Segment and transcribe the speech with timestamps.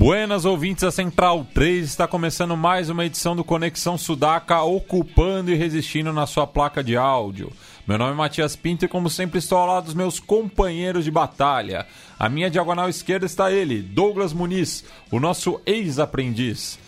[0.00, 5.54] Buenas ouvintes da Central 3, está começando mais uma edição do Conexão Sudaca, ocupando e
[5.54, 7.52] resistindo na sua placa de áudio.
[7.86, 11.10] Meu nome é Matias Pinto e, como sempre, estou ao lado dos meus companheiros de
[11.10, 11.86] batalha.
[12.18, 16.78] A minha diagonal esquerda está ele, Douglas Muniz, o nosso ex-aprendiz.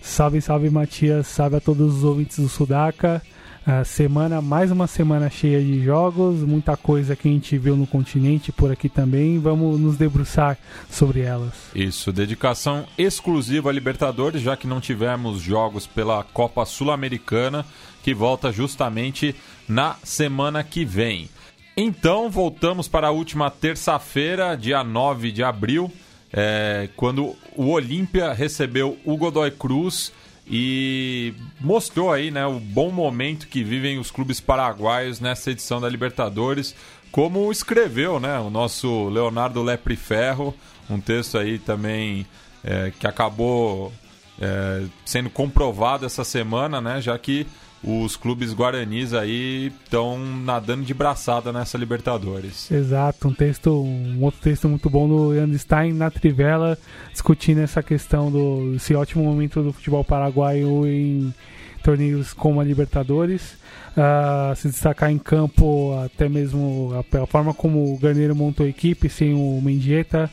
[0.00, 3.20] Salve, salve Matias, salve a todos os ouvintes do Sudaca.
[3.64, 7.86] Uh, semana, mais uma semana cheia de jogos, muita coisa que a gente viu no
[7.86, 9.38] continente por aqui também.
[9.38, 10.58] Vamos nos debruçar
[10.90, 11.52] sobre elas.
[11.72, 17.64] Isso, dedicação exclusiva a Libertadores, já que não tivemos jogos pela Copa Sul-Americana,
[18.02, 19.32] que volta justamente
[19.68, 21.28] na semana que vem.
[21.76, 25.88] Então, voltamos para a última terça-feira, dia 9 de abril,
[26.32, 30.12] é, quando o Olímpia recebeu o Godoy Cruz
[30.54, 35.88] e mostrou aí né, o bom momento que vivem os clubes paraguaios nessa edição da
[35.88, 36.74] Libertadores,
[37.10, 40.54] como escreveu né, o nosso Leonardo Lepre Ferro,
[40.90, 42.26] um texto aí também
[42.62, 43.90] é, que acabou
[44.38, 47.46] é, sendo comprovado essa semana, né, já que
[47.82, 52.70] os clubes guaranis aí estão nadando de braçada nessa Libertadores.
[52.70, 56.78] Exato, um texto, um outro texto muito bom do Leandro Stein na Trivela,
[57.10, 61.34] discutindo essa questão do esse ótimo momento do futebol paraguaio em
[61.82, 63.60] torneios como a Libertadores.
[63.92, 68.68] Uh, se destacar em campo, até mesmo a, a, forma como o Garneiro montou a
[68.68, 70.30] equipe, sem o Mendieta,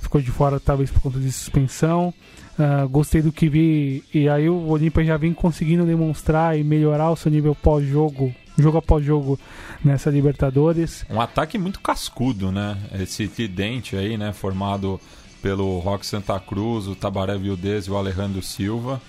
[0.00, 2.12] ficou de fora talvez por conta de suspensão.
[2.58, 4.02] Uh, gostei do que vi.
[4.12, 8.78] E aí o Olímpia já vem conseguindo demonstrar e melhorar o seu nível pós-jogo, jogo
[8.78, 9.38] após jogo
[9.84, 11.04] nessa Libertadores.
[11.10, 12.78] Um ataque muito cascudo, né?
[12.98, 14.32] Esse tridente aí, né?
[14.32, 14.98] Formado
[15.42, 19.00] pelo Rock Santa Cruz, o Tabaré Vildez e o Alejandro Silva.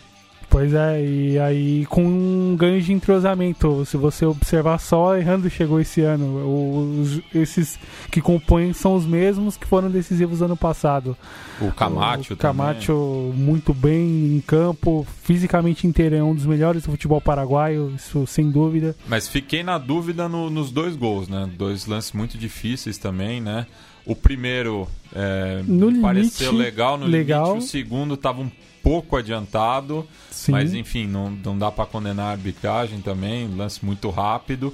[0.50, 3.86] Pois é, e aí com um ganho de entrosamento.
[3.86, 7.02] Se você observar só, Errando chegou esse ano.
[7.02, 7.78] Os, esses
[8.10, 11.18] que compõem são os mesmos que foram decisivos ano passado.
[11.60, 16.92] O Camacho o Camacho muito bem em campo, fisicamente inteiro, é um dos melhores do
[16.92, 18.96] futebol paraguaio, isso sem dúvida.
[19.08, 21.50] Mas fiquei na dúvida no, nos dois gols, né?
[21.58, 23.66] Dois lances muito difíceis também, né?
[24.06, 25.62] O primeiro é,
[26.02, 27.48] pareceu legal no legal.
[27.48, 28.50] limite, o segundo estava um
[28.88, 30.54] pouco adiantado, Sim.
[30.54, 34.74] mas enfim, não, não dá para condenar a arbitragem também, lance muito rápido,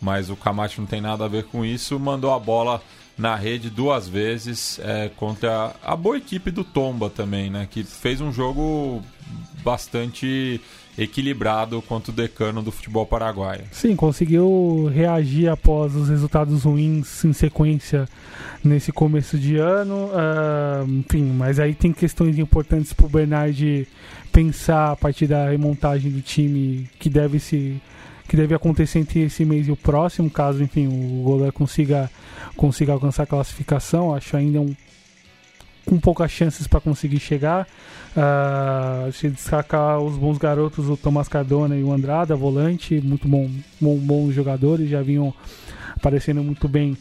[0.00, 2.82] mas o Camacho não tem nada a ver com isso, mandou a bola
[3.16, 8.20] na rede duas vezes é, contra a boa equipe do Tomba também, né, que fez
[8.20, 9.02] um jogo
[9.62, 10.60] bastante
[10.98, 13.62] equilibrado contra o decano do futebol paraguaio.
[13.70, 18.06] Sim, conseguiu reagir após os resultados ruins em sequência
[18.62, 20.08] nesse começo de ano.
[20.08, 23.88] Uh, enfim, mas aí tem questões importantes para o Bernard
[24.30, 27.80] pensar a partir da remontagem do time que deve se
[28.28, 32.10] que deve acontecer entre esse mês e o próximo, caso enfim o goleiro consiga
[32.56, 34.14] consiga alcançar a classificação.
[34.14, 34.74] Acho ainda um
[35.84, 37.66] com poucas chances para conseguir chegar.
[38.16, 43.50] Uh, se destacar os bons garotos, o Tomás Cardona e o Andrada, volante, muito bom,
[43.80, 45.34] bom, bons jogadores, já vinham
[45.94, 46.96] aparecendo muito bem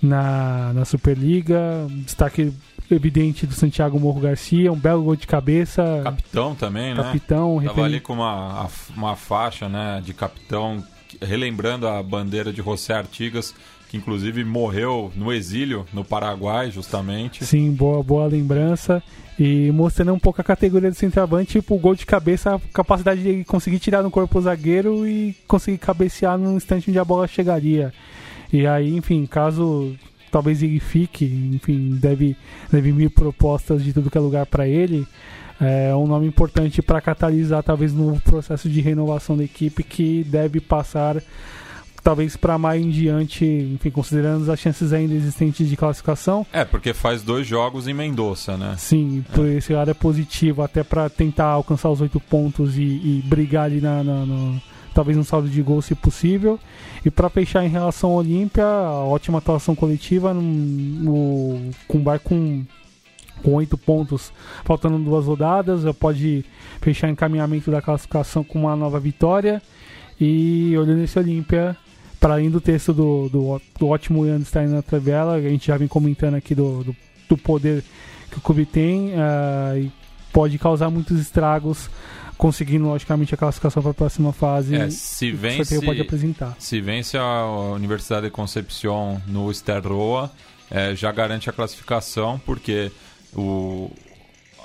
[0.00, 1.86] na, na Superliga.
[2.04, 2.52] Destaque
[2.90, 6.00] evidente do Santiago Morro Garcia, um belo gol de cabeça.
[6.04, 7.66] Capitão também, capitão, né?
[7.66, 10.82] Capitão, Tava ali com uma, uma faixa né, de capitão,
[11.20, 13.54] relembrando a bandeira de José Artigas
[13.92, 17.44] que inclusive morreu no exílio no Paraguai, justamente.
[17.44, 19.02] Sim, boa, boa lembrança.
[19.38, 23.22] E mostrando um pouco a categoria do centroavante, tipo, o gol de cabeça, a capacidade
[23.22, 27.28] de conseguir tirar no corpo o zagueiro e conseguir cabecear no instante onde a bola
[27.28, 27.92] chegaria.
[28.50, 29.94] E aí, enfim, caso
[30.32, 32.34] talvez ele fique, enfim, deve,
[32.70, 35.06] deve vir propostas de tudo que é lugar para ele.
[35.60, 40.58] É um nome importante para catalisar talvez no processo de renovação da equipe que deve
[40.58, 41.22] passar
[42.02, 46.44] talvez para mais em diante, enfim, considerando as chances ainda existentes de classificação.
[46.52, 48.74] É, porque faz dois jogos em Mendoza, né?
[48.76, 49.54] Sim, por é.
[49.54, 53.80] esse lado é positivo, até para tentar alcançar os oito pontos e, e brigar ali
[53.80, 54.60] na, na no,
[54.92, 56.58] talvez um saldo de gol se possível.
[57.04, 62.64] E para fechar em relação ao Olímpia, ótima atuação coletiva no, no, com
[63.42, 64.32] com oito pontos,
[64.64, 66.44] faltando duas rodadas, já pode
[66.80, 69.60] fechar encaminhamento da classificação com uma nova vitória.
[70.20, 71.76] E olhando esse Olímpia,
[72.20, 75.76] para além do texto do, do, do ótimo Ian Stein na tabela, a gente já
[75.76, 76.96] vem comentando aqui do, do,
[77.28, 77.82] do poder
[78.30, 79.90] que o clube tem uh, e
[80.32, 81.90] pode causar muitos estragos
[82.42, 84.74] conseguindo, logicamente, a classificação para a próxima fase.
[84.74, 86.56] É, se vence, pode apresentar.
[86.58, 90.28] Se vence a Universidade de Concepción no Esterroa,
[90.68, 92.90] é, já garante a classificação, porque
[93.32, 93.92] o,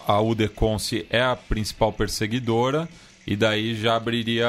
[0.07, 2.89] a UDECONSE é a principal perseguidora
[3.27, 4.47] e daí já abriria,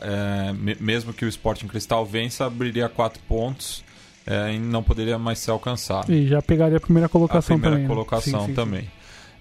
[0.00, 3.82] é, mesmo que o Sporting Cristal vença, abriria quatro pontos
[4.24, 6.12] é, e não poderia mais ser alcançado.
[6.12, 7.88] E já pegaria a primeira colocação a primeira também.
[7.88, 7.92] Né?
[7.92, 8.82] colocação sim, sim, também.
[8.82, 8.88] Sim.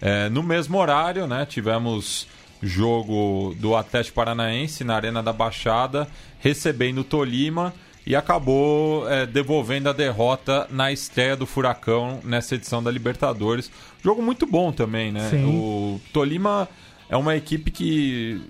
[0.01, 2.27] É, no mesmo horário, né, tivemos
[2.61, 6.07] jogo do Atlético Paranaense na Arena da Baixada,
[6.39, 7.73] recebendo o Tolima
[8.05, 13.69] e acabou é, devolvendo a derrota na estreia do Furacão nessa edição da Libertadores.
[14.01, 15.29] Jogo muito bom também, né?
[15.29, 15.45] Sim.
[15.45, 16.69] O Tolima
[17.09, 18.41] é uma equipe que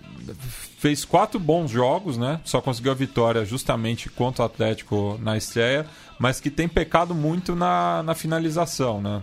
[0.77, 2.39] fez quatro bons jogos, né?
[2.43, 5.87] Só conseguiu a vitória justamente contra o Atlético na estreia,
[6.19, 9.21] mas que tem pecado muito na, na finalização, né?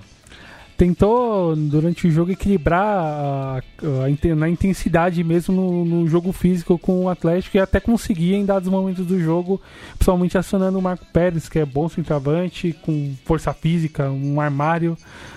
[0.76, 7.04] Tentou durante o jogo equilibrar a, a, na intensidade mesmo no, no, jogo físico com
[7.04, 9.60] o Atlético e até conseguia em dados momentos do jogo,
[9.96, 14.96] principalmente acionando o Marco Pérez, que é bom centroavante, com força física, um armário,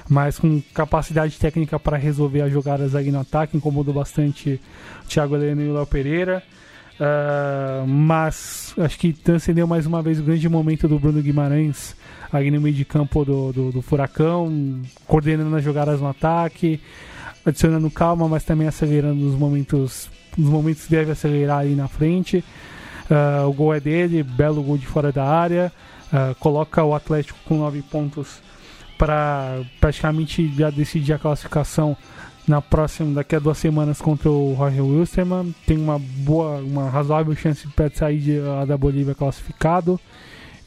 [0.09, 4.59] mas com capacidade técnica para resolver as jogadas aí no ataque, incomodou bastante
[5.03, 6.43] o Thiago Heleno e o Léo Pereira.
[6.99, 11.95] Uh, mas acho que transcendeu mais uma vez o grande momento do Bruno Guimarães
[12.31, 16.79] ali no meio de campo do, do, do Furacão, coordenando as jogadas no ataque,
[17.45, 22.43] adicionando calma, mas também acelerando nos momentos, nos momentos que deve acelerar aí na frente.
[23.09, 25.71] Uh, o gol é dele, belo gol de fora da área,
[26.11, 28.41] uh, coloca o Atlético com nove pontos
[28.97, 31.95] para praticamente já decidir a classificação
[32.47, 35.53] na próxima, daqui a duas semanas contra o Jorge Wilstermann.
[35.65, 39.99] Tem uma boa, uma razoável chance para sair de, da Bolívia classificado.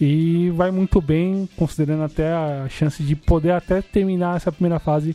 [0.00, 5.14] E vai muito bem, considerando até a chance de poder até terminar essa primeira fase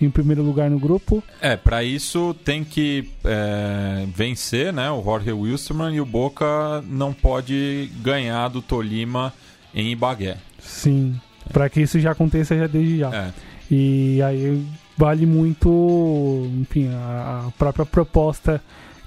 [0.00, 1.22] em primeiro lugar no grupo.
[1.40, 4.90] É, para isso tem que é, vencer, né?
[4.90, 9.32] O Jorge Wilstermann e o Boca não pode ganhar do Tolima
[9.74, 10.38] em Ibagué.
[10.58, 11.14] Sim,
[11.52, 13.14] para que isso já aconteça já desde já.
[13.14, 13.32] É.
[13.70, 14.64] E aí
[14.96, 18.62] vale muito, enfim, a própria proposta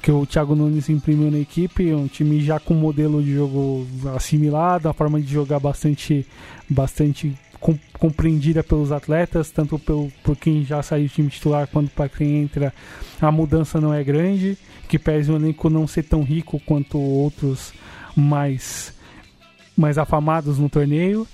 [0.06, 4.88] que o Thiago Nunes imprimiu na equipe, um time já com modelo de jogo assimilado,
[4.88, 6.28] a forma de jogar bastante,
[6.69, 7.36] bastante
[7.98, 12.44] compreendida pelos atletas, tanto pelo, por quem já saiu do time titular quanto para quem
[12.44, 12.72] entra,
[13.19, 17.74] a mudança não é grande, que pese o elenco não ser tão rico quanto outros
[18.16, 18.94] mais,
[19.75, 21.28] mais afamados no torneio.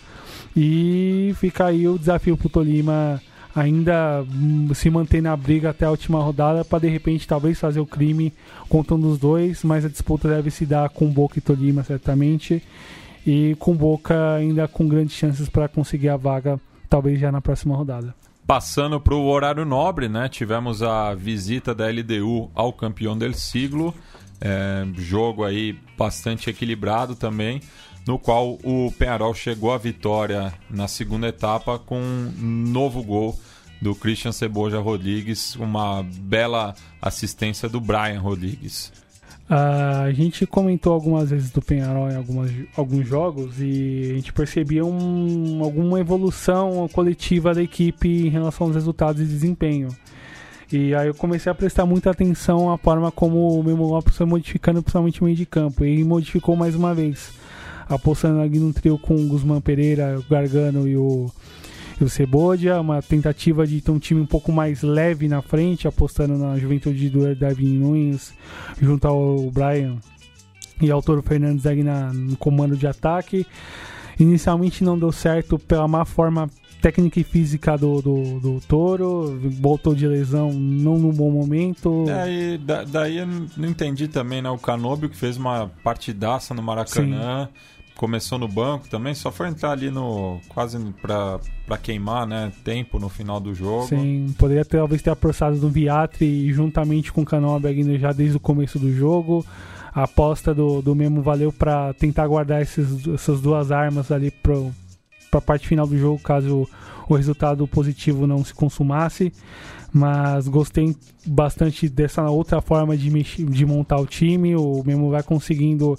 [0.56, 3.22] E fica aí o desafio para o Tolima
[3.56, 7.80] ainda hum, se manter na briga até a última rodada para de repente talvez fazer
[7.80, 8.34] o crime
[8.70, 12.64] contando os dois, mas a disputa deve se dar com Boca e Tolima certamente
[13.26, 16.60] e com Boca ainda com grandes chances para conseguir a vaga
[16.90, 18.14] talvez já na próxima rodada.
[18.48, 20.28] Passando para o horário nobre, né?
[20.28, 23.94] Tivemos a visita da LDU ao campeão del siglo,
[24.42, 27.62] é, jogo aí bastante equilibrado também
[28.08, 33.38] no qual o Penharol chegou à vitória na segunda etapa com um novo gol
[33.82, 38.92] do Christian Ceboja Rodrigues, uma bela assistência do Brian Rodrigues.
[39.50, 44.32] Uh, a gente comentou algumas vezes do Penharol em algumas, alguns jogos e a gente
[44.32, 49.90] percebia um, alguma evolução coletiva da equipe em relação aos resultados e desempenho.
[50.72, 54.26] E aí eu comecei a prestar muita atenção à forma como o Memo Lopes foi
[54.26, 55.84] modificando, principalmente o meio de campo.
[55.84, 57.34] E modificou mais uma vez
[57.94, 61.30] apostando ali no trio com o Guzmán Pereira, o Gargano e o,
[62.00, 65.88] e o Cebodia, uma tentativa de ter um time um pouco mais leve na frente,
[65.88, 68.34] apostando na juventude do Darwin Nunes
[68.82, 69.98] junto ao Brian
[70.82, 73.46] e ao Toro Fernandes ali na, no comando de ataque.
[74.20, 76.50] Inicialmente não deu certo pela má forma
[76.82, 82.06] técnica e física do, do, do Toro, voltou de lesão não no bom momento.
[82.10, 84.50] É, e da, daí eu não entendi também, né?
[84.50, 87.46] O Canobio que fez uma partidaça no Maracanã.
[87.46, 87.72] Sim
[88.02, 93.08] começou no banco também, só foi entrar ali no quase para queimar, né, tempo no
[93.08, 93.90] final do jogo.
[93.90, 98.40] Sim, poderia ter, talvez ter apostado no Viatri juntamente com o Canobag já desde o
[98.40, 99.46] começo do jogo.
[99.94, 104.56] A aposta do, do Memo valeu para tentar guardar esses, essas duas armas ali para
[105.34, 106.68] a parte final do jogo, caso
[107.08, 109.32] o resultado positivo não se consumasse.
[109.94, 113.12] Mas gostei bastante dessa outra forma de,
[113.46, 114.56] de montar o time.
[114.56, 115.92] O Memo vai conseguindo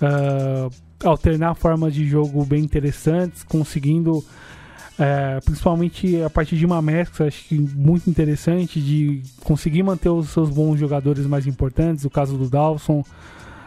[0.00, 4.24] uh, alternar formas de jogo bem interessantes, conseguindo
[4.98, 10.30] é, principalmente a partir de uma mescla, acho que muito interessante, de conseguir manter os
[10.30, 13.00] seus bons jogadores mais importantes, o caso do Dawson,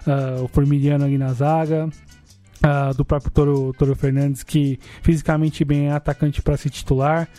[0.07, 1.87] uh, o Formiliano ali na zaga,
[2.59, 7.29] Uh, do próprio Toro, Toro Fernandes, que fisicamente bem é atacante para ser titular.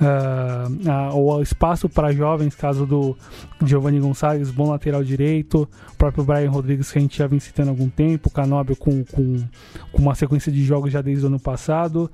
[0.00, 3.14] Uh, uh, espaço para jovens, caso do
[3.62, 5.68] Giovanni Gonçalves, bom lateral direito.
[5.92, 8.30] O próprio Brian Rodrigues, que a gente já vem citando há algum tempo.
[8.30, 9.44] Canóbio com, com,
[9.92, 12.10] com uma sequência de jogos já desde o ano passado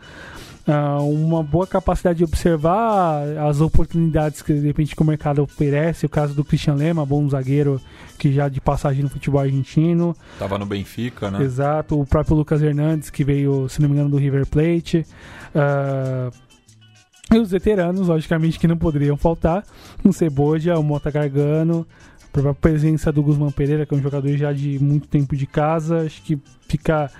[0.66, 6.06] uma boa capacidade de observar as oportunidades que de repente que o mercado oferece.
[6.06, 7.80] O caso do Christian Lema, bom zagueiro
[8.18, 10.16] que já de passagem no futebol argentino.
[10.38, 11.42] Tava no Benfica, né?
[11.42, 12.00] Exato.
[12.00, 15.06] O próprio Lucas Hernandes, que veio, se não me engano, do River Plate.
[15.54, 16.34] Uh,
[17.32, 19.64] e os veteranos, logicamente, que não poderiam faltar.
[20.04, 21.86] O Ceboja, o Mota Gargano,
[22.34, 26.02] a presença do Guzmán Pereira, que é um jogador já de muito tempo de casa.
[26.02, 27.10] Acho que fica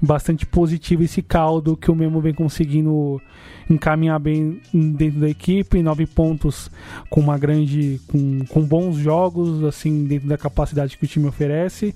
[0.00, 3.20] bastante positivo esse caldo que o Memo vem conseguindo
[3.68, 6.70] encaminhar bem dentro da equipe, nove pontos
[7.08, 11.94] com uma grande, com, com bons jogos, assim, dentro da capacidade que o time oferece.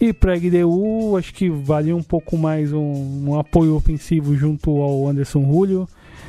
[0.00, 4.70] E para a GDU, acho que valia um pouco mais um, um apoio ofensivo junto
[4.82, 5.88] ao Anderson Julio,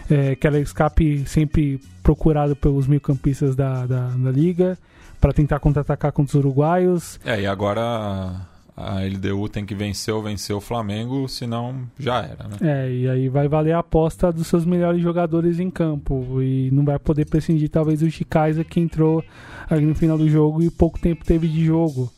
[0.10, 4.78] é, que escape sempre procurado pelos meio-campistas da, da, da liga,
[5.20, 7.20] para tentar contra-atacar contra os uruguaios.
[7.26, 8.48] É, e agora
[8.78, 12.58] a LDU tem que vencer ou vencer o Flamengo, senão já era, né?
[12.62, 16.40] É, e aí vai valer a aposta dos seus melhores jogadores em campo.
[16.44, 19.24] E não vai poder prescindir, talvez, o Chicaiza que entrou
[19.68, 22.14] ali no final do jogo e pouco tempo teve de jogo.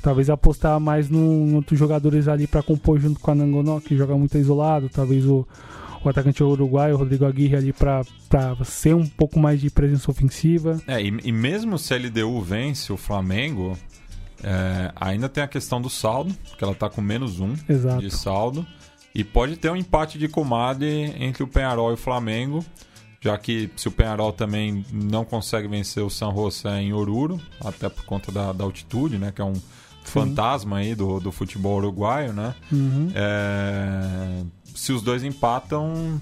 [0.00, 4.16] Talvez apostar mais em outros jogadores ali para compor junto com a Nangonó, que joga
[4.16, 4.88] muito isolado.
[4.88, 5.44] Talvez o,
[6.04, 8.04] o atacante uruguaio, o Rodrigo Aguirre, ali para
[8.64, 10.80] ser um pouco mais de presença ofensiva.
[10.86, 13.76] É, e, e mesmo se a LDU vence o Flamengo,
[14.44, 18.00] é, ainda tem a questão do saldo, que ela está com menos um Exato.
[18.00, 18.66] de saldo.
[19.14, 22.64] E pode ter um empate de comadre entre o Penharol e o Flamengo,
[23.20, 27.88] já que se o Penharol também não consegue vencer o San José em Oruro, até
[27.88, 29.62] por conta da, da altitude, né, que é um Sim.
[30.04, 32.54] fantasma aí do, do futebol uruguaio, né?
[32.70, 33.10] Uhum.
[33.14, 34.42] É,
[34.74, 36.20] se os dois empatam,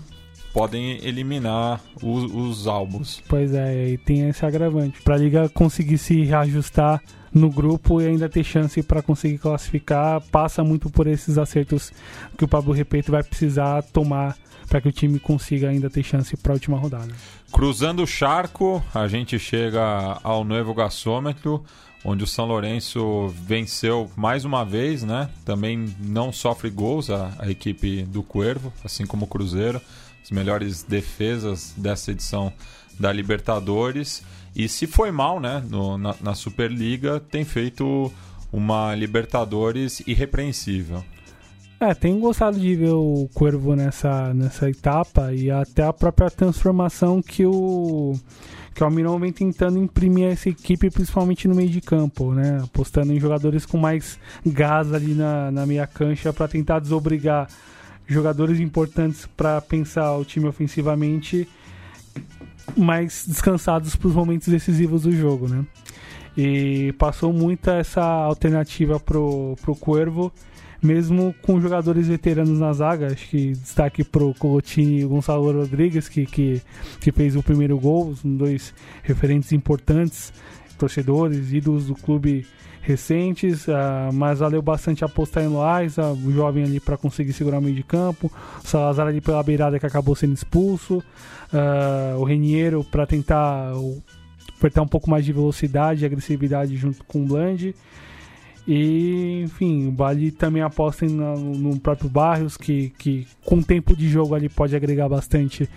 [0.53, 3.23] podem eliminar os, os álbuns.
[3.29, 5.01] Pois é, e tem esse agravante.
[5.03, 10.21] Para a liga conseguir se reajustar no grupo e ainda ter chance para conseguir classificar,
[10.31, 11.91] passa muito por esses acertos
[12.37, 14.37] que o Pablo Repeto vai precisar tomar
[14.69, 17.13] para que o time consiga ainda ter chance para a última rodada.
[17.51, 21.63] Cruzando o charco, a gente chega ao novo gasômetro,
[22.05, 25.29] onde o São Lourenço venceu mais uma vez, né?
[25.45, 29.81] Também não sofre gols a, a equipe do Cuervo, assim como o Cruzeiro,
[30.23, 32.53] as melhores defesas dessa edição
[32.99, 34.23] da Libertadores.
[34.55, 38.13] E se foi mal, né, no, na, na Superliga, tem feito
[38.53, 41.03] uma Libertadores irrepreensível.
[41.81, 47.21] É, tenho gostado de ver o Corvo nessa, nessa etapa e até a própria transformação
[47.21, 48.15] que o
[48.73, 52.61] que o Almirão vem tentando imprimir essa equipe, principalmente no meio de campo, né?
[52.63, 57.49] Apostando em jogadores com mais gás ali na, na meia cancha para tentar desobrigar
[58.07, 61.49] jogadores importantes para pensar o time ofensivamente
[62.77, 65.65] mais descansados para os momentos decisivos do jogo, né?
[66.37, 70.33] E passou muita essa alternativa pro, pro Cuervo,
[70.83, 73.09] mesmo com jogadores veteranos na zaga.
[73.09, 76.63] Acho que destaque pro Colotini e Gonçalo Rodrigues, que, que,
[77.01, 80.33] que fez o primeiro gol, são dois referentes importantes,
[80.79, 82.47] torcedores, ídolos do clube
[82.83, 87.63] recentes, uh, mas valeu bastante apostar em Loaiza, o jovem ali para conseguir segurar o
[87.63, 88.31] meio de campo,
[88.63, 93.73] o Salazar ali pela beirada que acabou sendo expulso, uh, o Reniero para tentar
[94.59, 97.75] apertar um pouco mais de velocidade e agressividade junto com o Bland.
[98.67, 104.09] E, enfim, o Bali também aposta no, no próprio Barrios, que, que com tempo de
[104.09, 105.69] jogo ali pode agregar bastante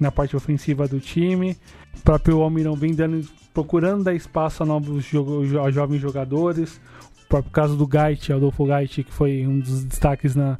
[0.00, 1.56] na parte ofensiva do time.
[1.98, 6.80] O próprio Almirão vem dando procurando dar espaço a novos jo a jovens jogadores.
[7.24, 10.58] O próprio caso do Gait, Adolfo Gait, que foi um dos destaques na,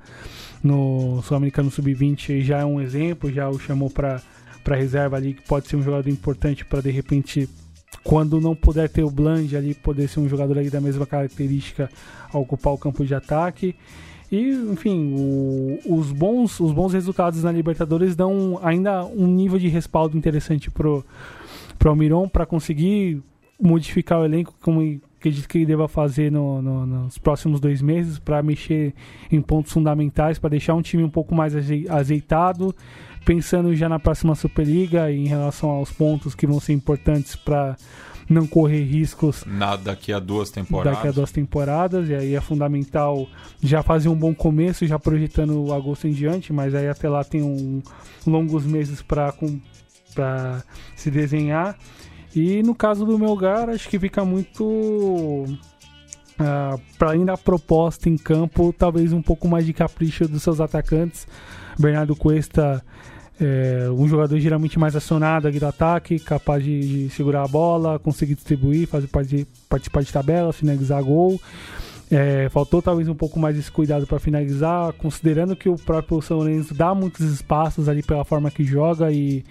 [0.62, 4.22] no Sul-Americano Sub-20, já é um exemplo, já o chamou para
[4.68, 7.48] reserva ali, que pode ser um jogador importante para de repente,
[8.02, 11.90] quando não puder ter o Bland ali, poder ser um jogador ali da mesma característica
[12.32, 13.76] a ocupar o campo de ataque.
[14.32, 19.68] E, enfim, o, os, bons, os bons resultados na Libertadores dão ainda um nível de
[19.68, 21.04] respaldo interessante pro
[21.84, 23.22] para o Miron para conseguir
[23.60, 24.80] modificar o elenco, como
[25.18, 28.94] acredito que ele deva fazer no, no, nos próximos dois meses, para mexer
[29.30, 31.54] em pontos fundamentais, para deixar um time um pouco mais
[31.90, 32.74] azeitado,
[33.26, 37.76] pensando já na próxima Superliga e em relação aos pontos que vão ser importantes para
[38.30, 40.94] não correr riscos na, daqui a duas temporadas.
[40.94, 43.28] Daqui a duas temporadas, e aí é fundamental
[43.62, 47.22] já fazer um bom começo, já projetando o agosto em diante, mas aí até lá
[47.22, 47.82] tem um,
[48.26, 49.30] longos meses para
[50.14, 50.62] para
[50.96, 51.76] se desenhar.
[52.34, 55.44] E no caso do Melgar, acho que fica muito
[56.34, 60.60] Uh, para além da proposta em campo, talvez um pouco mais de capricho dos seus
[60.60, 61.28] atacantes.
[61.78, 62.82] Bernardo Cuesta
[63.40, 67.98] é um jogador geralmente mais acionado aqui do ataque, capaz de, de segurar a bola,
[67.98, 69.08] conseguir distribuir, fazer
[69.68, 71.40] participar de tabela, finalizar gol.
[72.10, 76.38] É, faltou talvez um pouco mais esse cuidado para finalizar, considerando que o próprio São
[76.38, 79.44] Lourenço dá muitos espaços ali pela forma que joga e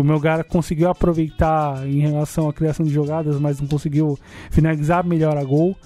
[0.00, 4.18] o Melgar conseguiu aproveitar em relação à criação de jogadas, mas não conseguiu
[4.50, 5.76] finalizar melhor a gol.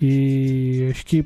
[0.00, 1.24] E acho que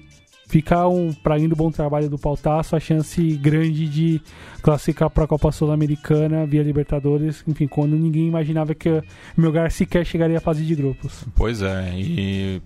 [0.48, 4.20] fica um, para indo bom trabalho do Pautaço, a chance grande de
[4.62, 9.02] classificar para a Copa Sul-Americana via Libertadores, enfim, quando ninguém imaginava que o
[9.36, 11.24] Melgar sequer chegaria à fase de grupos.
[11.34, 12.62] Pois é, e,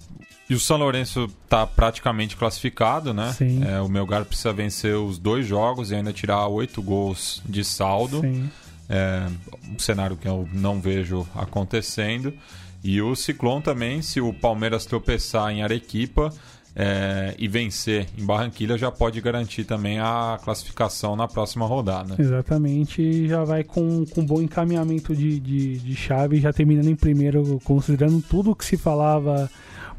[0.48, 3.32] e o São Lourenço está praticamente classificado, né?
[3.32, 3.62] Sim.
[3.64, 8.20] É, o Melgar precisa vencer os dois jogos e ainda tirar oito gols de saldo.
[8.20, 8.50] Sim.
[8.90, 9.26] É
[9.72, 12.34] um cenário que eu não vejo acontecendo.
[12.82, 16.32] E o Ciclone também, se o Palmeiras tropeçar em Arequipa
[16.74, 22.16] é, e vencer em Barranquilha, já pode garantir também a classificação na próxima rodada.
[22.18, 27.60] Exatamente, já vai com, com bom encaminhamento de, de, de chave, já terminando em primeiro,
[27.64, 29.50] considerando tudo o que se falava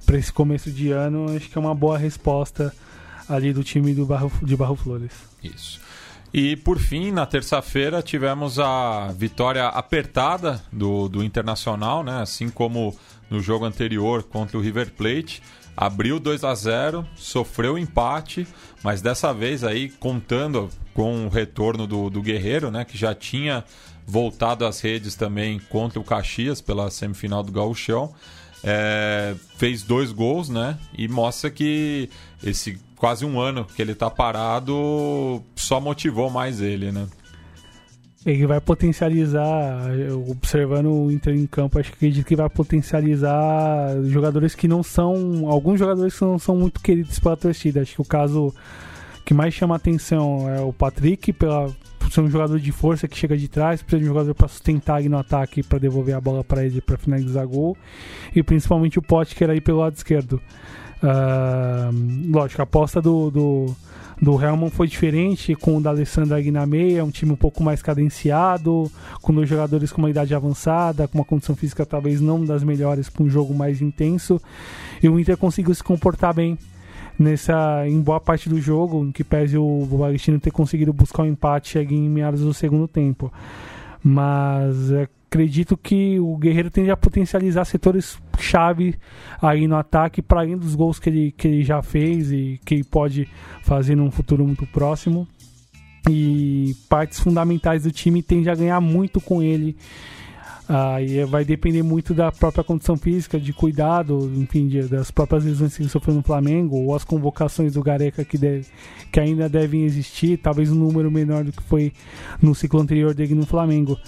[0.06, 2.74] para esse começo de ano, acho que é uma boa resposta
[3.30, 5.12] ali do time do Barro, de Barro Flores.
[5.44, 5.80] Isso.
[6.34, 12.22] E por fim, na terça-feira, tivemos a vitória apertada do, do Internacional, né?
[12.22, 12.98] assim como
[13.30, 15.44] no jogo anterior contra o River Plate.
[15.76, 18.48] Abriu 2 a 0 sofreu empate,
[18.84, 22.86] mas dessa vez aí contando com o retorno do, do Guerreiro, né?
[22.86, 23.64] que já tinha
[24.08, 28.14] voltado às redes também contra o Caxias pela semifinal do Gauchão.
[28.64, 30.78] É, fez dois gols, né?
[30.96, 32.10] E mostra que
[32.44, 37.08] esse quase um ano que ele tá parado só motivou mais ele, né?
[38.24, 39.88] Ele vai potencializar,
[40.30, 45.50] observando o Inter em campo, acho que acredito que vai potencializar jogadores que não são.
[45.50, 47.82] Alguns jogadores que não são muito queridos pela torcida.
[47.82, 48.54] Acho que o caso
[49.26, 53.18] que mais chama atenção é o Patrick, pela, por ser um jogador de força que
[53.18, 56.22] chega de trás, precisa de um jogador para sustentar ali no ataque para devolver a
[56.22, 57.76] bola para ele para finalizar gol.
[58.36, 59.04] E principalmente o
[59.40, 60.40] era aí pelo lado esquerdo.
[61.02, 63.76] Uh, lógico, a aposta do, do,
[64.22, 67.64] do Helmond foi diferente com o da Alessandra aqui na meia, um time um pouco
[67.64, 72.46] mais cadenciado, com dois jogadores com uma idade avançada, com uma condição física talvez não
[72.46, 74.40] das melhores para um jogo mais intenso.
[75.02, 76.58] E o Inter conseguiu se comportar bem
[77.18, 81.26] nessa em boa parte do jogo, em que pese o Valentino ter conseguido buscar o
[81.26, 83.34] um empate em meados do segundo tempo.
[84.04, 88.96] Mas é, acredito que o Guerreiro tende a potencializar setores chave
[89.42, 92.76] aí no ataque para além dos gols que ele, que ele já fez e que
[92.76, 93.28] ele pode
[93.64, 95.28] fazer num futuro muito próximo.
[96.10, 99.76] E partes fundamentais do time tende a ganhar muito com ele.
[100.74, 105.76] Aí vai depender muito da própria condição física, de cuidado, enfim, de, das próprias lesões
[105.76, 108.68] que ele sofreu no Flamengo, ou as convocações do Gareca que, deve,
[109.12, 111.92] que ainda devem existir, talvez um número menor do que foi
[112.42, 114.00] no ciclo anterior dele no Flamengo.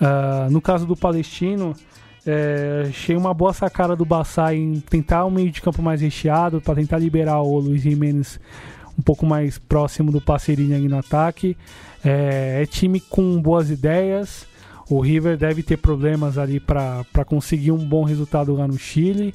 [0.00, 1.74] Uh, no caso do Palestino,
[2.26, 6.60] é, achei uma boa sacada do Bassá em tentar um meio de campo mais recheado
[6.60, 8.40] para tentar liberar o Luiz Jimenez
[8.98, 11.56] um pouco mais próximo do Passerini ali no ataque.
[12.04, 14.46] É, é, time com boas ideias.
[14.88, 19.32] O River deve ter problemas ali para conseguir um bom resultado lá no Chile.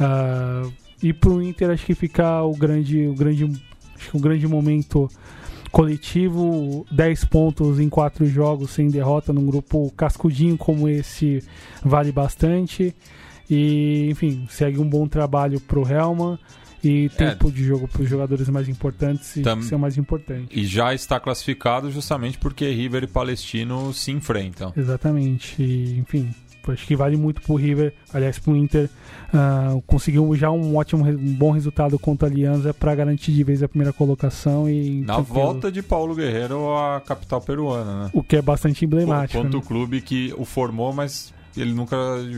[0.00, 3.44] Uh, e para o Inter acho que fica o grande, o grande,
[3.94, 5.08] acho que o grande momento
[5.70, 11.42] coletivo, 10 pontos em 4 jogos sem derrota num grupo cascudinho como esse
[11.82, 12.94] vale bastante.
[13.50, 16.38] E, enfim, segue um bom trabalho pro Helman
[16.82, 17.08] e é.
[17.08, 17.50] tempo é.
[17.50, 19.60] de jogo para os jogadores mais importantes e Tam...
[19.62, 20.58] ser o mais importante.
[20.58, 24.72] E já está classificado justamente porque River e Palestino se enfrentam.
[24.76, 25.60] Exatamente.
[25.60, 26.34] E, enfim,
[26.72, 28.88] acho que vale muito pro River, aliás, pro Inter,
[29.32, 33.62] uh, conseguiu já um ótimo, um bom resultado contra a Aliança para garantir de vez
[33.62, 35.38] a primeira colocação e na tranquilo.
[35.38, 38.10] volta de Paulo Guerreiro à capital peruana, né?
[38.12, 39.42] O que é bastante emblemático.
[39.42, 39.64] Contra né?
[39.64, 41.96] o clube que o formou, mas ele nunca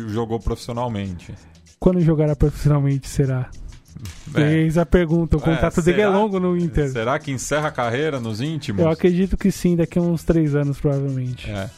[0.09, 1.35] jogou profissionalmente.
[1.79, 3.49] Quando jogará profissionalmente será?
[4.35, 4.53] É.
[4.53, 6.91] Eis a pergunta, o contrato é, dele é longo no Inter.
[6.91, 8.83] Será que encerra a carreira nos íntimos?
[8.83, 11.51] Eu acredito que sim, daqui a uns três anos provavelmente.
[11.51, 11.69] É.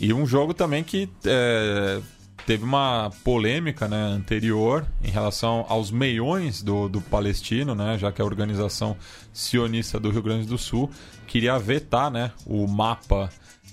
[0.00, 2.00] E um jogo também que é,
[2.46, 8.20] teve uma polêmica né, anterior em relação aos meiões do, do Palestino, né, já que
[8.20, 8.96] a organização
[9.32, 10.90] sionista do Rio Grande do Sul
[11.26, 13.30] queria vetar né, o mapa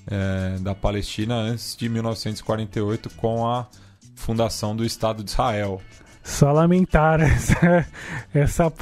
[0.08, 3.68] é, da Palestina antes de 1948 com a
[4.16, 5.82] fundação do Estado de Israel.
[6.24, 7.88] Só lamentar essa,
[8.34, 8.74] essa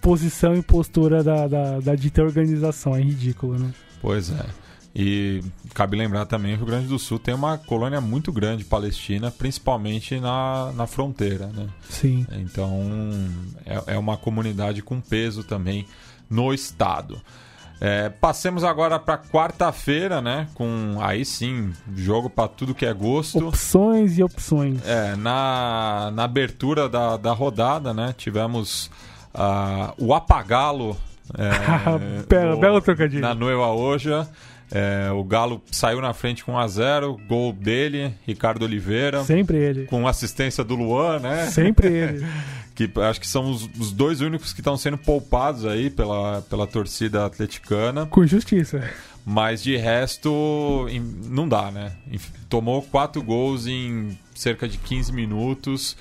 [0.00, 3.72] posição e postura da, da, da dita organização, é ridículo, né?
[4.00, 4.67] Pois é.
[5.00, 5.40] E
[5.74, 9.30] cabe lembrar também que o Rio Grande do Sul tem uma colônia muito grande palestina,
[9.30, 11.68] principalmente na, na fronteira, né?
[11.88, 12.26] Sim.
[12.32, 12.82] Então
[13.64, 15.86] é, é uma comunidade com peso também
[16.28, 17.22] no estado.
[17.80, 20.48] É, passemos agora para quarta-feira, né?
[20.54, 23.46] Com aí sim, jogo para tudo que é gosto.
[23.46, 24.84] Opções e opções.
[24.84, 28.12] É, na, na abertura da, da rodada, né?
[28.18, 28.90] Tivemos
[29.32, 30.96] uh, o Apagalo.
[31.38, 33.22] É, belo, no, belo trocadilho.
[33.22, 34.28] Na Nueva Oja.
[34.70, 39.24] É, o Galo saiu na frente com 1x0, gol dele, Ricardo Oliveira.
[39.24, 39.84] Sempre ele.
[39.86, 41.46] Com assistência do Luan, né?
[41.46, 42.26] Sempre ele.
[42.74, 46.66] que acho que são os, os dois únicos que estão sendo poupados aí pela, pela
[46.66, 48.06] torcida atleticana.
[48.06, 48.88] Com justiça.
[49.24, 50.86] Mas de resto,
[51.26, 51.92] não dá, né?
[52.48, 55.96] Tomou quatro gols em cerca de 15 minutos.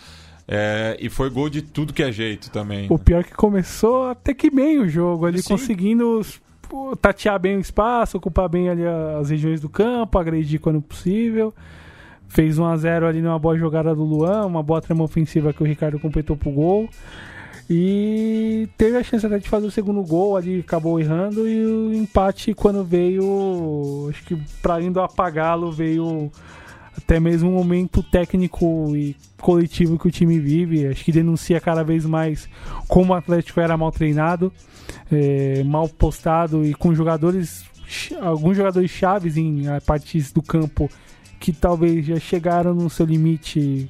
[0.47, 2.87] É, e foi gol de tudo que é jeito também.
[2.89, 5.49] O pior é que começou até que bem o jogo, ali Sim.
[5.49, 6.21] conseguindo
[7.01, 8.83] tatear bem o espaço, ocupar bem ali
[9.19, 11.53] as regiões do campo, agredir quando possível.
[12.27, 15.63] Fez 1 a 0 ali numa boa jogada do Luan, uma boa trama ofensiva que
[15.63, 16.89] o Ricardo completou pro gol.
[17.69, 21.47] E teve a chance até de fazer o segundo gol ali, acabou errando.
[21.47, 26.31] E o empate, quando veio, acho que para indo apagá-lo, veio
[26.97, 30.87] até mesmo um momento técnico e coletivo que o time vive.
[30.87, 32.49] Acho que denuncia cada vez mais
[32.87, 34.51] como o Atlético era mal treinado
[35.11, 37.65] é, mal postado e com jogadores,
[38.21, 40.89] alguns jogadores chaves em partes do campo
[41.39, 43.89] que talvez já chegaram no seu limite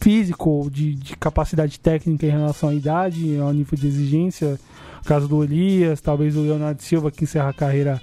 [0.00, 4.58] físico, de, de capacidade técnica em relação à idade, ao nível de exigência.
[5.00, 8.00] O caso do Elias, talvez o Leonardo Silva que encerra a carreira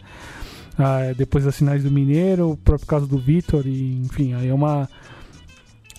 [0.77, 4.53] ah, depois das finais do Mineiro, o próprio caso do Vitor, e enfim, aí é
[4.53, 4.89] uma.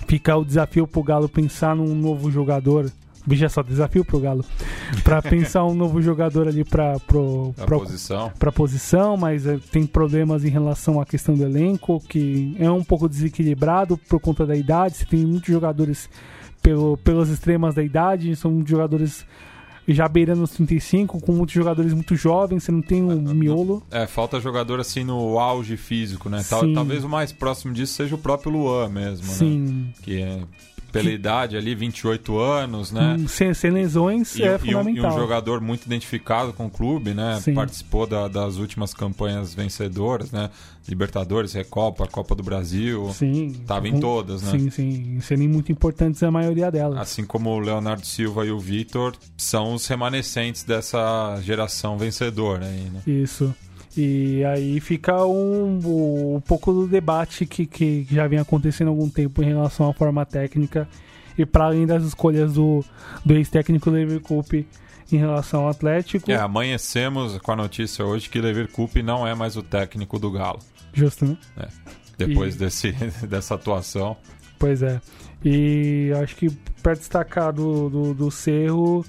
[0.06, 2.90] Fica o desafio pro Galo pensar num novo jogador
[3.26, 4.44] Veja só, desafio pro Galo.
[5.02, 8.32] Pra pensar um novo jogador ali pra, pro, pra, pra posição.
[8.38, 12.84] pra posição, mas é, tem problemas em relação à questão do elenco, que é um
[12.84, 14.98] pouco desequilibrado por conta da idade.
[14.98, 16.08] Você tem muitos jogadores
[16.62, 19.26] pelo, pelas extremas da idade, são jogadores
[19.94, 23.82] já beirando os 35, com muitos jogadores muito jovens, você não tem um miolo.
[23.90, 26.44] É, falta jogador assim no auge físico, né?
[26.48, 29.58] Tal, talvez o mais próximo disso seja o próprio Luan mesmo, Sim.
[29.58, 29.92] né?
[30.02, 30.40] Que é
[30.92, 33.16] pela idade ali, 28 anos, né?
[33.18, 35.10] Hum, sem, sem lesões e, é e fundamental.
[35.10, 37.38] Um, e um jogador muito identificado com o clube, né?
[37.40, 37.54] Sim.
[37.54, 40.50] Participou da, das últimas campanhas vencedoras, né?
[40.88, 43.10] Libertadores, Recopa, Copa do Brasil.
[43.12, 43.52] Sim.
[43.66, 44.52] Tava em todas, né?
[44.52, 45.20] Sim, sim.
[45.20, 46.98] Sendo muito importantes a maioria delas.
[46.98, 52.90] Assim como o Leonardo Silva e o Vitor são os remanescentes dessa geração vencedora aí,
[52.90, 53.02] né?
[53.06, 53.54] Isso.
[53.96, 59.08] E aí fica um, um pouco do debate que, que já vem acontecendo há algum
[59.08, 60.86] tempo em relação à forma técnica
[61.38, 62.84] e para além das escolhas do,
[63.24, 64.66] do ex-técnico Lever Coupe
[65.10, 66.30] em relação ao Atlético.
[66.30, 70.30] É, amanhecemos com a notícia hoje que Lever Coupe não é mais o técnico do
[70.30, 70.58] Galo.
[70.92, 71.36] Justo, né?
[71.56, 71.68] É,
[72.18, 72.58] depois e...
[72.58, 72.92] desse,
[73.26, 74.16] dessa atuação.
[74.58, 75.00] Pois é.
[75.44, 76.50] E acho que
[76.82, 79.04] para destacar do, do, do Cerro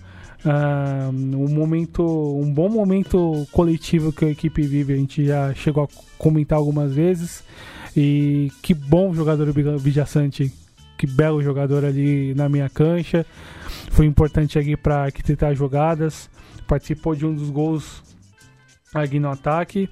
[0.45, 4.93] uh, um momento, um bom momento coletivo que a equipe vive.
[4.93, 7.43] A gente já chegou a comentar algumas vezes.
[7.95, 10.53] E que bom jogador o Vijaçante,
[10.97, 13.25] que belo jogador ali na minha cancha.
[13.91, 16.29] Foi importante aqui para arquitetar jogadas.
[16.67, 18.03] Participou de um dos gols
[18.93, 19.89] aqui no ataque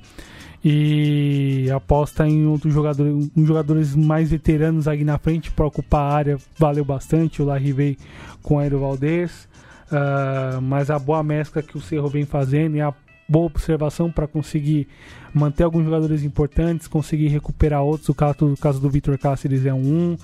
[0.67, 6.15] e aposta em outros jogadores, um jogadores mais veteranos aqui na frente para ocupar a
[6.15, 7.39] área valeu bastante.
[7.41, 7.97] O Larry veio
[8.41, 9.47] com o Aero Valdez.
[9.91, 12.93] Uh, mas a boa mescla que o Cerro vem fazendo e a
[13.27, 14.87] boa observação para conseguir
[15.33, 18.09] manter alguns jogadores importantes, conseguir recuperar outros.
[18.09, 20.17] O caso, o caso do Vitor Cáceres é um.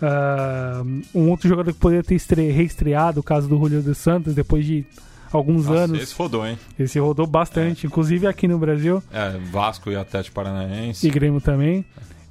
[0.00, 4.34] Uh, um outro jogador que poderia ter estre reestreado, o caso do Julio de Santos,
[4.34, 4.86] depois de
[5.32, 6.02] alguns Nossa, anos.
[6.02, 6.58] Esse rodou, hein?
[6.78, 7.88] Esse rodou bastante, é.
[7.88, 9.02] inclusive aqui no Brasil.
[9.12, 11.06] É, Vasco e Atlético Paranaense.
[11.06, 11.84] E Grêmio também.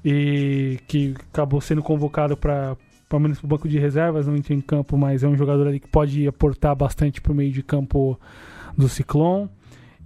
[0.04, 2.76] E que acabou sendo convocado para
[3.10, 5.80] pelo menos pro banco de reservas, não entra em campo, mas é um jogador ali
[5.80, 8.17] que pode aportar bastante pro meio de campo
[8.78, 9.50] do Ciclone.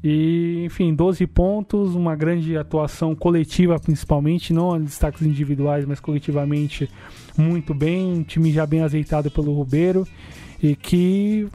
[0.02, 6.90] E, enfim, 12 pontos, uma grande atuação coletiva principalmente, não destaques individuais, mas coletivamente
[7.38, 10.06] muito bem, um time já bem azeitado pelo Rubeiro
[10.62, 11.48] e que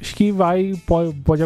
[0.00, 1.42] acho que vai pode, pode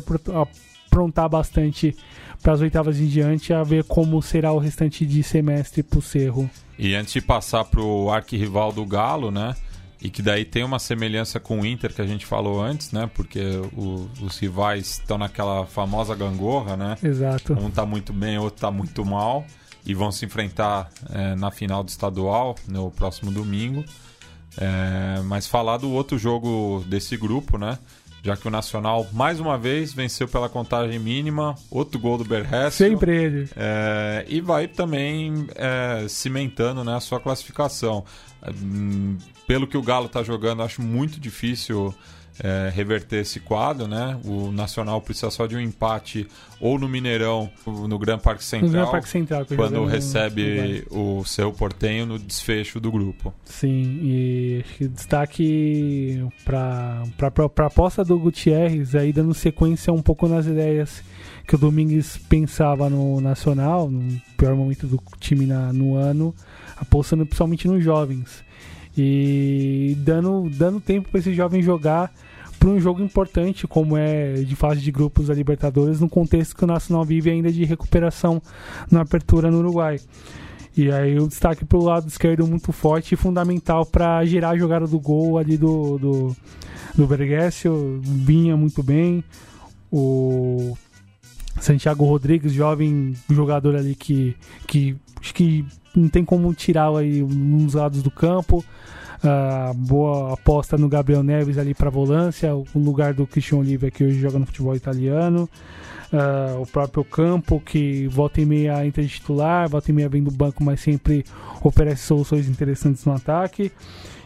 [0.97, 1.95] aprontar bastante
[2.43, 6.51] para as oitavas em diante, a ver como será o restante de semestre pro Cerro.
[6.79, 9.55] E antes de passar pro arquirrival do Galo, né?
[10.01, 13.11] E que daí tem uma semelhança com o Inter que a gente falou antes, né?
[13.15, 13.41] Porque
[13.75, 16.97] o, os rivais estão naquela famosa gangorra, né?
[17.03, 17.55] Exato.
[17.55, 19.45] Um tá muito bem, outro tá muito mal.
[19.85, 23.85] E vão se enfrentar é, na final do estadual no próximo domingo.
[24.59, 27.79] É, mas falar do outro jogo desse grupo, né?
[28.27, 32.75] Já que o Nacional, mais uma vez, venceu pela contagem mínima, outro gol do Berres.
[32.75, 33.49] Sempre ele.
[33.55, 38.05] É, e vai também é, cimentando né, a sua classificação.
[38.61, 41.95] Hum, pelo que o Galo está jogando, acho muito difícil
[42.42, 44.18] é, reverter esse quadro, né?
[44.25, 46.27] O Nacional precisa só de um empate
[46.61, 52.07] ou no Mineirão, no Gran Parque Central, Gran Parque Central, quando recebe o seu portenho
[52.07, 53.33] no desfecho do grupo.
[53.44, 57.03] Sim, e destaque para
[57.59, 61.03] a aposta do Gutierrez, aí dando sequência um pouco nas ideias
[61.46, 66.35] que o Domingues pensava no Nacional, no pior momento do time na- no ano,
[66.77, 68.44] apostando principalmente nos jovens.
[68.99, 72.11] E dando, dando tempo para esses jovens jogar
[72.59, 76.64] para um jogo importante como é de fase de grupos da Libertadores, no contexto que
[76.64, 78.40] o Nacional vive ainda de recuperação
[78.90, 79.99] na apertura no Uruguai.
[80.77, 84.87] E aí o destaque pro lado esquerdo muito forte e fundamental para gerar a jogada
[84.87, 86.37] do gol ali do, do,
[86.95, 87.99] do Bergessio.
[88.03, 89.25] Vinha muito bem.
[89.90, 90.77] O
[91.59, 95.64] Santiago Rodrigues, jovem jogador ali que, que acho que
[95.95, 98.62] não tem como tirá-lo aí nos lados do campo.
[99.23, 104.05] Ah, boa aposta no Gabriel Neves ali para volância, o lugar do Christian Oliva que
[104.05, 105.49] hoje joga no futebol italiano.
[106.13, 110.23] Ah, o próprio Campo, que volta e meia entra de titular, volta e meia vem
[110.23, 111.25] do banco, mas sempre
[111.63, 113.73] oferece soluções interessantes no ataque.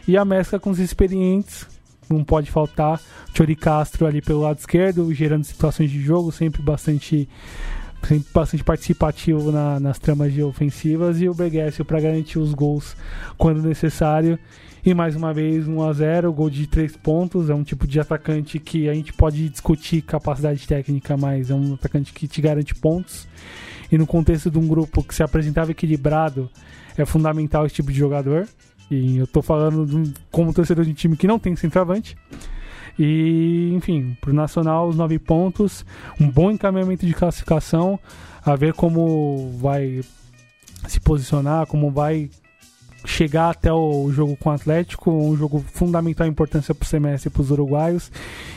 [0.07, 1.65] E a mescla com os experientes,
[2.09, 2.99] não pode faltar.
[3.33, 7.29] Chori Castro ali pelo lado esquerdo, gerando situações de jogo, sempre bastante,
[8.05, 11.21] sempre bastante participativo na- nas tramas de ofensivas.
[11.21, 12.95] E o Bergessio para garantir os gols
[13.37, 14.37] quando necessário.
[14.83, 17.49] E mais uma vez, 1 a 0 gol de 3 pontos.
[17.49, 21.75] É um tipo de atacante que a gente pode discutir capacidade técnica, mas é um
[21.75, 23.27] atacante que te garante pontos.
[23.91, 26.49] E no contexto de um grupo que se apresentava equilibrado,
[26.97, 28.47] é fundamental esse tipo de jogador.
[28.89, 32.17] E eu tô falando de como torcedor de um time que não tem centroavante.
[32.97, 35.85] E, enfim, pro Nacional, os 9 pontos,
[36.19, 37.99] um bom encaminhamento de classificação,
[38.43, 40.01] a ver como vai
[40.87, 42.29] se posicionar, como vai
[43.05, 47.51] chegar até o jogo com o Atlético, um jogo fundamental importância pro semestre para os
[47.51, 48.11] uruguaios,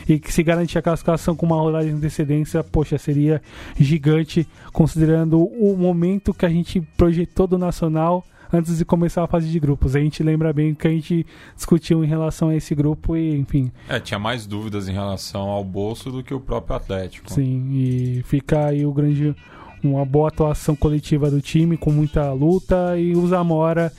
[0.09, 3.41] e que se garantir a classificação com uma rodada de antecedência, poxa, seria
[3.79, 9.49] gigante, considerando o momento que a gente projetou do Nacional antes de começar a fase
[9.49, 9.97] de grupos.
[9.97, 11.27] A gente lembra bem o que a gente
[11.57, 15.65] discutiu em relação a esse grupo e, enfim, É, tinha mais dúvidas em relação ao
[15.65, 17.33] bolso do que o próprio Atlético.
[17.33, 19.35] Sim, e fica aí o grande
[19.83, 23.93] uma boa atuação coletiva do time com muita luta e o Zamora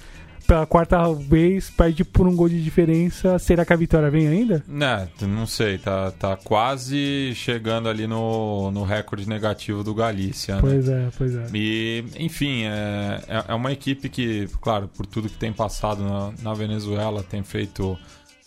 [0.46, 3.38] pela quarta vez perde por um gol de diferença.
[3.40, 4.64] Será que a vitória vem ainda?
[4.68, 10.62] Né, não sei, tá, tá quase chegando ali no, no recorde negativo do Galícia, né?
[10.62, 11.46] Pois é, pois é.
[11.54, 16.34] E, enfim, é, é- é uma equipe que, claro, por tudo que tem passado na,
[16.42, 17.98] na Venezuela, tem feito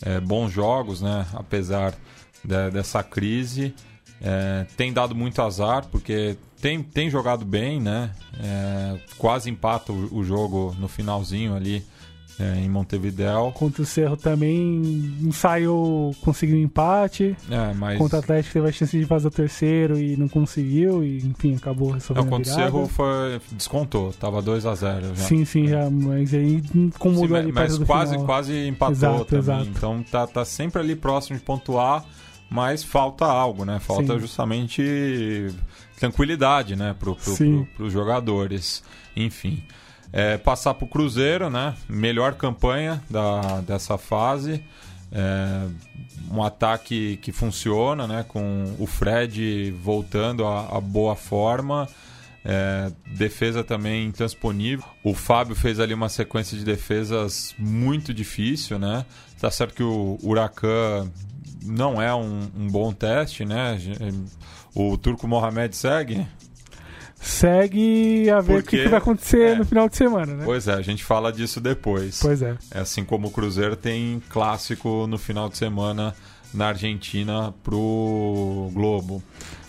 [0.05, 1.25] é, bons jogos, né?
[1.33, 1.93] Apesar
[2.43, 3.73] de- dessa crise.
[4.21, 8.11] É, tem dado muito azar, porque tem, tem jogado bem, né?
[8.41, 11.83] É, quase empata o, o jogo no finalzinho ali
[12.39, 13.51] é, em Montevideo.
[13.53, 14.81] Contra o Cerro também
[15.21, 17.35] ensaiou, conseguiu um empate.
[17.49, 17.97] É, mas...
[17.97, 21.03] Contra o Atlético teve a chance de fazer o terceiro e não conseguiu.
[21.03, 22.55] E enfim, acabou resolvendo Não, contra o.
[22.55, 25.15] Cerro foi, descontou, tava 2 a 0 já.
[25.15, 28.25] Sim, sim, já, mas aí incomodou Sim, ali mas quase, final.
[28.25, 29.39] quase empatou Exato, também.
[29.39, 29.69] exato.
[29.69, 32.05] Então tá, tá sempre ali próximo de pontuar,
[32.49, 33.79] mas falta algo, né?
[33.79, 34.19] Falta Sim.
[34.19, 35.53] justamente
[35.99, 36.95] tranquilidade, né?
[36.97, 38.83] Pro, pro, pro, pros jogadores.
[39.15, 39.63] Enfim.
[40.11, 41.75] É, passar pro Cruzeiro, né?
[41.87, 44.63] Melhor campanha da, dessa fase.
[45.11, 45.67] É,
[46.31, 48.25] um ataque que funciona, né?
[48.27, 51.87] Com o Fred voltando à, à boa forma.
[52.43, 54.85] É, defesa também intransponível.
[55.03, 59.05] O Fábio fez ali uma sequência de defesas muito difícil, né?
[59.39, 61.11] Tá certo que o Huracan
[61.63, 63.77] não é um, um bom teste, né?
[64.75, 66.25] O Turco Mohamed segue.
[67.21, 69.55] Segue a ver o que, Porque- que vai acontecer é.
[69.55, 70.45] no final de semana, né?
[70.45, 72.19] Pois é, a gente fala disso depois.
[72.21, 72.55] Pois é.
[72.71, 76.15] É assim como o Cruzeiro tem clássico no final de semana
[76.53, 79.21] na Argentina pro Globo.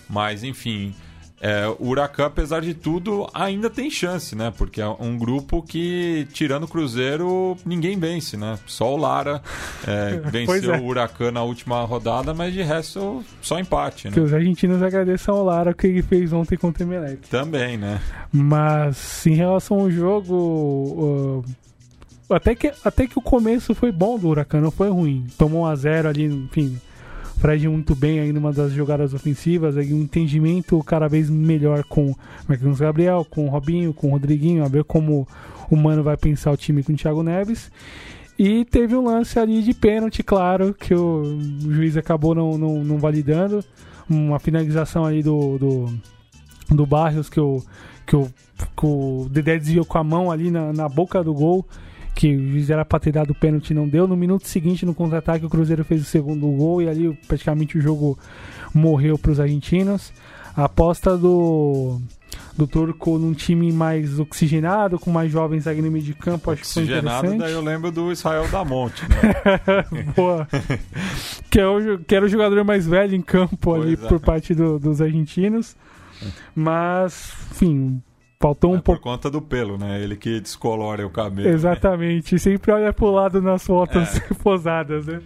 [0.09, 0.95] Mas enfim,
[1.41, 4.53] é, o Huracan, apesar de tudo, ainda tem chance, né?
[4.55, 8.59] Porque é um grupo que, tirando o Cruzeiro, ninguém vence, né?
[8.67, 9.41] Só o Lara
[9.87, 10.79] é, venceu é.
[10.79, 14.25] o Huracan na última rodada, mas de resto, só empate, Que né?
[14.25, 17.27] os argentinos agradeçam ao Lara o que ele fez ontem contra o Emelec.
[17.27, 17.99] Também, né?
[18.31, 21.43] Mas em relação ao jogo,
[22.29, 25.25] até, que, até que o começo foi bom do Huracan, não foi ruim.
[25.39, 26.79] Tomou 1 a 0 ali, enfim.
[27.41, 32.13] Fred muito bem aí numa das jogadas ofensivas, aí um entendimento cada vez melhor com
[32.47, 35.27] Marquinhos Gabriel, com o Robinho, com o Rodriguinho, a ver como
[35.67, 37.71] o Mano vai pensar o time com o Thiago Neves.
[38.37, 42.99] E teve um lance ali de pênalti, claro, que o juiz acabou não, não, não
[42.99, 43.65] validando.
[44.07, 47.63] Uma finalização ali do, do, do Barrios que o,
[48.05, 48.31] que, o,
[48.77, 51.65] que o Dedé desviou com a mão ali na, na boca do gol.
[52.13, 54.07] Que o juiz era pra ter dado pênalti e não deu.
[54.07, 57.81] No minuto seguinte, no contra-ataque, o Cruzeiro fez o segundo gol e ali praticamente o
[57.81, 58.17] jogo
[58.73, 60.13] morreu para os argentinos.
[60.55, 62.01] A aposta do
[62.57, 66.61] do Turco num time mais oxigenado, com mais jovens ali no meio de campo, acho
[66.61, 67.37] que foi interessante.
[67.37, 70.03] daí eu lembro do Israel da Monte, né?
[70.15, 70.47] Boa.
[71.49, 74.07] que, é o, que era o jogador mais velho em campo pois ali é.
[74.07, 75.75] por parte do, dos argentinos.
[76.53, 78.01] Mas, enfim,
[78.41, 79.01] faltou um é pouco.
[79.01, 80.01] Por conta do pelo, né?
[80.01, 81.47] Ele que descolora o cabelo.
[81.47, 81.53] Né?
[81.53, 82.33] Exatamente.
[82.33, 82.39] Né?
[82.39, 84.33] Sempre olha pro lado nas fotos é.
[84.41, 85.21] posadas, né?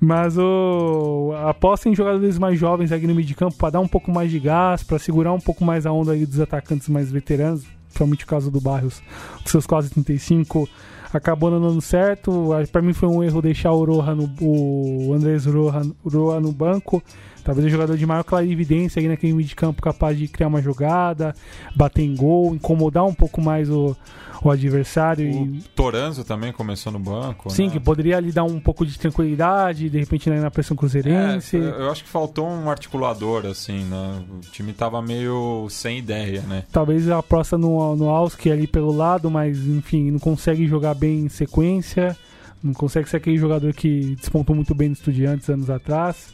[0.00, 3.86] Mas o aposta em jogadores mais jovens aqui no meio de campo para dar um
[3.86, 7.12] pouco mais de gás, para segurar um pouco mais a onda aí dos atacantes mais
[7.12, 9.00] veteranos, principalmente o caso do Barrios,
[9.40, 10.68] com seus quase 35,
[11.12, 12.48] acabou não dando certo.
[12.72, 17.00] Para mim foi um erro deixar o Roja no, o Andrés Roja, Roja no banco.
[17.42, 20.62] Talvez o jogador de maior clarividência aí naquele meio de campo capaz de criar uma
[20.62, 21.34] jogada,
[21.74, 23.96] bater em gol, incomodar um pouco mais o,
[24.42, 25.26] o adversário.
[25.26, 25.62] O e...
[25.74, 27.50] Toranzo também começou no banco.
[27.50, 27.72] Sim, né?
[27.72, 31.56] que poderia ali dar um pouco de tranquilidade, de repente na pressão cruzeirense.
[31.56, 34.22] É, eu acho que faltou um articulador, assim, né?
[34.30, 36.64] O time tava meio sem ideia, né?
[36.72, 41.20] Talvez a aposta no, no Alski ali pelo lado, mas enfim, não consegue jogar bem
[41.20, 42.16] em sequência.
[42.62, 46.32] Não consegue ser aquele jogador que despontou muito bem no Estudiantes anos atrás.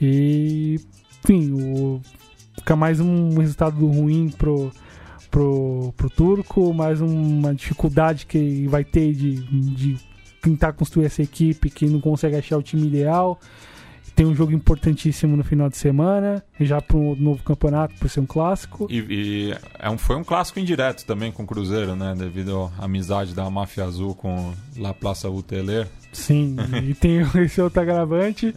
[0.00, 0.80] E,
[1.24, 2.00] enfim, o,
[2.56, 4.70] fica mais um resultado ruim pro,
[5.30, 9.34] pro, pro turco, mais uma dificuldade que vai ter de,
[9.74, 9.96] de
[10.42, 13.38] tentar construir essa equipe que não consegue achar o time ideal.
[14.14, 18.20] Tem um jogo importantíssimo no final de semana, já para um novo campeonato, por ser
[18.20, 18.86] um clássico.
[18.88, 22.14] E, e é um, foi um clássico indireto também com o Cruzeiro, né?
[22.16, 25.86] Devido à amizade da Máfia Azul com La Plaça Uteler.
[26.16, 28.54] Sim, e tem esse outro agravante.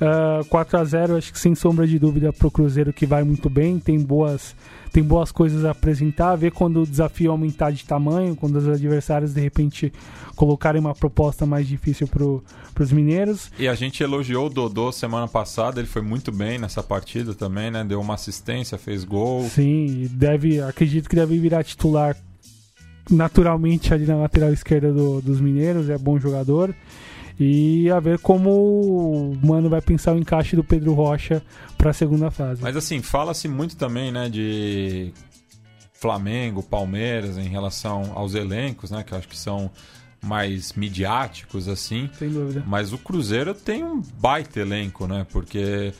[0.00, 0.40] É.
[0.40, 3.22] Uh, 4 a 0 acho que sem sombra de dúvida para o Cruzeiro que vai
[3.22, 4.54] muito bem, tem boas
[4.96, 9.34] tem boas coisas a apresentar, ver quando o desafio aumentar de tamanho, quando os adversários
[9.34, 9.92] de repente
[10.34, 13.50] colocarem uma proposta mais difícil para os mineiros.
[13.58, 17.70] E a gente elogiou o Dodô semana passada, ele foi muito bem nessa partida também,
[17.70, 17.84] né?
[17.84, 19.42] Deu uma assistência, fez gol.
[19.42, 22.16] Sim, deve, acredito que deve virar titular
[23.10, 26.74] naturalmente ali na lateral esquerda do, dos mineiros, é bom jogador.
[27.38, 31.42] E a ver como o Mano vai pensar o encaixe do Pedro Rocha
[31.76, 32.62] para a segunda fase.
[32.62, 35.12] Mas assim, fala-se muito também, né, de
[35.92, 39.70] Flamengo, Palmeiras em relação aos elencos, né, que eu acho que são
[40.24, 42.08] mais midiáticos assim.
[42.18, 42.64] Sem dúvida.
[42.66, 45.26] Mas o Cruzeiro tem um baita elenco, né?
[45.30, 45.92] Porque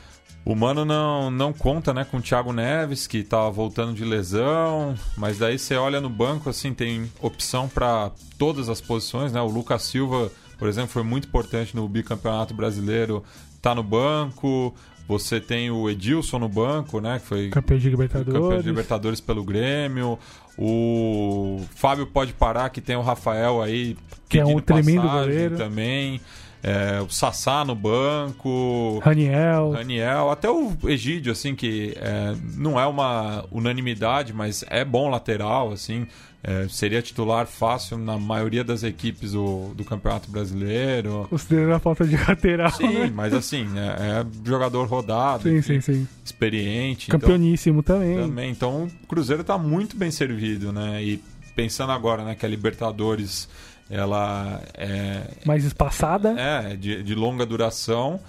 [0.51, 4.95] o Mano não, não conta né, com o Thiago Neves, que tá voltando de lesão,
[5.15, 9.41] mas daí você olha no banco, assim, tem opção para todas as posições, né?
[9.41, 13.23] O Lucas Silva por exemplo, foi muito importante no bicampeonato brasileiro,
[13.61, 14.73] tá no banco.
[15.07, 17.19] Você tem o Edilson no banco, né?
[17.19, 18.41] Que foi campeão de Libertadores.
[18.41, 20.19] Campeão de Libertadores pelo Grêmio.
[20.57, 23.95] O Fábio pode parar, que tem o Rafael aí.
[24.27, 25.55] Que é um tremendo goleiro.
[25.55, 26.19] Também.
[26.63, 28.99] É, o Sassá no banco.
[29.03, 29.71] Raniel.
[29.71, 30.31] Raniel.
[30.31, 36.07] Até o Egídio, assim, que é, não é uma unanimidade, mas é bom lateral, assim.
[36.43, 41.27] É, seria titular fácil na maioria das equipes do, do Campeonato Brasileiro.
[41.29, 42.71] Considerando a falta de lateral.
[42.71, 43.11] Sim, né?
[43.13, 46.07] mas assim, é, é jogador rodado, sim, enfim, sim, sim.
[46.23, 47.09] experiente.
[47.09, 48.17] Campeoníssimo então, também.
[48.17, 48.51] Também.
[48.51, 51.03] Então o Cruzeiro está muito bem servido, né?
[51.03, 51.21] E
[51.55, 53.49] pensando agora né, que a Libertadores
[53.89, 55.21] ela é.
[55.45, 56.35] Mais espaçada?
[56.39, 58.19] É, de, de longa duração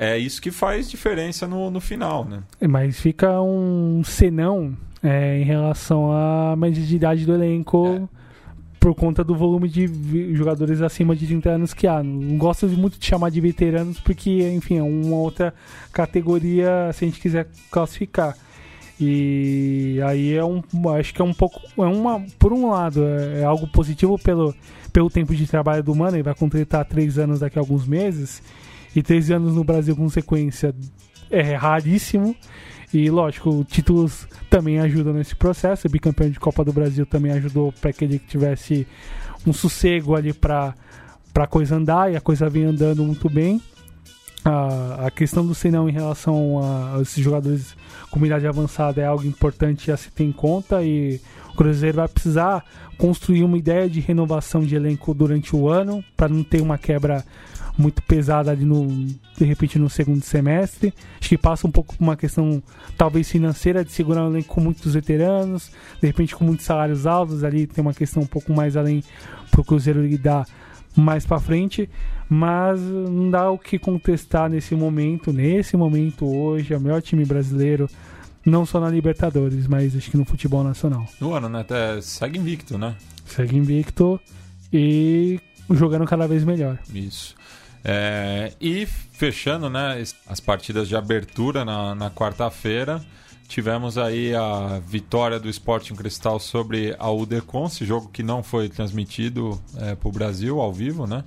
[0.00, 2.42] é isso que faz diferença no, no final, né?
[2.68, 8.02] Mas fica um senão é, em relação à média de idade do elenco é.
[8.78, 12.00] por conta do volume de jogadores acima de 30 anos que há.
[12.00, 15.52] Não gosto muito de chamar de veteranos porque, enfim, é uma outra
[15.92, 18.36] categoria se a gente quiser classificar.
[19.00, 20.62] E aí é um,
[20.96, 24.54] acho que é um pouco, é uma, por um lado é, é algo positivo pelo,
[24.92, 28.42] pelo tempo de trabalho do Mano, ele vai completar três anos daqui a alguns meses
[28.94, 30.74] e três anos no Brasil com sequência
[31.30, 32.34] é raríssimo.
[32.92, 35.86] E lógico, títulos também ajudam nesse processo.
[35.86, 38.86] O bicampeão de Copa do Brasil também ajudou para que ele tivesse
[39.46, 40.74] um sossego ali para
[41.34, 43.60] a coisa andar e a coisa vem andando muito bem.
[44.44, 47.76] A, a questão do Senão em relação a, a esses jogadores
[48.10, 51.20] com idade avançada é algo importante a se ter em conta e
[51.58, 52.64] Cruzeiro vai precisar
[52.96, 57.24] construir uma ideia de renovação de elenco durante o ano para não ter uma quebra
[57.76, 58.86] muito pesada ali no
[59.36, 60.94] de repente no segundo semestre.
[61.18, 62.62] Acho que passa um pouco por uma questão
[62.96, 67.42] talvez financeira de segurar um elenco com muitos veteranos, de repente com muitos salários altos
[67.42, 69.02] ali tem uma questão um pouco mais além
[69.50, 70.46] para o Cruzeiro lidar
[70.94, 71.90] mais para frente,
[72.28, 77.24] mas não dá o que contestar nesse momento, nesse momento hoje, é o melhor time
[77.24, 77.88] brasileiro,
[78.44, 81.06] não só na Libertadores, mas acho que no futebol nacional.
[81.20, 81.60] No ano, né?
[81.60, 82.96] Até segue invicto, né?
[83.26, 84.20] Segue invicto
[84.72, 86.78] e jogando cada vez melhor.
[86.92, 87.34] Isso.
[87.84, 93.04] É, e fechando né, as partidas de abertura na, na quarta-feira,
[93.46, 98.68] tivemos aí a vitória do Sporting Cristal sobre a Udecon, esse jogo que não foi
[98.68, 101.24] transmitido é, para o Brasil ao vivo, né?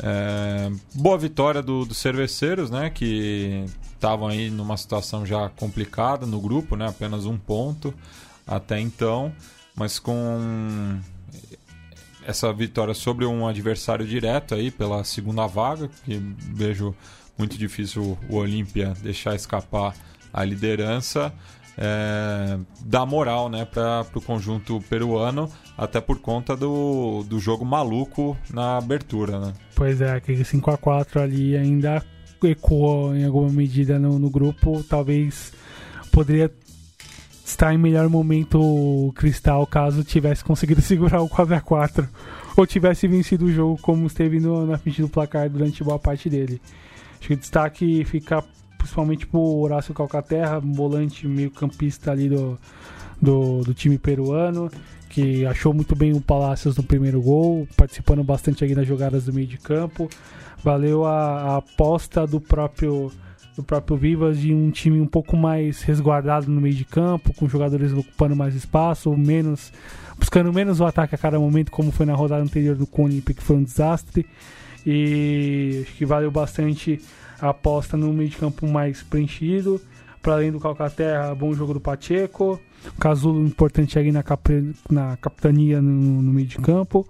[0.00, 2.90] É, boa vitória do, dos cerveceiros, né?
[2.90, 3.64] Que
[3.98, 6.88] estavam aí numa situação já complicada no grupo, né?
[6.88, 7.92] Apenas um ponto
[8.46, 9.32] até então,
[9.74, 10.98] mas com
[12.24, 16.16] essa vitória sobre um adversário direto aí pela segunda vaga, que
[16.54, 16.94] vejo
[17.36, 19.94] muito difícil o Olímpia deixar escapar
[20.32, 21.32] a liderança.
[21.80, 28.36] É, dá moral né, para o conjunto peruano, até por conta do, do jogo maluco
[28.52, 29.38] na abertura.
[29.38, 29.52] Né?
[29.76, 32.04] Pois é, aquele 5x4 ali ainda
[32.46, 34.82] ecoou em alguma medida no, no grupo.
[34.84, 35.52] Talvez
[36.12, 36.50] poderia
[37.44, 42.06] estar em melhor momento o Cristal caso tivesse conseguido segurar o 4x4
[42.56, 46.28] ou tivesse vencido o jogo como esteve no, na frente do placar durante boa parte
[46.28, 46.60] dele.
[47.18, 48.44] Acho que o destaque fica
[48.76, 52.58] principalmente pro Horácio Calcaterra, volante meio campista ali do,
[53.20, 54.70] do, do, time peruano,
[55.18, 59.32] que achou muito bem o Palácios no primeiro gol, participando bastante aqui nas jogadas do
[59.32, 60.08] meio de campo.
[60.62, 63.10] Valeu a, a aposta do próprio
[63.56, 67.48] do próprio Vivas de um time um pouco mais resguardado no meio de campo, com
[67.48, 69.72] jogadores ocupando mais espaço, menos
[70.16, 73.42] buscando menos o ataque a cada momento, como foi na rodada anterior do Cone, que
[73.42, 74.24] foi um desastre.
[74.86, 77.00] E acho que valeu bastante
[77.40, 79.80] a aposta no meio de campo mais preenchido.
[80.22, 82.60] Para além do Calcaterra, bom jogo do Pacheco.
[82.98, 87.06] Casulo importante ali na, cap na capitania no, no meio de campo.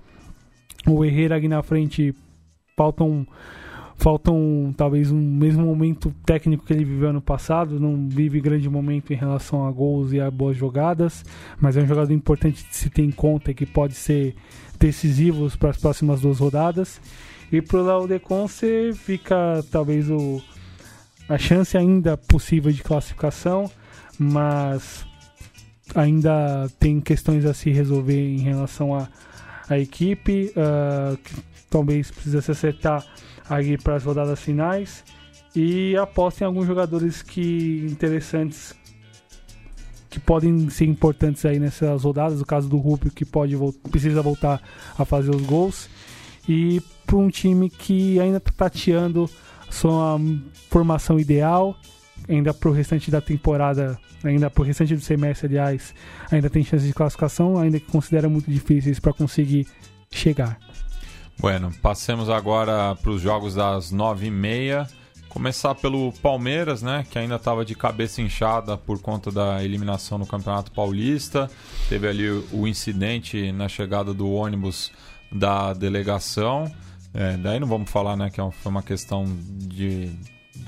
[0.86, 2.14] O Herrera aqui na frente
[2.76, 3.26] faltam
[3.98, 9.12] faltam talvez um mesmo momento técnico que ele viveu ano passado, não vive grande momento
[9.12, 11.24] em relação a gols e a boas jogadas,
[11.60, 14.36] mas é um jogador importante de se ter em conta que pode ser
[14.78, 17.00] decisivo para as próximas duas rodadas.
[17.50, 20.40] E pro Léo Deconce fica talvez o,
[21.28, 23.68] a chance ainda possível de classificação,
[24.16, 25.07] mas
[25.94, 29.08] ainda tem questões a se resolver em relação à
[29.68, 31.34] a, a, equipe, uh, que
[31.70, 33.04] talvez precisa se acertar
[33.48, 35.04] aí para as rodadas finais.
[35.54, 38.74] E aposta em alguns jogadores que interessantes
[40.10, 43.56] que podem ser importantes aí nessas rodadas, o caso do Rubio que pode
[43.90, 44.60] precisa voltar
[44.96, 45.88] a fazer os gols.
[46.48, 49.28] E para um time que ainda está tateando
[49.70, 50.18] sua
[50.70, 51.76] formação ideal,
[52.28, 55.94] ainda para o restante da temporada, ainda para o restante do semestre, aliás,
[56.30, 59.66] ainda tem chance de classificação, ainda que considera muito difíceis para conseguir
[60.10, 60.58] chegar.
[61.38, 64.86] Bueno, passemos agora para os jogos das nove e meia.
[65.28, 70.26] Começar pelo Palmeiras, né, que ainda estava de cabeça inchada por conta da eliminação no
[70.26, 71.48] Campeonato Paulista.
[71.88, 74.90] Teve ali o incidente na chegada do ônibus
[75.30, 76.64] da delegação.
[77.14, 80.10] É, daí não vamos falar né, que é foi uma questão de,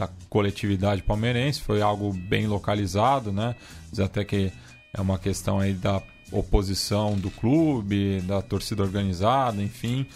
[0.00, 3.54] da coletividade palmeirense, foi algo bem localizado, né?
[3.90, 4.50] Diz até que
[4.94, 10.06] é uma questão aí da oposição do clube, da torcida organizada, enfim.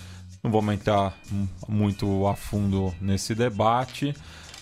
[0.42, 1.14] Não vamos entrar
[1.68, 4.14] muito a fundo nesse debate,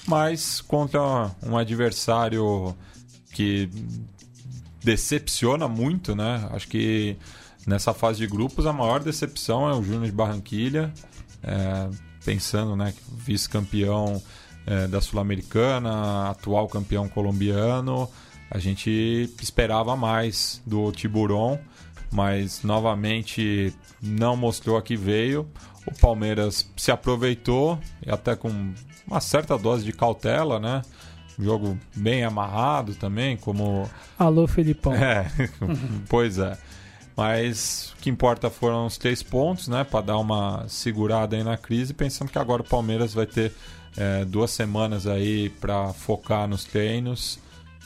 [0.08, 2.76] mas contra um adversário
[3.32, 3.70] que
[4.82, 6.48] decepciona muito, né?
[6.50, 7.16] Acho que
[7.64, 10.92] nessa fase de grupos a maior decepção é o Júnior de Barranquilha,
[11.44, 11.88] é,
[12.24, 14.20] pensando, né, vice-campeão
[14.66, 18.08] é, da Sul-Americana, atual campeão colombiano.
[18.50, 21.58] A gente esperava mais do Tiburon,
[22.10, 25.48] mas novamente não mostrou a que veio.
[25.86, 28.72] O Palmeiras se aproveitou, até com
[29.06, 30.82] uma certa dose de cautela, né?
[31.38, 33.88] jogo bem amarrado também, como.
[34.18, 34.94] Alô, Felipão.
[34.94, 35.30] É,
[36.08, 36.56] pois é.
[37.16, 39.84] Mas o que importa foram os três pontos, né?
[39.84, 43.52] Para dar uma segurada aí na crise, pensando que agora o Palmeiras vai ter
[43.96, 47.38] é, duas semanas aí para focar nos treinos,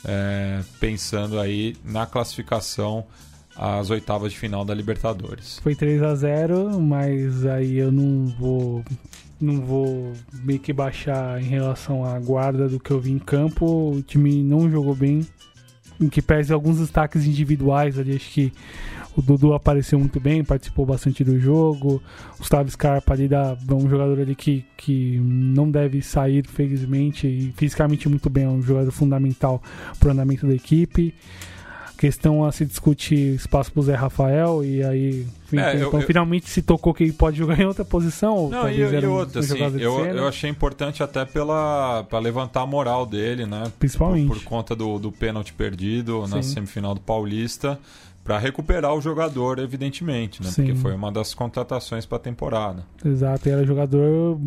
[0.04, 3.04] é, pensando aí na classificação
[3.56, 5.58] às oitavas de final da Libertadores.
[5.62, 8.84] Foi 3 a 0 mas aí eu não vou
[9.40, 10.12] não vou
[10.44, 13.94] meio que baixar em relação à guarda do que eu vi em campo.
[13.94, 15.26] O time não jogou bem,
[16.00, 18.52] em que pese alguns destaques individuais ali, acho que
[19.16, 22.02] o Dudu apareceu muito bem, participou bastante do jogo.
[22.34, 27.26] O Gustavo Scarpa ali dá, é um jogador ali que, que não deve sair, felizmente,
[27.26, 29.62] e fisicamente muito bem, é um jogador fundamental
[29.98, 31.14] para o andamento da equipe.
[31.96, 36.06] Questão a se discutir espaço pro Zé Rafael e aí enfim, É, eu- então eu-
[36.06, 39.40] finalmente se tocou que ele pode jogar em outra posição ou Não, e, e outra,
[39.40, 43.70] um assim, eu, eu achei importante até pela para levantar a moral dele, né?
[43.78, 44.26] Principalmente.
[44.26, 46.54] Por, por conta do, do pênalti perdido na Sim.
[46.54, 47.78] semifinal do Paulista,
[48.24, 50.50] para recuperar o jogador, evidentemente, né?
[50.50, 50.64] Sim.
[50.64, 52.84] Porque foi uma das contratações para a temporada.
[53.04, 54.38] Exato, e era jogador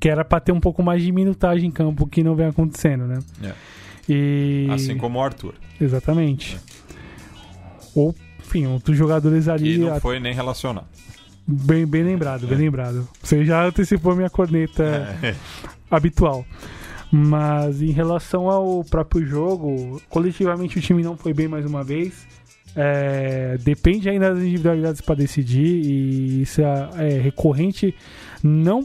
[0.00, 3.06] que era pra ter um pouco mais de minutagem em campo que não vem acontecendo,
[3.06, 3.18] né?
[3.42, 3.52] É.
[4.08, 6.58] E Assim como o Arthur, exatamente.
[7.94, 10.86] Ou enfim, outros jogadores ali não a- foi nem relacionado.
[11.46, 13.08] bem bem lembrado, bem lembrado.
[13.22, 14.82] Você já antecipou minha corneta
[15.22, 15.34] É.
[15.90, 16.44] habitual.
[17.10, 22.26] Mas em relação ao próprio jogo, coletivamente o time não foi bem mais uma vez.
[22.76, 27.94] É, depende ainda das individualidades para decidir, e isso é, é recorrente,
[28.42, 28.84] não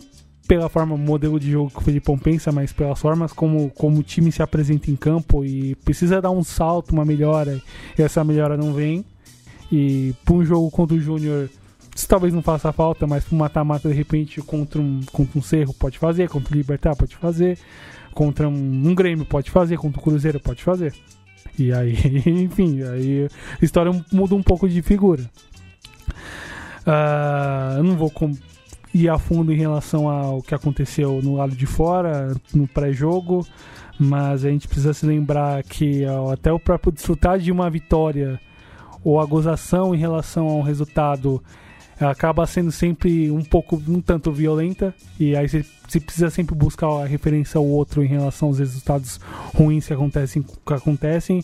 [0.50, 4.04] pela forma, modelo de jogo que o Felipão pensa, mas pelas formas como, como o
[4.04, 7.62] time se apresenta em campo e precisa dar um salto, uma melhora,
[7.95, 9.06] e essa melhora não vem.
[9.72, 11.52] E para um jogo contra o Júnior,
[12.08, 15.72] talvez não faça falta, mas para um mata-mata de repente contra um, contra um Cerro
[15.72, 17.60] pode fazer, contra o Libertar pode fazer,
[18.12, 18.52] contra um,
[18.88, 20.95] um Grêmio pode fazer, contra o Cruzeiro pode fazer.
[21.60, 21.93] E aí,
[22.26, 23.28] enfim, aí
[23.62, 25.30] a história muda um pouco de figura.
[26.88, 28.10] Ah, eu não vou
[28.94, 33.46] ir a fundo em relação ao que aconteceu no lado de fora, no pré-jogo,
[34.00, 38.40] mas a gente precisa se lembrar que ó, até o próprio desfrutar de uma vitória
[39.04, 41.42] ou a gozação em relação a um resultado
[42.08, 46.88] acaba sendo sempre um pouco, um tanto violenta, e aí você, você precisa sempre buscar
[46.88, 49.20] a referência ao outro em relação aos resultados
[49.54, 51.44] ruins que acontecem, que acontecem.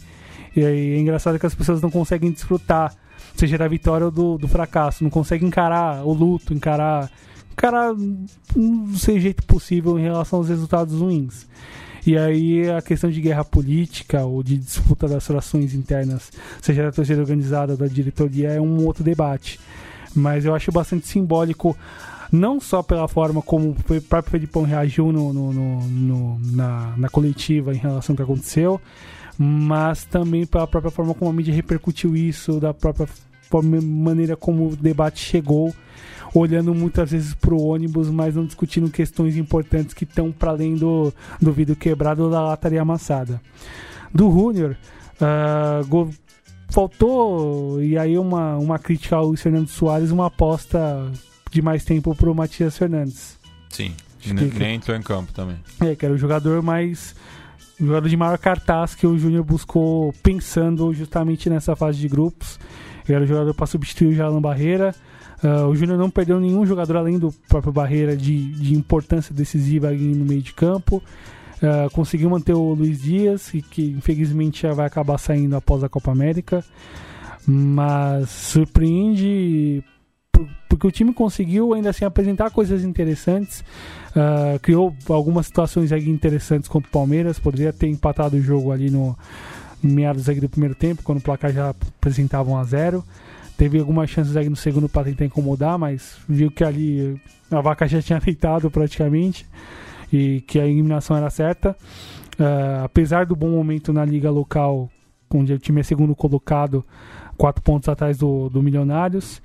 [0.55, 2.95] E aí é engraçado que as pessoas não conseguem desfrutar,
[3.35, 7.11] seja da vitória ou do, do fracasso, não conseguem encarar o luto, encarar,
[7.57, 11.47] encarar do seu jeito possível em relação aos resultados ruins.
[12.05, 16.31] E aí a questão de guerra política ou de disputa das relações internas,
[16.61, 19.59] seja da torcida organizada ou da diretoria, é um outro debate.
[20.13, 21.75] Mas eu acho bastante simbólico,
[22.31, 25.53] não só pela forma como o próprio Felipão reagiu no, no-
[25.87, 28.79] no- na, na coletiva em relação ao que aconteceu,
[29.37, 33.07] mas também pela própria forma como a mídia repercutiu isso, da própria
[33.83, 35.73] maneira como o debate chegou,
[36.33, 40.75] olhando muitas vezes para o ônibus, mas não discutindo questões importantes que estão para além
[40.75, 43.41] do, do vidro quebrado ou da lataria amassada.
[44.13, 44.75] Do Júnior,
[45.87, 46.09] go-
[46.69, 51.11] faltou, e aí uma, uma crítica ao Luiz Fernando Soares, uma aposta
[51.51, 53.37] de mais tempo para o Matias Fernandes.
[53.69, 53.93] Sim.
[54.25, 55.57] Nem, que- nem entrou em campo também.
[55.79, 57.15] É, que era o jogador mais.
[57.79, 62.57] Jogador de maior cartaz que o Júnior buscou pensando justamente nessa fase de grupos.
[63.07, 64.93] Ele era o jogador para substituir o Jalan Barreira.
[65.43, 69.87] Ah, o Júnior não perdeu nenhum jogador além do próprio Barreira de, de importância decisiva
[69.89, 71.01] ali no meio de campo.
[71.61, 75.89] Ah, conseguiu manter o Luiz Dias, e que infelizmente já vai acabar saindo após a
[75.89, 76.63] Copa América.
[77.47, 79.83] Mas surpreende
[80.31, 83.63] por- porque o time conseguiu ainda assim apresentar coisas interessantes.
[84.15, 87.37] Ah, criou algumas situações aí interessantes contra o Palmeiras.
[87.39, 89.15] Poderia ter empatado o jogo ali no
[89.81, 93.03] meados do primeiro tempo, quando o placar já apresentava 1 a 0
[93.57, 97.19] Teve algumas chances aí no segundo para tentar incomodar, mas viu que ali
[97.49, 99.47] a vaca já tinha deitado praticamente
[100.11, 101.75] e que a eliminação era certa.
[102.37, 104.89] Ah, apesar do bom momento na liga local,
[105.33, 106.83] onde o time é segundo colocado,
[107.37, 109.41] quatro pontos atrás do, do Milionários.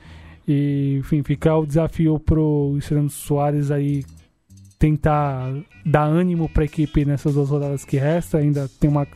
[0.47, 4.05] E, enfim, fica o desafio pro Fernando Soares aí
[4.81, 5.53] tentar
[5.85, 8.41] dar ânimo para a equipe nessas duas rodadas que restam.
[8.41, 9.07] Ainda tem uma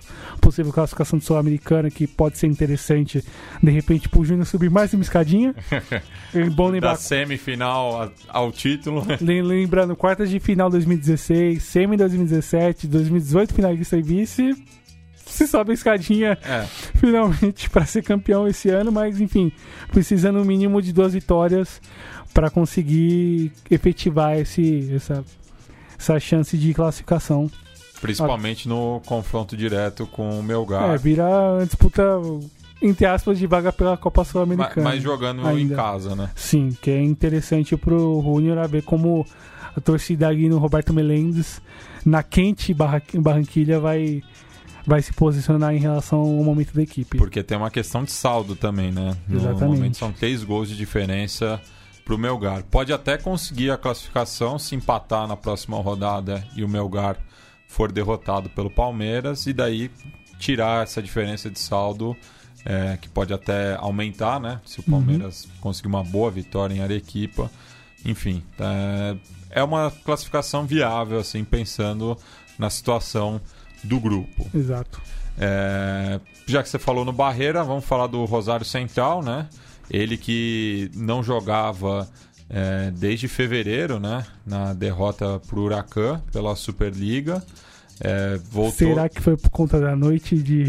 [0.41, 3.25] possível classificação de Sul-Americana que pode ser interessante,
[3.63, 5.55] de repente, pro Júnior subir mais uma escadinha.
[6.35, 9.07] É bom Da lembrar, semifinal a- ao título.
[9.23, 14.53] lem- lembrando, quartas de final 2016, semi 2017, 2018 finalista e vice.
[15.25, 16.65] Se sobe a escadinha É.
[16.99, 19.51] finalmente para ser campeão esse ano, mas enfim,
[19.93, 21.81] precisando no mínimo de duas vitórias
[22.35, 25.25] para conseguir efetivar esse, essa,
[26.05, 27.51] essa chance de classificação.
[28.01, 30.91] Principalmente no confronto direto com o Melgar.
[30.91, 31.25] É, vira
[31.65, 32.03] disputa,
[32.83, 34.91] entre aspas, de vaga pela Copa Sul-Americana.
[34.91, 35.75] mas jogando em ainda.
[35.75, 36.31] casa, né?
[36.35, 39.27] Sim, que é interessante pro Júnior a ver como
[39.75, 41.63] a torcida ali no Roberto Melendes,
[42.05, 44.23] na quente Barra- Barranquilha, vai,
[44.87, 47.17] vai se posicionar em relação ao momento da equipe.
[47.17, 49.17] Porque tem uma questão de saldo também, né?
[49.27, 49.65] No Exatamente.
[49.79, 51.59] momento são três gols de diferença
[52.05, 52.63] pro Melgar.
[52.65, 57.17] Pode até conseguir a classificação se empatar na próxima rodada e o Melgar
[57.67, 59.91] for derrotado pelo Palmeiras e daí
[60.39, 62.17] tirar essa diferença de saldo
[62.65, 64.61] é, que pode até aumentar, né?
[64.65, 67.51] Se o Palmeiras conseguir uma boa vitória em Arequipa.
[68.05, 69.17] Enfim, é,
[69.51, 72.17] é uma classificação viável, assim, pensando
[72.59, 73.41] na situação
[73.83, 74.49] do grupo.
[74.55, 75.01] Exato.
[75.39, 79.49] É, já que você falou no Barreira, vamos falar do Rosário Central, né?
[79.91, 82.09] Ele que não jogava
[82.51, 84.25] é, desde fevereiro, né?
[84.47, 87.43] Na derrota para o Huracan pela Superliga.
[88.01, 88.73] É, voltou...
[88.73, 90.65] Será que foi por conta da noite de.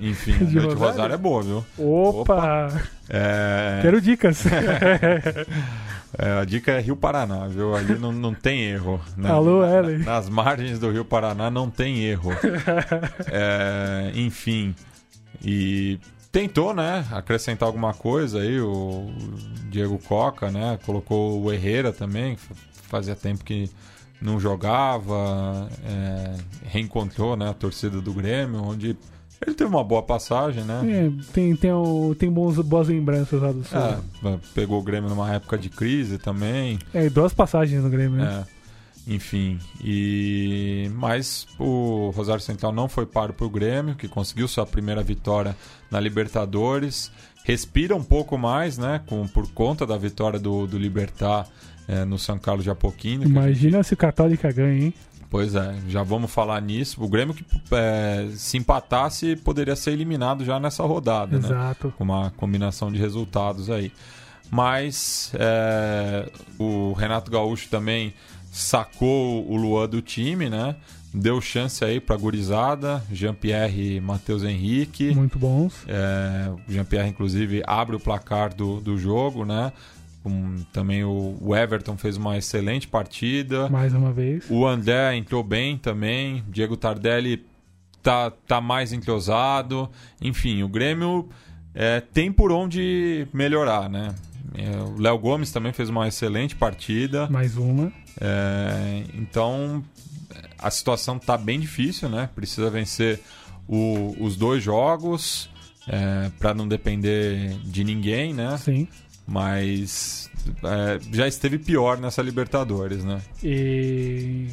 [0.00, 0.78] Enfim, a de noite Rosário?
[0.78, 1.64] Rosário é boa, viu?
[1.76, 2.68] Opa!
[3.08, 4.44] É, Quero dicas.
[6.18, 7.74] é, a dica é Rio Paraná, viu?
[7.74, 9.00] Ali não, não tem erro.
[9.16, 9.28] né?
[9.28, 9.98] Alô, Na- Ellen.
[9.98, 12.30] Nas margens do Rio Paraná não tem erro.
[13.26, 14.72] É, enfim.
[15.44, 15.98] E
[16.30, 17.06] tentou, né?
[17.12, 18.60] Acrescentar alguma coisa aí.
[18.60, 19.10] O
[19.70, 20.78] Diego Coca, né?
[20.84, 22.36] Colocou o Herrera também.
[22.88, 23.70] Fazia tempo que
[24.20, 25.68] não jogava.
[25.84, 26.34] é,
[26.66, 28.96] reencontrou né, a torcida do Grêmio, onde
[29.40, 30.80] ele teve uma boa passagem, né?
[30.84, 33.78] É, tem, tem, o- tem bons, boas lembranças lá do Sul.
[33.78, 33.98] É,
[34.54, 36.78] pegou o Grêmio numa época de crise também.
[36.92, 38.44] É, duas passagens no Grêmio, né?
[38.44, 38.57] É,
[39.08, 44.66] enfim, e mas o Rosário Central não foi paro para o Grêmio, que conseguiu sua
[44.66, 45.56] primeira vitória
[45.90, 47.10] na Libertadores.
[47.42, 49.00] Respira um pouco mais, né?
[49.06, 51.46] Com, por conta da vitória do, do Libertar
[51.88, 53.20] é, no São Carlos de Apoquinho.
[53.20, 54.94] que a Imagina se o Católica ganha, hein?
[55.30, 57.02] Pois é, já vamos falar nisso.
[57.02, 61.46] O Grêmio que é, se empatasse poderia ser eliminado já nessa rodada, né?
[61.46, 61.94] Exato.
[61.96, 63.90] com uma combinação de resultados aí.
[64.50, 68.14] Mas é, o Renato Gaúcho também
[68.60, 70.76] sacou o Luan do time, né?
[71.14, 75.14] Deu chance aí pra gurizada, Jean-Pierre e Matheus Henrique.
[75.14, 75.74] Muito bons.
[75.88, 79.72] É, Jean-Pierre, inclusive, abre o placar do, do jogo, né?
[80.22, 83.68] Com- também o, o Everton fez uma excelente partida.
[83.70, 84.44] Mais uma vez.
[84.50, 86.44] O André entrou bem também.
[86.48, 87.46] Diego Tardelli
[88.02, 89.88] tá, tá mais entrosado.
[90.20, 91.28] Enfim, o Grêmio
[91.74, 94.14] é, tem por onde melhorar, né?
[94.54, 97.28] É, o Léo Gomes também fez uma excelente partida.
[97.30, 97.90] Mais uma.
[98.20, 99.82] É, então
[100.58, 102.28] a situação tá bem difícil, né?
[102.34, 103.20] Precisa vencer
[103.68, 105.48] o- os dois jogos
[106.38, 108.56] para não depender de ninguém, né?
[108.58, 108.86] Sim.
[109.26, 110.30] Mas
[110.64, 113.20] é, já esteve pior nessa Libertadores, né?
[113.42, 114.48] E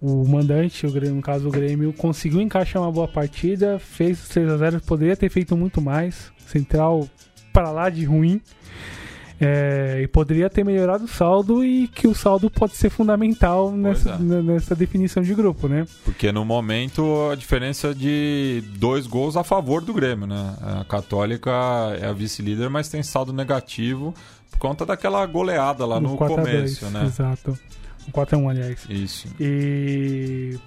[0.00, 4.28] o mandante, o Grêmio, no caso o Grêmio, conseguiu encaixar uma boa partida, fez os
[4.28, 6.32] 3 a 0 poderia ter feito muito mais.
[6.46, 7.08] Central
[7.52, 8.40] para lá de ruim.
[9.40, 14.10] É, e poderia ter melhorado o saldo e que o saldo pode ser fundamental nessa,
[14.10, 14.18] é.
[14.18, 15.86] nessa definição de grupo, né?
[16.04, 20.54] Porque no momento a diferença de dois gols a favor do Grêmio, né?
[20.62, 21.50] A Católica
[22.00, 24.14] é a vice-líder, mas tem saldo negativo
[24.50, 27.04] por conta daquela goleada lá no, 4 a 2, começo, né?
[27.04, 27.58] Exato.
[28.06, 28.86] Um 4x1, aliás.
[28.88, 29.28] Isso.
[29.40, 30.58] E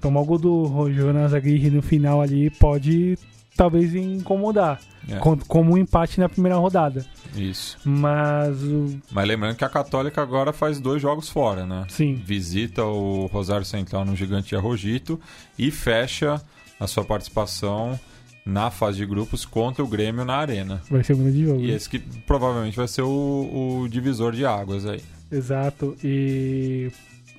[0.00, 3.18] tomar o gol do Jonas Aguirre no final ali pode
[3.56, 4.80] talvez incomodar.
[5.08, 7.04] É, com- Como um empate na primeira rodada.
[7.36, 7.76] isso.
[7.84, 9.00] Mas o.
[9.10, 11.84] Mas lembrando que a Católica agora faz dois jogos fora, né?
[11.88, 12.14] Sim.
[12.24, 15.20] Visita o Rosário Central no Gigante Arrojito
[15.58, 16.40] e fecha
[16.78, 17.98] a sua participação
[18.46, 20.80] na fase de grupos contra o Grêmio na Arena.
[20.90, 21.60] Vai ser um grande jogo.
[21.60, 25.00] E esse que provavelmente vai ser o, o divisor de águas aí.
[25.30, 25.96] Exato.
[26.02, 26.90] E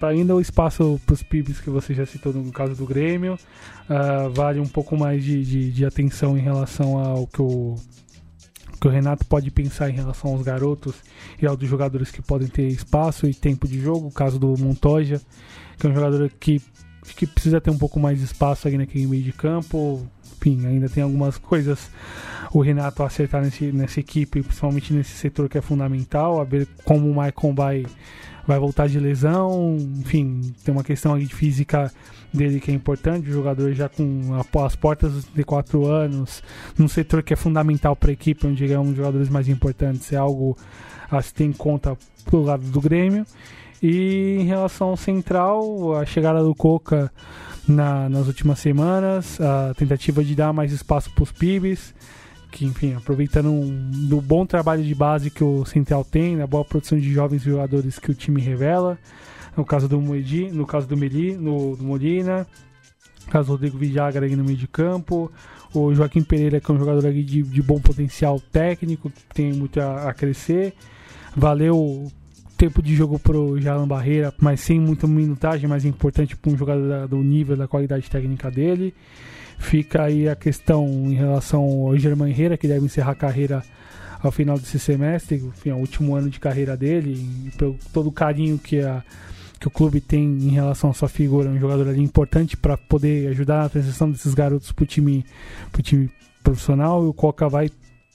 [0.02, 3.38] ainda o espaço para os PIBs que você já citou no caso do Grêmio,
[3.90, 7.76] ah, vale um pouco mais de, de, de atenção em relação ao que o,
[8.80, 10.96] que o Renato pode pensar em relação aos garotos
[11.42, 14.08] e aos jogadores que podem ter espaço e tempo de jogo.
[14.08, 15.22] O caso do Montoya,
[15.78, 16.62] que é um jogador que,
[17.16, 20.06] que precisa ter um pouco mais de espaço ali naquele meio de campo.
[20.36, 21.90] Enfim, ainda tem algumas coisas
[22.54, 27.10] o Renato acertar nesse, nessa equipe, principalmente nesse setor que é fundamental, a ver como
[27.10, 27.86] o Maicon vai,
[28.48, 31.92] vai voltar de lesão, enfim, tem uma questão ali de física
[32.34, 34.22] dele que é importante, o jogador já com
[34.66, 36.42] as portas dos 34 anos,
[36.78, 39.48] num setor que é fundamental para a equipe, onde ele é um dos jogadores mais
[39.48, 40.58] importantes, é algo
[41.12, 43.26] a se ter em conta pro lado do Grêmio.
[43.82, 47.12] E em relação ao Central, a chegada do Coca
[47.68, 51.94] na- nas últimas semanas, a tentativa de dar mais espaço para os PIBs,
[52.54, 56.64] que enfim, aproveitando um- do bom trabalho de base que o Central tem, na boa
[56.64, 58.98] produção de jovens jogadores que o time revela,
[59.58, 62.46] no caso do Moedi, no caso do Meli, no do Molina,
[63.26, 65.32] no caso do Rodrigo Villagra aí no meio de campo,
[65.74, 69.52] o Joaquim Pereira que é um jogador ali de, de bom potencial técnico, que tem
[69.52, 70.74] muito a, a crescer,
[71.36, 72.12] valeu o
[72.56, 76.58] tempo de jogo pro Jalan Barreira, mas sem muita minutagem, mas é importante para um
[76.58, 78.94] jogador da- do nível, da qualidade técnica dele.
[79.64, 83.64] Fica aí a questão em relação ao Germán Herrera, que deve encerrar a carreira
[84.22, 88.12] ao final desse semestre, enfim, é o último ano de carreira dele, pelo todo o
[88.12, 89.04] carinho que, a,
[89.60, 93.30] que o clube tem em relação à sua figura, um jogador ali importante para poder
[93.30, 95.26] ajudar na transição desses garotos pro time,
[95.72, 96.10] pro time
[96.44, 97.70] profissional, e o Coca vai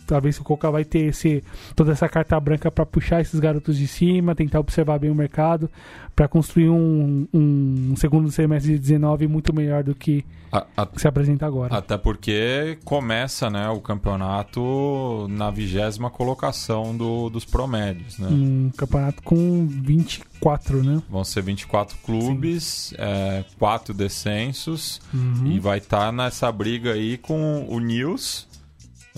[0.08, 1.44] talvez o Coca vai ter esse,
[1.76, 5.70] toda essa carta branca para puxar esses garotos de cima, tentar observar bem o mercado,
[6.16, 11.00] para construir um, um, segundo semestre de 19 muito melhor do que, a, a, que
[11.00, 11.76] se apresenta agora.
[11.76, 18.18] Até porque começa né, o campeonato na vigésima colocação do, dos promédios.
[18.18, 18.28] Né?
[18.30, 21.02] Um campeonato com 24, né?
[21.08, 25.52] Vão ser 24 clubes, é, quatro descensos, uhum.
[25.52, 28.47] e vai estar tá nessa briga aí com o News,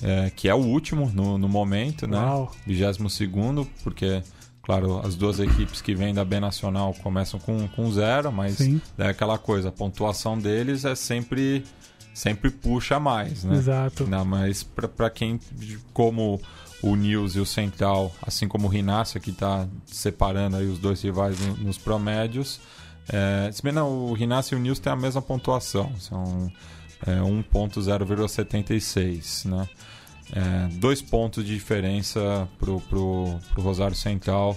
[0.03, 2.19] é, que é o último no, no momento, né?
[2.67, 4.23] 22 segundo, porque
[4.63, 8.81] Claro, as duas equipes que vêm da B Nacional começam com, com zero, mas Sim.
[8.99, 11.65] é aquela coisa, a pontuação deles é sempre
[12.13, 13.57] sempre puxa mais, né?
[13.57, 14.07] Exato.
[14.07, 15.41] Não, mas para quem,
[15.93, 16.41] como
[16.83, 21.01] o News e o Central, assim como o Rinácia, que está separando aí os dois
[21.03, 22.61] rivais no, nos promédios,
[23.09, 26.53] é, se bem não, o Rinácia e o News têm a mesma pontuação, são
[27.07, 29.67] é, 1.0,76, né?
[30.33, 34.57] É, dois pontos de diferença pro, pro, pro Rosário Central,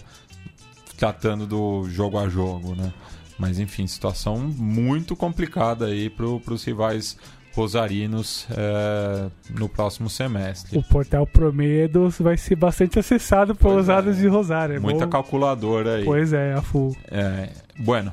[0.97, 2.93] tratando do jogo a jogo, né?
[3.39, 7.17] Mas enfim, situação muito complicada aí pro, pros rivais
[7.55, 10.77] rosarinos é, no próximo semestre.
[10.77, 14.75] O portal Promedos vai ser bastante acessado por usados é, de Rosário.
[14.75, 15.11] É muita bom.
[15.11, 16.05] calculadora aí.
[16.05, 16.95] Pois é, a full.
[17.09, 18.11] É, bueno,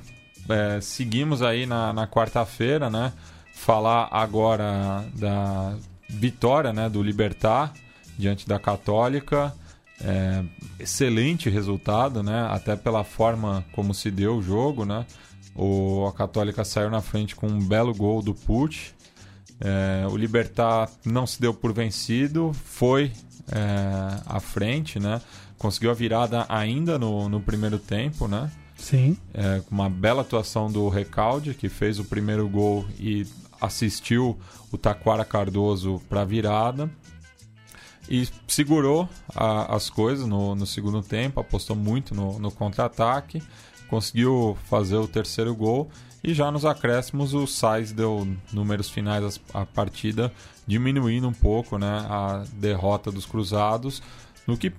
[0.48, 3.12] é, seguimos aí na, na quarta-feira, né?
[3.52, 5.76] Falar agora da
[6.08, 7.72] vitória né, do Libertar
[8.18, 9.54] diante da Católica.
[10.02, 10.42] É,
[10.78, 12.48] excelente resultado, né?
[12.50, 15.04] Até pela forma como se deu o jogo, né?
[15.54, 18.94] O, a Católica saiu na frente com um belo gol do Pucci.
[19.60, 23.12] É, o Libertar não se deu por vencido, foi
[23.52, 25.20] é, à frente, né?
[25.58, 28.50] Conseguiu a virada ainda no, no primeiro tempo, né?
[28.80, 29.16] Sim.
[29.32, 33.26] É, uma bela atuação do Recalde, que fez o primeiro gol e
[33.60, 34.38] assistiu
[34.72, 36.90] o Taquara Cardoso para a virada
[38.08, 43.42] e segurou a, as coisas no, no, segundo tempo, apostou muito no, no contra-ataque,
[43.88, 45.90] conseguiu fazer o terceiro gol
[46.22, 50.32] e já nos acréscimos o Sainz deu números finais à partida,
[50.66, 54.02] diminuindo um pouco né, a derrota dos cruzados,
[54.46, 54.72] no que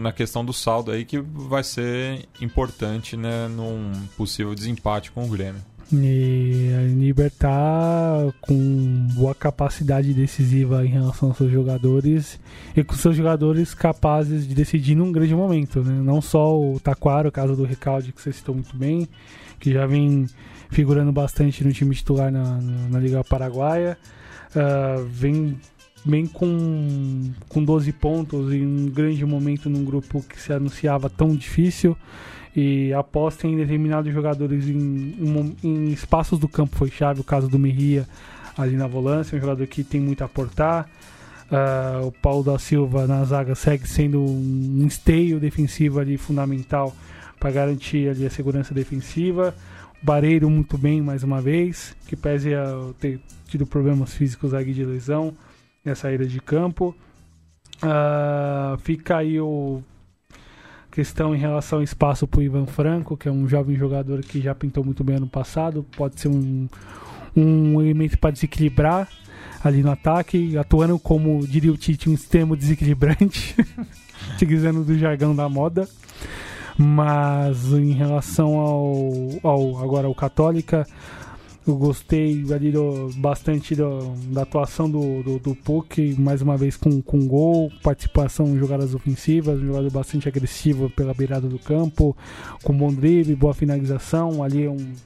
[0.00, 5.28] na questão do saldo aí que vai ser importante né, num possível desempate com o
[5.28, 5.62] Grêmio.
[5.94, 12.40] E a Libertar com boa capacidade decisiva em relação aos seus jogadores
[12.74, 15.82] e com seus jogadores capazes de decidir num grande momento.
[15.82, 16.00] Né?
[16.02, 19.06] Não só o Taquaro, o caso do Recalde, que você citou muito bem,
[19.60, 20.26] que já vem
[20.70, 22.58] figurando bastante no time titular na,
[22.90, 23.98] na Liga Paraguaia.
[24.54, 25.58] Uh, vem
[26.04, 31.34] vem com, com 12 pontos em um grande momento num grupo que se anunciava tão
[31.34, 31.96] difícil
[32.54, 37.58] e aposta em determinados jogadores em, em, espaços do campo foi chave, o caso do
[37.58, 38.06] Merria
[38.56, 40.88] ali na volância, um jogador que tem muito a aportar.
[41.50, 46.94] Uh, o Paulo da Silva na zaga segue sendo um esteio defensivo ali fundamental
[47.38, 49.54] para garantir ali a segurança defensiva.
[50.02, 54.72] O Bareiro muito bem mais uma vez, que pese a ter tido problemas físicos aí
[54.72, 55.34] de lesão
[55.84, 56.94] na saída de campo.
[57.82, 59.82] Uh, fica aí o
[60.90, 64.40] questão em relação ao espaço para o Ivan Franco, que é um jovem jogador que
[64.40, 66.68] já pintou muito bem ano passado, pode ser um,
[67.34, 69.08] um elemento para desequilibrar
[69.64, 73.56] ali no ataque, atuando como diria o Tite, um extremo desequilibrante,
[74.34, 75.88] utilizando do jargão da moda.
[76.76, 79.02] Mas em relação ao,
[79.42, 80.86] ao agora o Católica,
[81.66, 86.76] eu gostei ali do, bastante do, da atuação do, do, do Puck, mais uma vez
[86.76, 92.16] com, com gol, participação em jogadas ofensivas, um jogador bastante agressivo pela beirada do campo,
[92.64, 94.42] com bom drible, boa finalização.
[94.42, 94.96] Ali um, um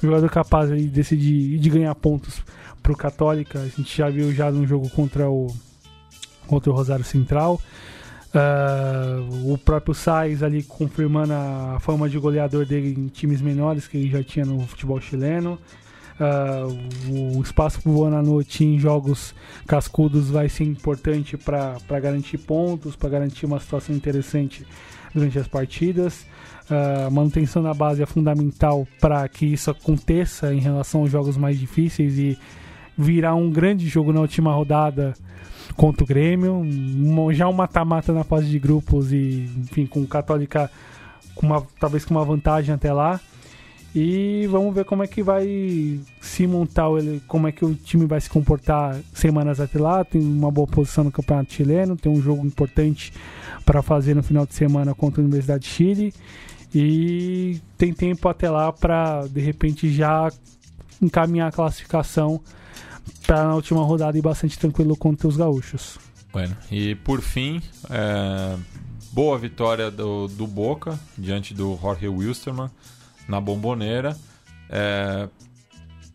[0.00, 2.42] jogador capaz de decidir de ganhar pontos
[2.82, 3.60] para o Católica.
[3.60, 5.54] A gente já viu já no jogo contra o,
[6.48, 7.60] contra o Rosário Central.
[8.34, 13.98] Uh, o próprio Sainz ali confirmando a fama de goleador dele em times menores que
[13.98, 15.58] ele já tinha no futebol chileno.
[16.22, 19.34] Uh, o espaço à noite em jogos
[19.66, 24.64] cascudos vai ser importante para garantir pontos, para garantir uma situação interessante
[25.12, 26.24] durante as partidas.
[26.70, 31.58] Uh, manutenção da base é fundamental para que isso aconteça em relação aos jogos mais
[31.58, 32.38] difíceis e
[32.96, 35.14] virar um grande jogo na última rodada
[35.76, 36.54] contra o Grêmio.
[36.54, 40.70] Um, já um mata-mata na fase de grupos e, enfim, com o Católica
[41.34, 43.20] com uma, talvez com uma vantagem até lá.
[43.94, 46.86] E vamos ver como é que vai se montar,
[47.26, 50.02] como é que o time vai se comportar semanas até lá.
[50.02, 53.12] Tem uma boa posição no Campeonato Chileno, tem um jogo importante
[53.66, 56.14] para fazer no final de semana contra a Universidade de Chile.
[56.74, 60.32] E tem tempo até lá para, de repente, já
[61.00, 62.40] encaminhar a classificação
[63.26, 65.98] para na última rodada e bastante tranquilo contra os gaúchos.
[66.32, 68.56] Bueno, e por fim, é,
[69.12, 72.70] boa vitória do, do Boca diante do Jorge Wilstermann
[73.28, 74.16] na bomboneira.
[74.68, 75.28] É,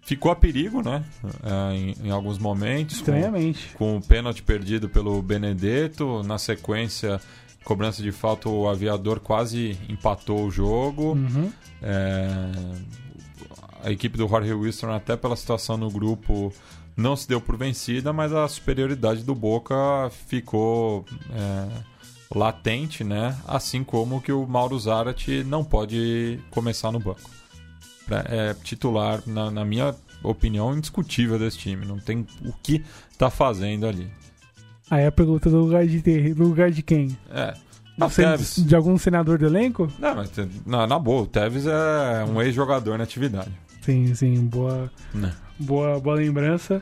[0.02, 1.04] ficou a perigo, né?
[1.44, 2.98] É, em, em, alguns momentos.
[2.98, 3.70] Estranhamente.
[3.74, 6.24] Com, com o pênalti perdido pelo Benedetto.
[6.24, 7.20] Na sequência,
[7.64, 11.14] cobrança de falta, o aviador quase empatou o jogo.
[11.14, 11.52] Uhum.
[11.82, 12.28] É,
[13.84, 16.54] a equipe do Jorge Wilson, até pela situação no grupo,
[16.96, 19.76] não se deu por vencida, mas a superioridade do Boca
[20.28, 21.97] ficou é,
[22.34, 23.36] latente, né?
[23.48, 27.30] Assim como que o Mauro Zarate não pode começar no banco.
[28.10, 31.86] É titular, na, na minha opinião, indiscutível desse time.
[31.86, 32.84] Não tem o que
[33.18, 34.10] tá fazendo ali.
[34.90, 37.18] Aí a pergunta do lugar de, do lugar de quem?
[37.30, 37.54] É.
[38.10, 39.92] Sen, de algum senador do elenco?
[39.98, 40.32] Não, mas
[40.66, 43.52] na, na boa, o Tevez é um ex-jogador na atividade.
[43.82, 45.34] Sim, sim, boa, né.
[45.60, 46.82] boa, boa lembrança.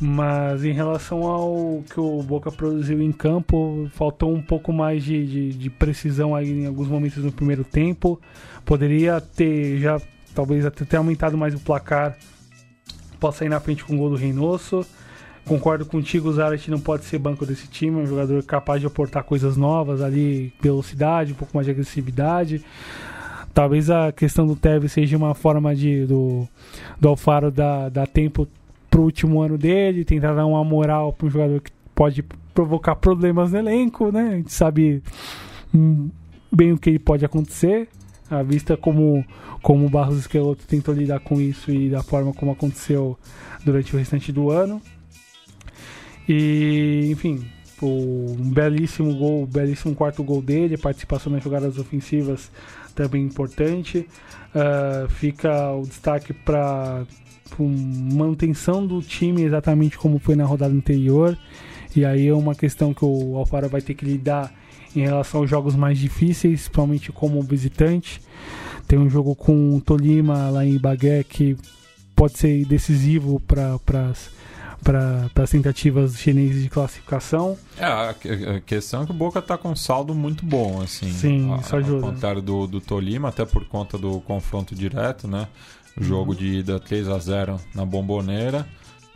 [0.00, 5.24] Mas em relação ao que o Boca produziu em campo, faltou um pouco mais de,
[5.24, 8.20] de, de, precisão aí em alguns momentos no primeiro tempo.
[8.64, 10.00] Poderia ter já,
[10.34, 12.18] talvez até ter aumentado mais o placar.
[13.20, 14.84] Posso sair na frente com o gol do Reynoso.
[15.44, 18.86] Concordo contigo, o Zarat não pode ser banco desse time, é um jogador capaz de
[18.86, 22.64] aportar coisas novas ali, velocidade, um pouco mais de agressividade.
[23.52, 26.48] Talvez a questão do Tevez seja uma forma de do,
[26.98, 28.48] do Alfaro dar, dar tempo
[28.94, 32.22] pro último ano dele, tentar dar uma moral para um jogador que pode
[32.54, 34.28] provocar problemas no elenco, né?
[34.28, 35.02] A gente sabe
[35.74, 36.10] hum,
[36.52, 37.88] bem o que pode acontecer,
[38.30, 39.24] à vista como,
[39.60, 43.18] como o Barros Esqueloto tentou lidar com isso e da forma como aconteceu
[43.64, 44.80] durante o restante do ano.
[46.28, 47.44] E, enfim,
[47.82, 52.48] um belíssimo gol, belíssimo quarto gol dele, participação nas jogadas ofensivas
[52.94, 54.08] também importante.
[54.54, 57.04] Uh, fica o destaque para
[57.58, 61.36] manutenção do time exatamente como foi na rodada anterior.
[61.94, 64.52] E aí é uma questão que o Alfaro vai ter que lidar
[64.96, 68.20] em relação aos jogos mais difíceis, principalmente como visitante.
[68.86, 71.56] Tem um jogo com o Tolima lá em Bagué que
[72.14, 73.78] pode ser decisivo para
[74.84, 77.56] para as tentativas chinesas de classificação.
[77.78, 78.14] É, a,
[78.66, 81.10] questão é que o Boca está com um saldo muito bom, assim.
[81.10, 82.06] Sim, a, isso ajuda.
[82.06, 85.48] Ao contrário do, do Tolima, até por conta do confronto direto, né?
[86.00, 88.66] Jogo de ida 3 a 0 na Bomboneira.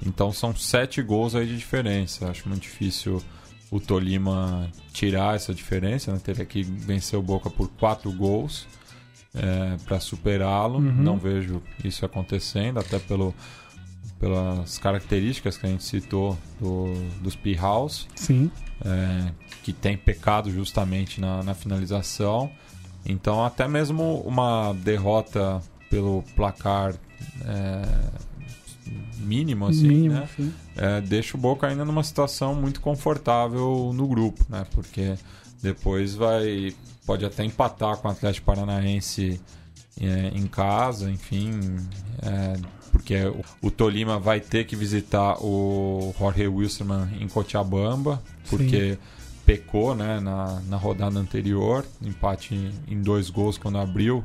[0.04, 2.28] Então são sete gols aí de diferença.
[2.28, 3.22] Acho muito difícil
[3.70, 6.20] o Tolima tirar essa diferença, né?
[6.22, 8.66] Teria que vencer o Boca por quatro gols
[9.34, 10.78] é, para superá-lo.
[10.78, 11.02] Uhum.
[11.02, 13.34] Não vejo isso acontecendo, até pelo
[14.18, 18.08] pelas características que a gente citou do, dos P-House.
[18.16, 18.50] Sim.
[18.84, 22.50] É, que tem pecado justamente na, na, finalização.
[23.06, 25.60] Então, até mesmo uma derrota
[25.90, 26.94] pelo placar
[27.44, 27.82] é,
[29.18, 30.28] mínimo, assim, mínimo, né?
[30.76, 34.66] É, deixa o Boca ainda numa situação muito confortável no grupo, né?
[34.72, 35.14] Porque
[35.62, 36.74] depois vai
[37.04, 39.40] pode até empatar com o Atlético Paranaense
[40.00, 41.58] é, em casa, enfim,
[42.22, 42.54] é,
[42.92, 43.16] porque
[43.62, 48.98] o, Tolima vai ter que visitar o Jorge Wilson em Cochabamba, porque Sim.
[49.44, 54.22] pecou né, na, na rodada anterior, empate em dois gols quando abriu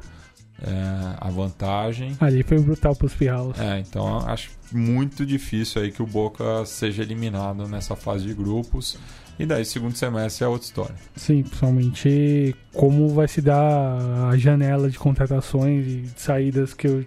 [0.62, 2.16] é, a vantagem.
[2.20, 3.60] Ali foi brutal para os Fialos.
[3.60, 8.98] É, então acho muito difícil aí que o Boca seja eliminado nessa fase de grupos.
[9.40, 10.96] E daí, segundo semestre é outra história.
[11.16, 17.06] Sim, principalmente como vai se dar a janela de contratações e saídas que eu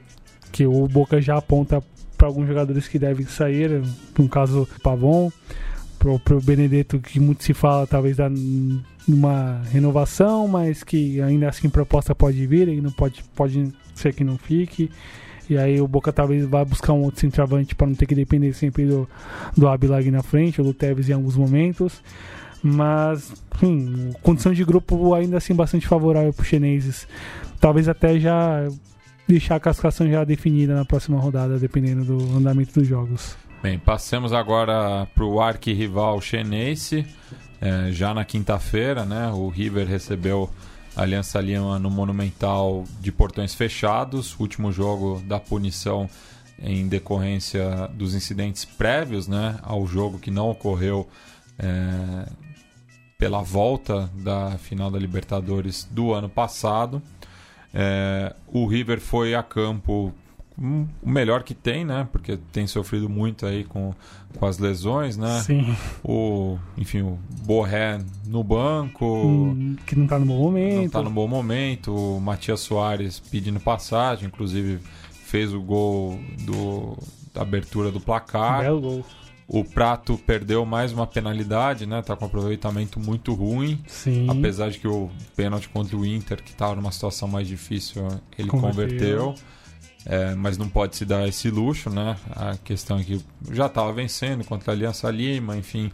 [0.52, 1.82] que o Boca já aponta
[2.16, 3.82] para alguns jogadores que devem sair,
[4.18, 5.30] no caso Pavon,
[5.98, 8.30] para o Benedetto, que muito se fala talvez da
[9.08, 14.24] uma renovação, mas que ainda assim proposta pode vir, e não pode, pode ser que
[14.24, 14.90] não fique.
[15.48, 18.52] E aí o Boca talvez vá buscar um outro centroavante para não ter que depender
[18.52, 19.08] sempre do,
[19.56, 22.02] do Abilag na frente, ou do Tevez em alguns momentos.
[22.62, 27.06] Mas, enfim, condição de grupo ainda assim bastante favorável para os chineses.
[27.60, 28.66] Talvez até já
[29.28, 33.36] deixar a classificação já definida na próxima rodada, dependendo do andamento dos jogos.
[33.62, 37.06] Bem, passemos agora para o arquirrival chinense.
[37.60, 40.50] É, já na quinta-feira, né, o River recebeu
[40.94, 46.08] a Aliança Lima no Monumental de portões fechados, último jogo da punição
[46.58, 51.06] em decorrência dos incidentes prévios né, ao jogo que não ocorreu
[51.58, 52.28] é,
[53.18, 57.02] pela volta da final da Libertadores do ano passado.
[57.74, 60.14] É, o River foi a campo
[60.58, 62.08] o melhor que tem, né?
[62.10, 63.94] Porque tem sofrido muito aí com,
[64.38, 65.40] com as lesões, né?
[65.42, 65.76] Sim.
[66.02, 69.04] O, enfim, o Borré no banco.
[69.04, 70.82] Hum, que não tá no bom momento.
[70.82, 71.94] Não tá no bom momento.
[71.94, 74.78] O Matias Soares pedindo passagem, inclusive
[75.10, 76.96] fez o gol do,
[77.34, 78.62] da abertura do placar.
[78.62, 79.04] Belo gol.
[79.48, 82.02] O Prato perdeu mais uma penalidade, né?
[82.02, 83.80] Tá com um aproveitamento muito ruim.
[83.86, 84.26] Sim.
[84.28, 88.48] Apesar de que o pênalti contra o Inter, que estava numa situação mais difícil, ele
[88.48, 89.34] Converteu.
[89.34, 89.34] converteu.
[90.08, 92.16] É, mas não pode se dar esse luxo, né?
[92.30, 95.90] A questão é que já estava vencendo contra a Aliança Lima, enfim.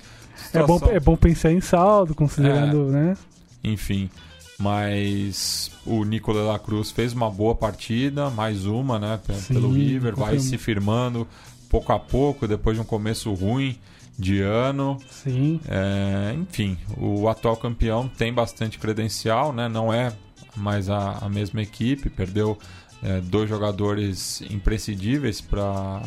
[0.53, 3.17] É bom, situação- é bom pensar em saldo, considerando, né?
[3.65, 4.11] enfim.
[4.59, 9.19] Mas o Nicolas La Cruz fez uma boa partida, mais uma, né?
[9.35, 11.27] Sim, pelo River, vai se firmando
[11.69, 13.77] pouco a pouco, depois de um começo ruim
[14.19, 14.99] de ano.
[15.11, 15.59] Sim.
[15.69, 19.69] É, enfim, o atual campeão tem bastante credencial, né?
[19.69, 20.13] Não é
[20.57, 22.59] mais a, a mesma equipe, perdeu
[23.03, 26.03] é, dois jogadores imprescindíveis para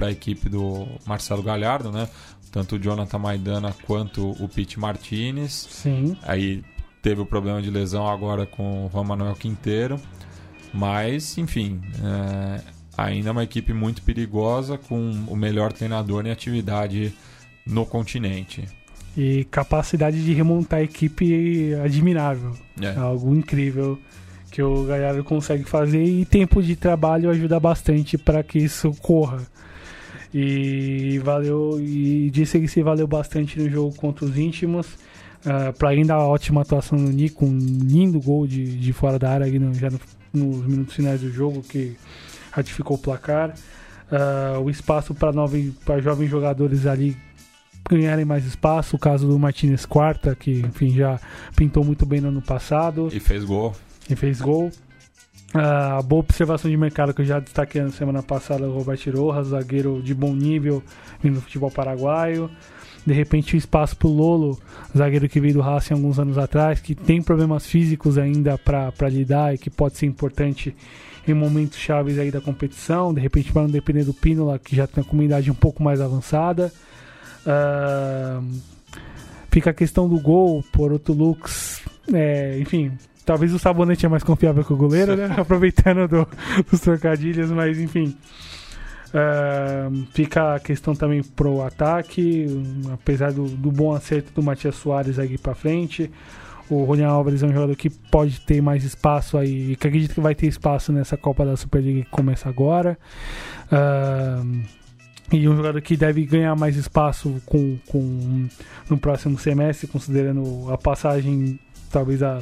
[0.00, 2.08] a equipe do Marcelo Galhardo, né?
[2.50, 5.68] Tanto o Jonathan Maidana quanto o Pete Martinez.
[5.70, 6.16] Sim.
[6.22, 6.64] Aí
[7.02, 10.00] teve o problema de lesão agora com o Juan Manuel Quinteiro.
[10.72, 12.60] Mas, enfim, é,
[12.96, 17.12] ainda é uma equipe muito perigosa com o melhor treinador em atividade
[17.66, 18.64] no continente.
[19.16, 22.56] E capacidade de remontar a equipe admirável.
[22.80, 22.86] É.
[22.86, 23.98] É algo incrível
[24.50, 29.38] que o Galhardo consegue fazer e tempo de trabalho ajuda bastante para que isso corra.
[30.32, 34.86] E valeu e disse que se valeu bastante no jogo contra os íntimos.
[35.78, 39.46] para ainda a ótima atuação do Nico, um lindo gol de, de fora da área
[39.46, 40.00] aí no- já no-
[40.34, 41.96] nos minutos finais do jogo que
[42.50, 43.54] ratificou o placar.
[44.10, 47.16] Ah, o espaço para jovens jogadores ali
[47.88, 48.96] ganharem mais espaço.
[48.96, 51.18] O caso do Martinez Quarta, que enfim já
[51.56, 53.74] pintou muito bem no ano passado E fez gol.
[54.08, 54.70] E fez gol.
[55.54, 59.48] A boa observação de mercado que eu já destaquei na semana passada, o Robert Rojas,
[59.48, 60.82] zagueiro de bom nível
[61.22, 62.50] do futebol paraguaio.
[63.06, 64.58] De repente, o espaço pro Lolo,
[64.96, 69.54] zagueiro que veio do Racing alguns anos atrás, que tem problemas físicos ainda para lidar
[69.54, 70.76] e que pode ser importante
[71.26, 73.14] em momentos chaves aí da competição.
[73.14, 76.00] De repente, para não depender do Pínola, que já tem uma comunidade um pouco mais
[76.00, 76.70] avançada.
[77.46, 78.42] Ah,
[79.50, 81.82] fica a questão do gol, por outro Lux,
[82.12, 82.92] é, enfim,
[83.28, 85.26] talvez o Sabonete é mais confiável que o goleiro, né?
[85.36, 86.26] Aproveitando do-
[86.70, 88.16] dos trocadilhos, mas enfim.
[89.12, 92.46] Ah, fica a questão também pro ataque,
[92.92, 96.10] apesar do, do bom acerto do Matias Soares aqui pra frente.
[96.70, 100.20] O Ronian Álvares é um jogador que pode ter mais espaço aí, que acredito que
[100.20, 102.98] vai ter espaço nessa Copa da Superliga que começa agora.
[103.70, 104.42] Ah,
[105.32, 108.46] e um jogador que deve ganhar mais espaço com, com
[108.88, 111.58] no próximo semestre, considerando a passagem,
[111.90, 112.38] talvez a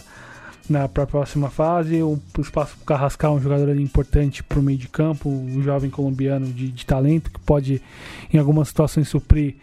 [0.69, 4.89] na próxima fase, um espaço para o Carrascal, um jogador importante para o meio de
[4.89, 7.81] campo, um jovem colombiano de, de talento que pode,
[8.33, 9.55] em algumas situações, suprir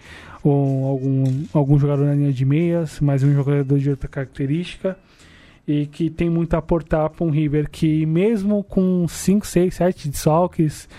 [0.43, 4.97] um, algum, algum jogador na linha de meias, mas um jogador de outra característica
[5.67, 10.09] e que tem muito a aportar para um River que, mesmo com 5, 6, 7
[10.09, 10.89] desfalques,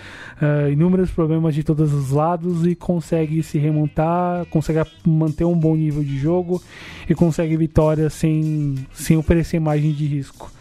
[0.41, 5.75] eh, inúmeros problemas de todos os lados, e consegue se remontar, consegue manter um bom
[5.75, 6.61] nível de jogo
[7.07, 10.51] e consegue vitória sem, sem oferecer margem de risco.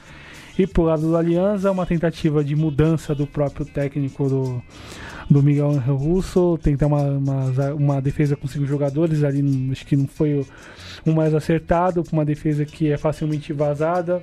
[0.59, 4.63] E pro lado do Aliança, uma tentativa de mudança do próprio técnico do,
[5.29, 9.97] do Miguel Angel Russo, tentar uma, uma, uma defesa com cinco jogadores, ali acho que
[9.97, 10.47] não foi o,
[11.07, 14.21] o mais acertado, uma defesa que é facilmente vazada.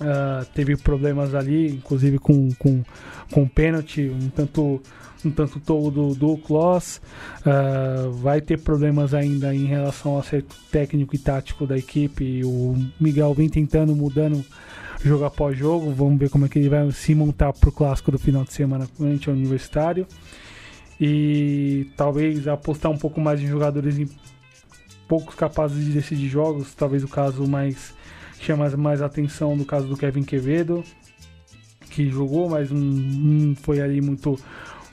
[0.00, 2.82] Ah, teve problemas ali, inclusive com, com,
[3.32, 4.80] com pênalti, um tanto
[5.24, 7.00] um tanto tolo do, do Kloss.
[7.44, 12.44] Ah, vai ter problemas ainda em relação ao acerto técnico e tático da equipe.
[12.44, 14.44] O Miguel vem tentando, mudando
[15.08, 15.92] jogo após jogo.
[15.92, 18.52] Vamos ver como é que ele vai se montar para o clássico do final de
[18.52, 20.06] semana ante o Universitário.
[21.00, 24.08] E talvez apostar um pouco mais em jogadores em
[25.06, 26.74] poucos capazes de decidir jogos.
[26.74, 27.94] Talvez o caso mais
[28.40, 30.84] chama mais atenção do caso do Kevin Quevedo,
[31.90, 34.38] que jogou, mas não, não foi ali muito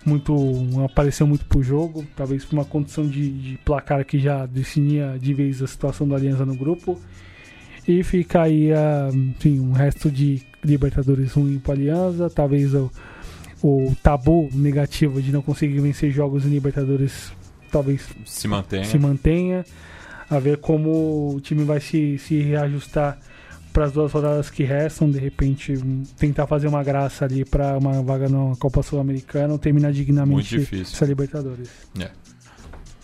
[0.06, 0.36] muito
[0.84, 5.34] apareceu muito pro jogo, talvez por uma condição de, de placar que já definia de
[5.34, 7.00] vez a situação do Aliança no grupo.
[7.88, 8.70] E fica aí
[9.14, 12.90] enfim, um resto de Libertadores ruim para Aliança, talvez o,
[13.62, 17.34] o tabu negativo de não conseguir vencer jogos em Libertadores
[17.72, 18.84] talvez Se mantém.
[18.86, 19.66] se mantenha,
[20.30, 23.18] a ver como o time vai se, se reajustar
[23.74, 27.76] para as duas rodadas que restam, de repente hum, tentar fazer uma graça ali para
[27.78, 31.70] uma vaga na Copa Sul-Americana ou terminar dignamente essa Libertadores.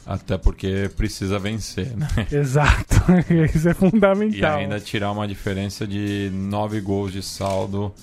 [0.10, 2.08] Até porque precisa vencer, né?
[2.32, 2.96] Exato,
[3.56, 4.58] isso é E fundamental.
[4.58, 7.94] ainda tirar uma diferença de nove gols de saldo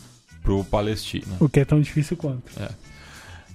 [0.40, 1.36] pro Palestina.
[1.40, 2.44] O que é tão difícil quanto.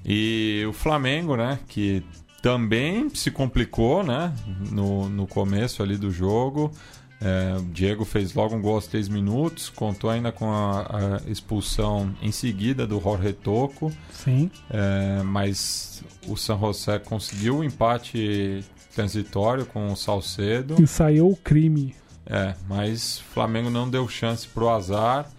[0.06, 2.04] E o Flamengo, né, que
[2.42, 4.34] também se complicou, né,
[4.70, 6.74] no, no começo ali do jogo.
[7.22, 12.14] É, Diego fez logo um gol aos 3 minutos, contou ainda com a, a expulsão
[12.22, 13.92] em seguida do Jorge Toco.
[14.12, 14.50] Sim.
[14.70, 18.64] É, mas o San José conseguiu o empate
[18.96, 20.82] transitório com o Salcedo.
[20.82, 21.96] Ensaiou o crime.
[22.26, 25.30] É, mas o Flamengo não deu chance pro azar.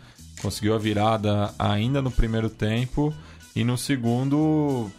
[0.41, 3.13] Conseguiu a virada ainda no primeiro tempo.
[3.55, 4.91] E no segundo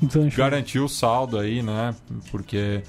[0.00, 0.38] Deslanchou.
[0.38, 1.94] garantiu o saldo aí, né?
[2.30, 2.82] Porque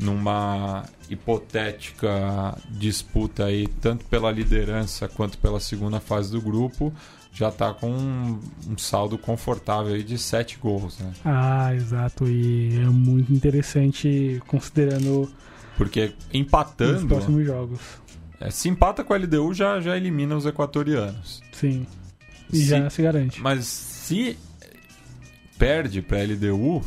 [0.00, 6.92] numa hipotética disputa aí, tanto pela liderança quanto pela segunda fase do grupo,
[7.32, 11.12] já tá com um, um saldo confortável aí de sete gols, né?
[11.24, 12.26] Ah, exato.
[12.28, 15.30] E é muito interessante considerando
[15.76, 17.80] Porque os empatando, próximos jogos.
[18.40, 21.42] é, se empata com a LDU já, já elimina os equatorianos.
[21.52, 21.86] Sim.
[22.52, 23.40] E Se- já se garante.
[23.40, 24.36] Mas se
[25.58, 26.82] perde para a LDU,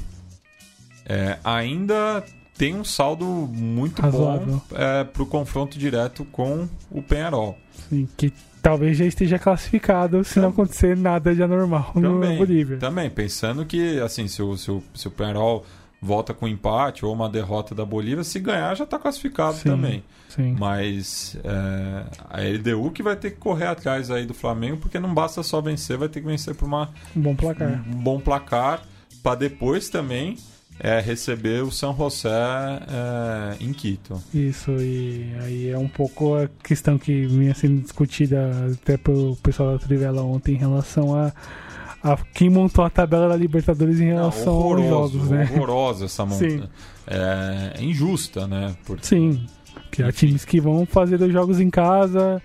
[1.05, 2.23] é, ainda
[2.61, 4.61] tem um saldo muito Razoável.
[4.69, 7.57] bom é, para o confronto direto com o Penharol.
[7.89, 8.31] Sim, que
[8.61, 12.77] talvez já esteja classificado se não acontecer nada de anormal no Também, Bolívia.
[12.77, 15.65] também, pensando que assim, se o, se o, se o Penharol
[15.99, 19.69] volta com empate ou uma derrota da Bolívia, se ganhar já está classificado Sim.
[19.69, 20.03] também.
[20.29, 20.55] Sim.
[20.59, 25.15] Mas é, a LDU que vai ter que correr atrás aí do Flamengo, porque não
[25.15, 27.83] basta só vencer, vai ter que vencer por uma Um bom placar.
[27.87, 28.83] um bom placar
[29.23, 30.37] para depois também
[30.83, 34.21] é, receber o São José é, em Quito.
[34.33, 39.73] Isso, e aí é um pouco a questão que vinha sendo discutida até pelo pessoal
[39.73, 41.31] da Trivela ontem em relação a,
[42.03, 45.47] a quem montou a tabela da Libertadores em relação aos jogos, né?
[45.53, 46.49] horrorosa essa monta.
[46.49, 46.63] Sim.
[47.05, 48.75] É, é injusta, né?
[48.83, 49.45] Porque Sim,
[49.91, 52.41] que há times que vão fazer dois jogos em casa,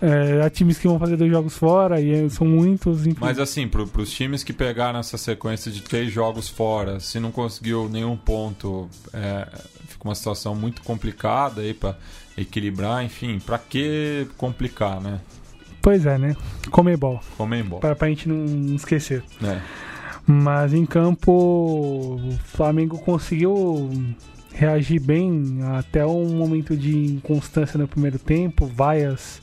[0.00, 3.18] é, há times que vão fazer dois jogos fora, e é- são muitos, enfim.
[3.20, 7.30] Mas assim, para os times que pegaram essa sequência de três jogos fora, se não
[7.30, 9.46] conseguiu nenhum ponto, é,
[9.88, 11.96] fica uma situação muito complicada aí para
[12.36, 13.04] equilibrar.
[13.04, 15.20] Enfim, para que complicar, né?
[15.82, 16.36] Pois é, né?
[16.70, 17.80] Comebol, Comembol.
[17.80, 19.22] para pra gente não esquecer.
[19.40, 19.62] Né?
[20.26, 23.90] Mas em campo, o Flamengo conseguiu
[24.52, 28.66] reagir bem até um momento de inconstância no primeiro tempo.
[28.66, 29.40] Vaias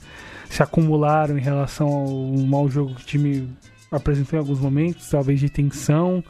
[0.56, 2.10] se acumularam em relação ao
[2.46, 3.50] mau jogo que o time
[3.92, 6.24] apresentou em alguns momentos, talvez de tensão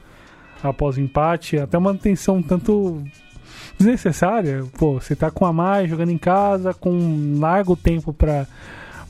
[0.63, 3.03] após o empate, até uma tensão tanto
[3.78, 4.63] desnecessária.
[4.78, 8.47] Pô, você tá com a mais jogando em casa, com um largo tempo para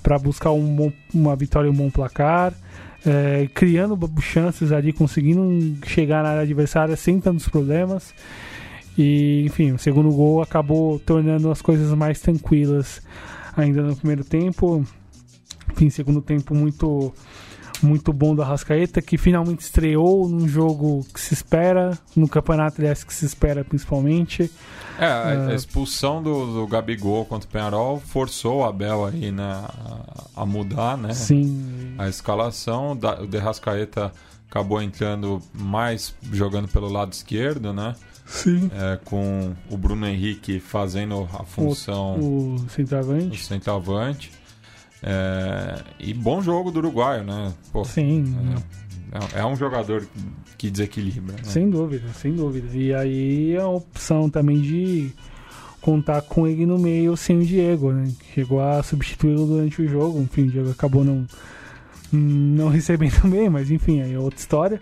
[0.03, 2.53] para buscar um bom- uma vitória e um bom placar
[3.05, 8.13] é, criando chances ali, conseguindo chegar na área adversária sem tantos problemas.
[8.97, 13.01] E, enfim, o segundo gol acabou tornando as coisas mais tranquilas
[13.55, 14.83] ainda no primeiro tempo.
[15.71, 17.13] Enfim, segundo tempo muito
[17.83, 23.03] muito bom do Arrascaeta, que finalmente estreou num jogo que se espera, no campeonato aliás,
[23.03, 24.49] que se espera principalmente.
[24.97, 25.55] É, a, É.
[25.55, 29.61] expulsão do, do Gabigol contra o Penharol forçou o Abel aí, né,
[30.35, 31.13] a, mudar, né?
[31.13, 34.11] Sim, A escalação, da- o Derrascaeta
[34.49, 37.93] acabou entrando mais jogando pelo lado esquerdo, né?
[38.25, 38.71] sim.
[38.73, 43.45] É, com o Bruno Henrique fazendo a função O do centroavante.
[43.45, 44.31] centroavante.
[45.07, 47.53] É, e bom jogo do uruguaio, né?
[47.71, 48.35] Pô, Sim,
[49.35, 50.07] é, é um jogador
[50.57, 51.35] que desequilibra.
[51.35, 51.43] Né?
[51.43, 52.75] Sem dúvida, sem dúvida.
[52.75, 55.11] E aí a opção também de
[55.79, 58.11] contar com ele no meio sem o Diego, né?
[58.33, 60.19] Chegou a substituí-lo durante o jogo.
[60.19, 61.27] Enfim, o Diego acabou não,
[62.11, 64.81] não recebendo bem, mas enfim, aí é outra história.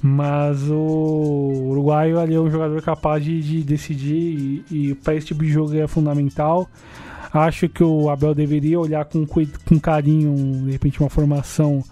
[0.00, 5.26] Mas o uruguaio ali é um jogador capaz de, de decidir e, e para esse
[5.26, 6.68] tipo de jogo é fundamental.
[7.32, 11.82] Acho que o Abel deveria olhar com, com carinho, de repente, uma formação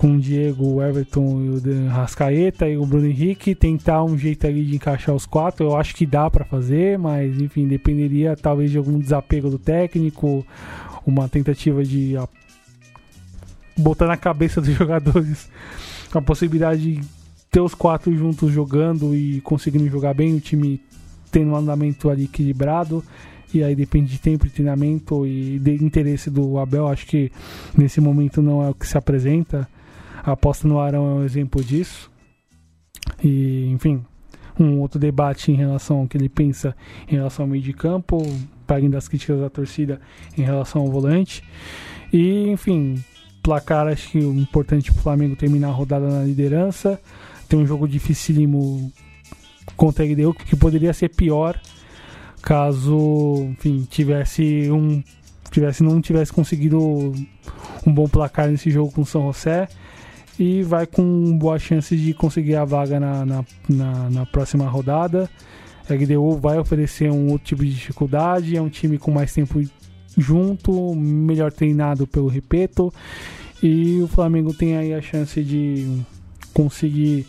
[0.00, 4.46] com o Diego, o Everton e o Rascaeta e o Bruno Henrique, tentar um jeito
[4.46, 5.66] ali de encaixar os quatro.
[5.66, 10.46] Eu acho que dá pra fazer, mas enfim, dependeria talvez de algum desapego do técnico,
[11.04, 12.26] uma tentativa de a,
[13.76, 15.50] botar na cabeça dos jogadores
[16.14, 17.06] a possibilidade de
[17.50, 20.80] ter os quatro juntos jogando e conseguindo jogar bem, o time
[21.30, 23.04] tendo um andamento ali equilibrado.
[23.52, 26.86] E aí depende de tempo de treinamento e de interesse do Abel.
[26.86, 27.32] Acho que
[27.76, 29.68] nesse momento não é o que se apresenta.
[30.22, 32.10] A aposta no Arão é um exemplo disso.
[33.22, 34.04] E, enfim,
[34.58, 36.76] um outro debate em relação ao que ele pensa
[37.08, 38.22] em relação ao meio de campo,
[38.68, 40.00] além das críticas da torcida
[40.36, 41.42] em relação ao volante.
[42.12, 43.02] E, enfim,
[43.42, 47.00] placar, acho que o importante para o Flamengo terminar a rodada na liderança.
[47.48, 48.92] Tem um jogo dificílimo
[49.76, 51.60] contra a LDU, que poderia ser pior
[52.42, 55.02] caso, enfim, tivesse um
[55.50, 56.78] tivesse não tivesse conseguido
[57.86, 59.68] um bom placar nesse jogo com o São José
[60.38, 65.28] e vai com boa chance de conseguir a vaga na, na, na, na próxima rodada.
[65.88, 69.60] A LDU vai oferecer um outro tipo de dificuldade, é um time com mais tempo
[70.16, 72.92] junto, melhor treinado pelo Repeto,
[73.62, 76.00] e o Flamengo tem aí a chance de
[76.54, 77.26] conseguir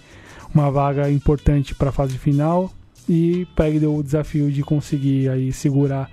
[0.53, 2.71] uma vaga importante para a fase final
[3.13, 6.09] e pega o desafio de conseguir aí segurar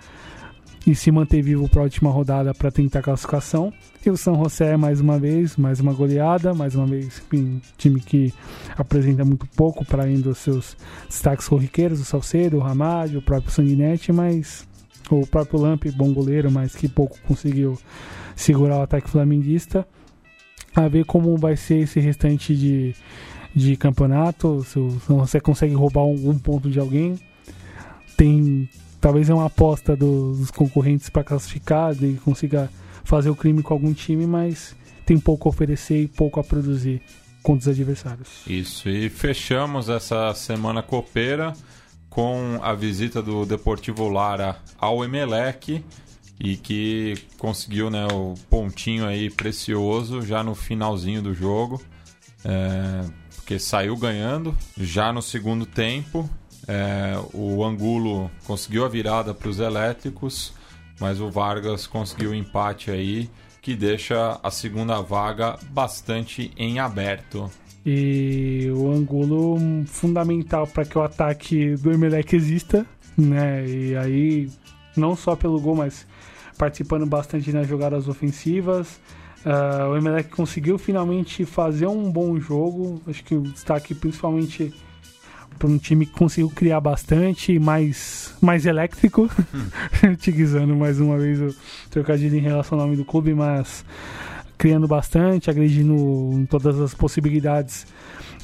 [0.85, 3.73] e se manter vivo para a última rodada para tentar classificação.
[4.05, 8.01] E o São José, mais uma vez, mais uma goleada, mais uma vez, enfim, time
[8.01, 8.35] que
[8.77, 10.77] apresenta muito pouco para além dos seus
[11.09, 14.67] destaques corriqueiros, o Salcedo, o Ramalho, o próprio Sanguinetti, mas
[15.09, 17.79] o próprio Lamp, bom goleiro, mas que pouco conseguiu
[18.35, 19.87] segurar o ataque flamenguista.
[20.75, 22.93] A ver como vai ser esse restante de,
[23.59, 24.79] de campeonato, se
[25.09, 27.19] você consegue roubar um, um ponto de alguém.
[28.17, 28.69] Tem
[29.01, 32.71] talvez é uma aposta dos concorrentes para classificar, de consiga
[33.05, 34.75] fazer o crime com algum time, mas
[35.07, 37.01] tem pouco a oferecer e pouco a produzir
[37.43, 38.29] contra os adversários.
[38.47, 41.53] Isso, e fechamos essa semana copeira
[42.11, 45.83] com a visita do Deportivo Lara ao Emelec
[46.41, 51.83] e que conseguiu né, o pontinho aí precioso já no finalzinho do jogo,
[52.45, 53.05] é,
[53.49, 56.29] porque saiu ganhando já no segundo tempo
[56.67, 60.53] é, o Angulo conseguiu a virada para os elétricos,
[61.01, 63.31] mas o Vargas conseguiu o empate aí,
[63.63, 67.51] que deixa a segunda vaga bastante em aberto.
[67.87, 69.57] E o Angulo
[69.87, 72.85] fundamental para que o ataque do Emelec exista,
[73.17, 73.67] né?
[73.67, 74.51] E aí,
[74.95, 76.07] não só pelo gol, mas
[76.59, 79.01] participando bastante nas jogadas ofensivas.
[79.45, 83.01] Uh, o Emelec conseguiu finalmente fazer um bom jogo.
[83.07, 84.75] Acho que o destaque principalmente
[85.59, 89.29] para um time que conseguiu criar bastante, mais, mais elétrico.
[89.55, 90.13] Hum.
[90.13, 91.55] Utilizando mais uma vez o
[91.91, 93.85] trocadilho em relação ao nome do clube, mas
[94.57, 97.87] criando bastante, agredindo todas as possibilidades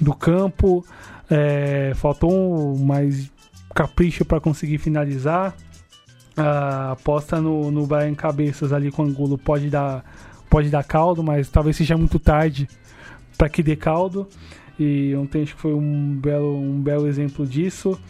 [0.00, 0.84] do campo.
[1.30, 3.30] É, faltou mais
[3.74, 5.54] capricho para conseguir finalizar.
[6.36, 10.04] A aposta no, no Brian Cabeças ali com o Angulo pode dar,
[10.55, 12.68] pode dar caldo, mas talvez seja muito tarde
[13.36, 14.28] para que dê caldo.
[14.78, 18.01] E ontem acho que foi um belo, um belo exemplo disso.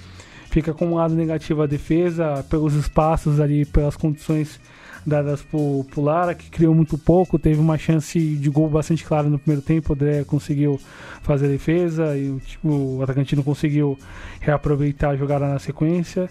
[0.50, 4.60] Fica com um lado negativo a defesa, pelos espaços ali, pelas condições
[5.06, 9.26] dadas por, por Lara, que criou muito pouco, teve uma chance de gol bastante clara
[9.26, 10.78] no primeiro tempo, o André conseguiu
[11.22, 13.98] fazer a defesa e o, tipo, o atacante não conseguiu
[14.40, 16.28] reaproveitar a jogada na sequência,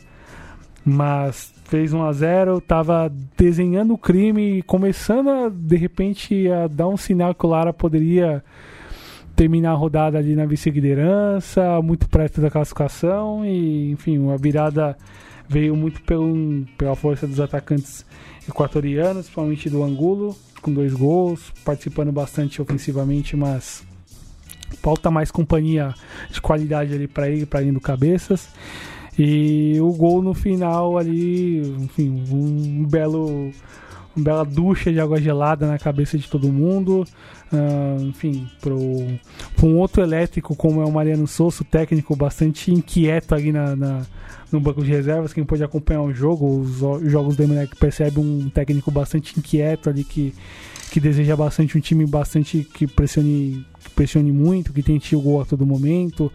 [0.85, 6.88] mas fez 1 a 0 estava desenhando o crime começando a, de repente a dar
[6.88, 8.43] um sinal que o Lara poderia
[9.35, 14.97] terminar a rodada ali na vice-liderança, muito perto da classificação e, enfim, a virada
[15.47, 18.05] veio muito pelo, pela força dos atacantes
[18.47, 23.84] equatorianos, principalmente do Angulo, com dois gols, participando bastante ofensivamente, mas
[24.81, 25.93] falta mais companhia
[26.30, 28.49] de qualidade ali para ele, para indo cabeças.
[29.18, 33.52] E o gol no final ali, enfim, um belo
[34.15, 37.03] uma bela ducha de água gelada na cabeça de todo mundo.
[37.52, 43.52] Uh, enfim, para um outro elétrico como é o Mariano Souza, técnico bastante inquieto ali
[43.52, 44.02] na, na,
[44.52, 45.34] no banco de reservas.
[45.34, 49.90] Quem pode acompanhar o jogo, os, os jogos do Emelec percebe um técnico bastante inquieto
[49.90, 50.34] ali que,
[50.94, 55.41] que deseja bastante um time bastante que pressione, que pressione muito, que tente o gol
[55.41, 56.32] a todo momento,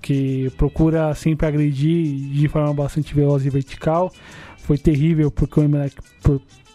[0.00, 4.12] que procura sempre agredir de forma bastante veloz e vertical.
[4.58, 5.96] Foi terrível porque o Emelec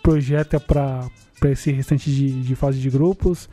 [0.03, 1.09] projeta para
[1.45, 3.47] esse restante de, de fase de grupos.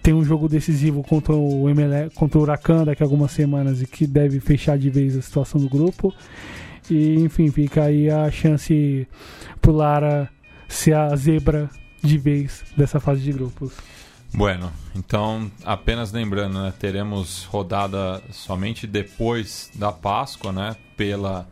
[0.00, 3.86] Tem um jogo decisivo contra o MLE, contra o Huracan daqui a algumas semanas e
[3.88, 6.14] que deve fechar de vez a situação do grupo.
[6.88, 9.08] E enfim, fica aí a chance
[9.60, 10.30] pro Lara
[10.68, 11.68] ser a zebra
[12.02, 13.72] de vez dessa fase de grupos.
[14.34, 21.46] Bueno, então apenas lembrando, né, teremos rodada somente depois da Páscoa, né, pela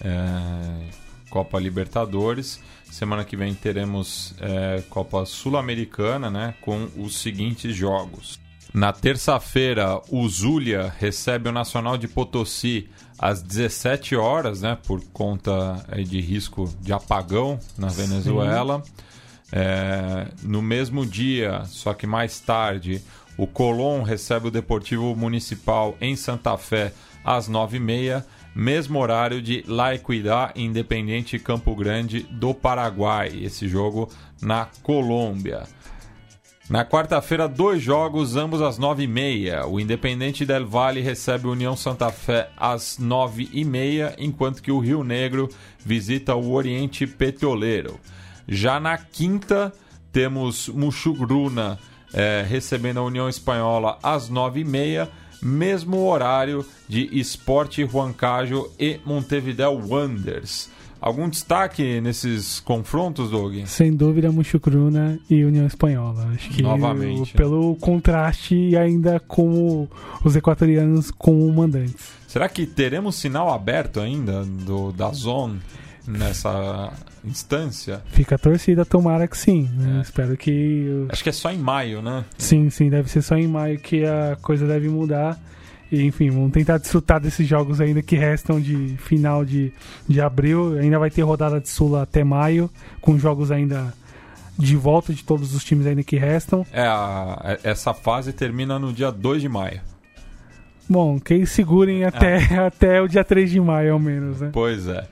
[0.00, 0.90] é,
[1.28, 2.60] Copa Libertadores.
[2.90, 6.54] Semana que vem teremos é, Copa Sul-Americana, né?
[6.60, 8.40] Com os seguintes jogos.
[8.74, 14.76] Na terça-feira, o Zulia recebe o Nacional de Potosí às 17 horas, né?
[14.86, 18.82] Por conta é, de risco de apagão na Venezuela.
[19.52, 23.02] É, no mesmo dia, só que mais tarde,
[23.36, 26.92] o Colón recebe o Deportivo Municipal em Santa Fé
[27.24, 28.24] às 9h30
[28.54, 34.08] mesmo horário de La Equidad Independente Campo Grande do Paraguai, esse jogo
[34.42, 35.62] na Colômbia.
[36.68, 39.66] Na quarta-feira, dois jogos, ambos às nove e meia.
[39.66, 44.70] O Independente Del Valle recebe o União Santa Fé às nove e meia, enquanto que
[44.70, 45.48] o Rio Negro
[45.84, 47.98] visita o Oriente Petroleiro.
[48.50, 49.72] Já na quinta,
[50.12, 51.78] temos Muxugruna
[52.12, 55.08] é, recebendo a União Espanhola às nove e meia
[55.42, 60.68] mesmo horário de Esporte Huancajo e Montevideo Wanderers.
[61.00, 63.54] Algum destaque nesses confrontos, Doug?
[63.64, 66.28] Sem dúvida, Muchucruna e União Espanhola.
[66.34, 67.32] Acho que Novamente.
[67.32, 69.88] o- pelo contraste e ainda com
[70.22, 72.10] os equatorianos como mandantes.
[72.28, 75.58] Será que teremos sinal aberto ainda do, da Zone
[76.06, 76.92] nessa
[77.24, 78.02] instância?
[78.06, 79.68] Fica a torcida, tomara que sim.
[79.74, 79.98] né?
[79.98, 80.00] É.
[80.02, 81.06] Espero que.
[81.08, 82.24] Acho que é só em maio, né?
[82.38, 85.38] Sim, sim, deve ser só em maio que a coisa deve mudar.
[85.92, 89.72] E, enfim, vamos tentar desfrutar desses jogos ainda que restam de final de,
[90.08, 90.78] de abril.
[90.78, 92.70] Ainda vai ter rodada de Sula até maio,
[93.00, 93.92] com jogos ainda
[94.56, 96.64] de volta de todos os times ainda que restam.
[96.72, 99.80] É, a- é- essa fase termina no dia 2 de maio.
[100.88, 102.36] Bom, que segurem até,
[102.66, 104.50] até o dia 3 de maio, ao menos, né?
[104.52, 105.06] Pois é.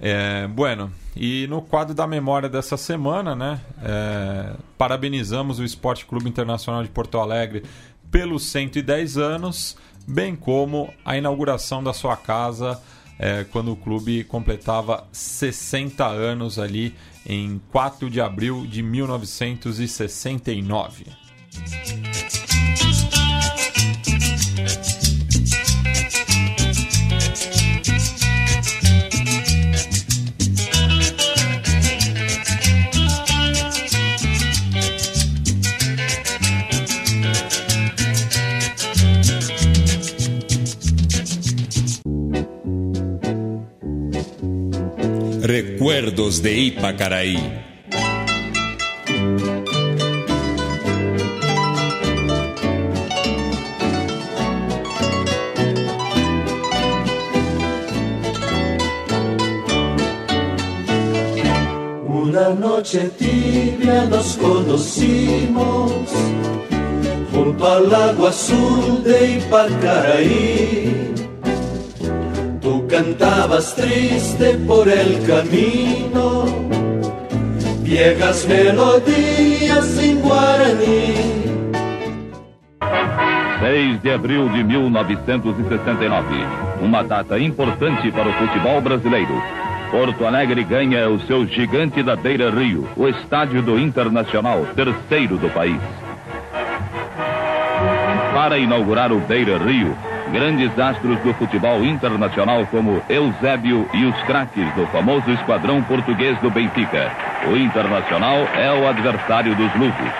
[0.00, 3.60] É, bueno, e no quadro da memória dessa semana, né?
[3.82, 7.64] é, parabenizamos o Esporte Clube Internacional de Porto Alegre
[8.10, 9.76] pelos 110 anos,
[10.06, 12.80] bem como a inauguração da sua casa
[13.18, 16.94] é, quando o clube completava 60 anos ali
[17.26, 21.04] em 4 de abril de 1969.
[45.50, 47.36] Recuerdos de Ipacaraí.
[62.06, 65.92] Una noche tibia nos conocimos
[67.32, 71.19] junto al agua azul de Ipacaraí.
[73.00, 76.44] Cantabas triste por el camino,
[77.80, 81.14] viejas melodías en guaraní.
[83.58, 86.26] 6 de abril de 1969.
[86.82, 89.42] Uma data importante para o futebol brasileiro.
[89.90, 95.48] Porto Alegre ganha o seu gigante da Beira Rio, o estádio do Internacional, terceiro do
[95.48, 95.80] país.
[98.34, 99.96] Para inaugurar o Beira Rio,
[100.30, 106.50] grandes astros do futebol internacional como Eusébio e os craques do famoso esquadrão português do
[106.50, 107.10] Benfica.
[107.46, 110.12] O Internacional é o adversário dos lusos.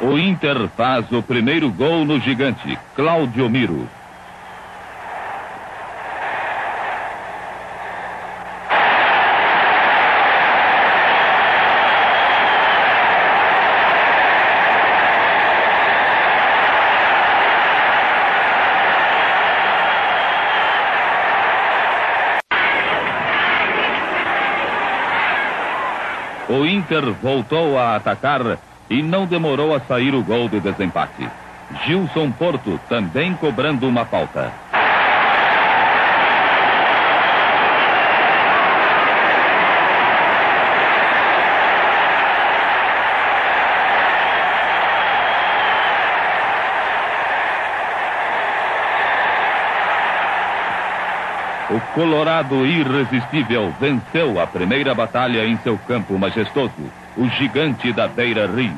[0.00, 3.88] O Inter faz o primeiro gol no gigante, Cláudio Miro.
[26.48, 28.58] O Inter voltou a atacar
[28.88, 31.28] e não demorou a sair o gol de desempate.
[31.84, 34.50] Gilson Porto também cobrando uma falta.
[51.98, 56.72] Colorado irresistível venceu a primeira batalha em seu campo majestoso,
[57.16, 58.72] o gigante da Beira Rio.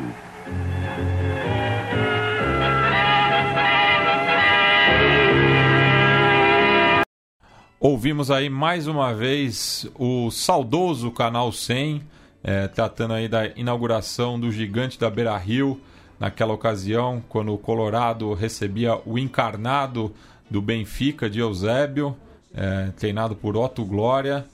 [7.79, 12.03] Ouvimos aí mais uma vez o saudoso Canal 100,
[12.43, 15.79] eh, tratando aí da inauguração do gigante da Beira Rio,
[16.19, 20.11] naquela ocasião, quando o Colorado recebia o encarnado
[20.49, 22.17] do Benfica de Eusébio,
[22.55, 24.47] eh, treinado por Otto Glória,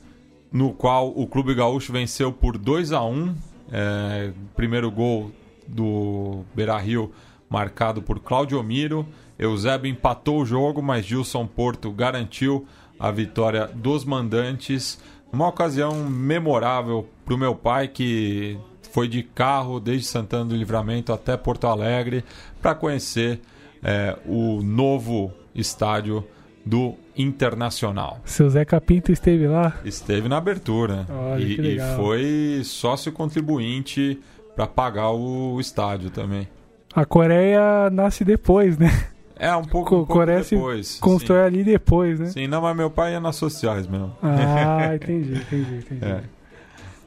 [0.53, 3.35] no qual o Clube Gaúcho venceu por 2 a 1
[3.73, 5.33] eh, primeiro gol
[5.67, 7.13] do Beira Rio
[7.49, 9.07] marcado por Claudio Miro.
[9.39, 12.67] Eusébio empatou o jogo, mas Gilson Porto garantiu
[12.99, 14.99] a vitória dos mandantes.
[15.33, 18.59] Uma ocasião memorável para o meu pai, que
[18.93, 22.25] foi de carro desde Santana do Livramento até Porto Alegre
[22.63, 23.41] para conhecer
[23.83, 26.27] eh, o novo estádio
[26.67, 28.21] do Internacional.
[28.25, 29.75] Seu Zé Capinto esteve lá.
[29.85, 34.19] Esteve na abertura Olha, e, e foi sócio contribuinte
[34.55, 36.49] para pagar o, estádio também.
[36.95, 38.91] A Coreia nasce depois, né?
[39.39, 40.99] É um pouco, Co- um pouco Coreia depois.
[40.99, 42.27] constrói ali depois, né?
[42.27, 42.33] Sim.
[42.33, 44.17] Sim, não, mas meu pai ia nas sociais mesmo.
[44.23, 46.05] Ah, entendi, entendi, entendi.
[46.05, 46.23] É.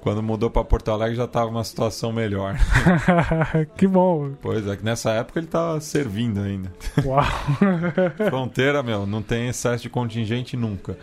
[0.02, 2.56] Quando mudou para Porto Alegre já estava uma situação melhor.
[3.76, 4.32] que bom.
[4.42, 6.72] Pois é, que nessa época ele estava servindo ainda.
[7.06, 7.26] Uau.
[8.30, 10.98] Fronteira, meu, não tem excesso de contingente nunca.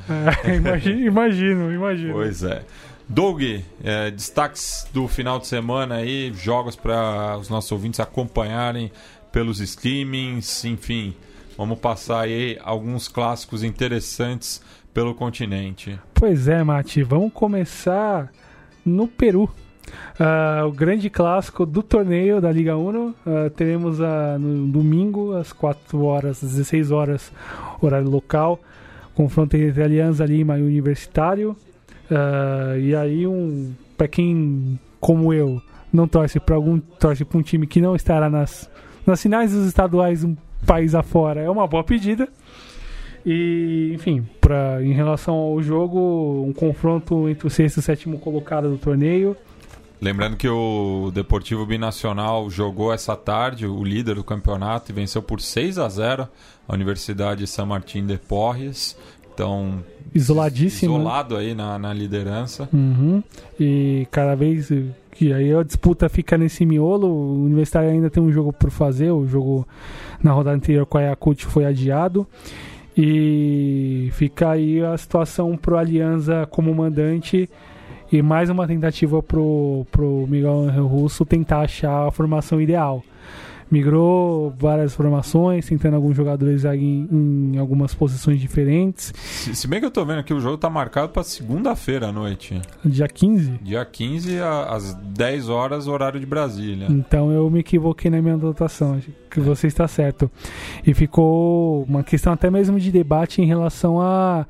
[0.45, 2.15] É, imagino, imagino, imagino.
[2.15, 2.63] Pois é.
[3.09, 3.43] Doug,
[3.85, 8.91] é, destaques do final de semana aí, jogos para os nossos ouvintes acompanharem
[9.31, 11.15] pelos streamings, enfim.
[11.57, 14.61] Vamos passar aí alguns clássicos interessantes
[14.93, 15.99] pelo continente.
[16.15, 18.33] Pois é, Mati, vamos começar
[18.87, 19.51] no Peru.
[20.19, 23.15] Uh, o grande clássico do torneio da Liga Uno.
[23.27, 27.33] Uh, teremos uh, no domingo, às 4 horas, às 16 horas,
[27.81, 28.59] horário local.
[29.15, 31.57] Confronto entre Alianza Lima e Universitário.
[32.79, 35.61] e aí, um, para quem, como eu,
[35.91, 38.69] não torce para algum torce para um time que não estará nas,
[39.07, 40.37] nas finais dos estaduais um
[40.67, 42.29] país afora, é uma boa pedida.
[43.27, 48.21] E, enfim, pra, em relação ao jogo, um confronto entre o sexto e o sétimo
[48.21, 49.37] colocado do torneio.
[50.01, 55.41] Lembrando que o Deportivo Binacional jogou essa tarde, o líder do campeonato, e venceu por
[55.41, 56.29] 6 a 0
[56.69, 58.97] a Universidade San Martín de Porres.
[59.35, 59.83] Então,
[60.15, 60.93] isoladíssimo.
[60.93, 61.01] Né?
[61.01, 62.69] Isolado aí na, na liderança.
[62.73, 63.21] Uhum.
[63.59, 64.71] E cada vez
[65.11, 69.11] que aí a disputa fica nesse miolo, o Universitário ainda tem um jogo por fazer,
[69.11, 69.67] o jogo
[70.23, 72.25] na rodada anterior com a Yakult foi adiado.
[72.97, 77.49] E fica aí a situação pro Alianza como mandante
[78.11, 83.03] e mais uma tentativa pro, pro Miguel Russo tentar achar a formação ideal
[83.71, 89.13] migrou várias formações, tentando alguns jogadores aí em, em algumas posições diferentes.
[89.17, 92.13] Se, se, bem que eu tô vendo aqui, o jogo tá marcado para segunda-feira à
[92.13, 92.61] noite.
[92.85, 93.59] Dia 15?
[93.63, 94.39] Dia 15
[94.69, 96.87] às 10 horas, horário de Brasília.
[96.89, 100.31] Então eu me equivoquei na minha anotação, que você está certo.
[100.87, 104.47] E ficou uma questão até mesmo de debate em relação a,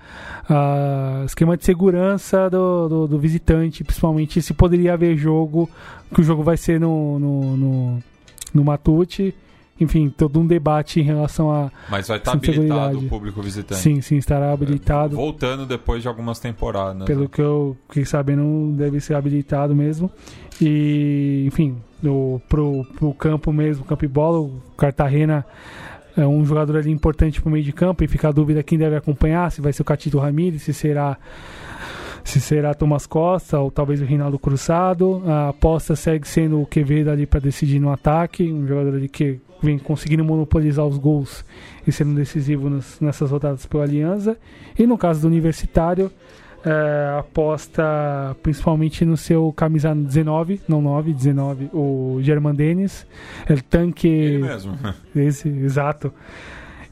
[0.48, 5.68] a esquema de segurança do, do, do visitante, principalmente se poderia haver jogo,
[6.14, 8.02] que o jogo vai ser no, no, no
[8.52, 9.35] no Matute.
[9.78, 11.70] Enfim, todo um debate em relação a.
[11.90, 13.81] Mas vai estar habilitado o público visitante.
[13.81, 15.14] Sim, sim, estará habilitado.
[15.14, 17.05] É, voltando depois de algumas temporadas.
[17.05, 17.28] Pelo né?
[17.31, 20.10] que eu fiquei sabendo, deve ser habilitado mesmo.
[20.60, 25.44] E, enfim, no, pro, pro campo mesmo, campo e bola, o Cartagena
[26.16, 28.97] é um jogador ali importante pro meio de campo e fica a dúvida quem deve
[28.97, 31.18] acompanhar, se vai ser o Catito Ramírez, se será
[32.26, 35.22] se será Thomas Costa ou talvez o Rinaldo Cruzado.
[35.24, 39.40] A aposta segue sendo o Quevedo ali para decidir no ataque, um jogador ali que
[39.62, 41.44] vem conseguindo monopolizar os gols
[41.86, 44.36] e sendo decisivo nas, nessas rodadas pela Aliança.
[44.76, 46.10] E no caso do Universitário,
[46.64, 53.06] é, aposta principalmente no seu camisa 19, não 9, 19, o German Dennis.
[53.48, 54.08] Ele tanque.
[54.08, 54.76] Ele mesmo.
[55.14, 56.12] Esse, exato.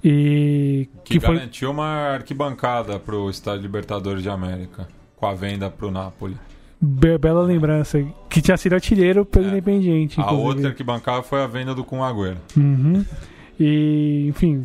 [0.02, 1.74] E que, que garantiu foi...
[1.74, 4.86] uma arquibancada para o Estádio Libertadores de América
[5.16, 6.36] com a venda pro Napoli.
[6.80, 8.04] Be bela lembrança.
[8.28, 9.48] Que tinha sido artilheiro pelo é.
[9.48, 10.20] Independiente.
[10.20, 12.36] A outra que bancava foi a venda do Kun Agüero.
[12.56, 13.04] Uhum.
[13.58, 14.64] E, enfim,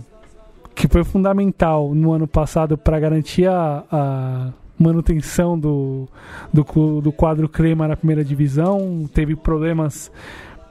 [0.75, 6.07] que foi fundamental no ano passado para garantir a, a manutenção do,
[6.53, 9.09] do, do quadro Crema na primeira divisão.
[9.13, 10.11] Teve problemas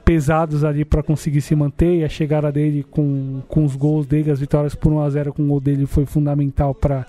[0.09, 4.31] pesados ali para conseguir se manter e a chegada dele com, com os gols dele,
[4.31, 7.05] as vitórias por 1 a 0 com o gol dele foi fundamental para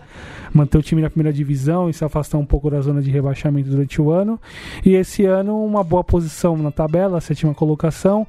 [0.52, 3.70] manter o time na primeira divisão e se afastar um pouco da zona de rebaixamento
[3.70, 4.38] durante o ano.
[4.84, 8.26] E esse ano uma boa posição na tabela, sétima colocação,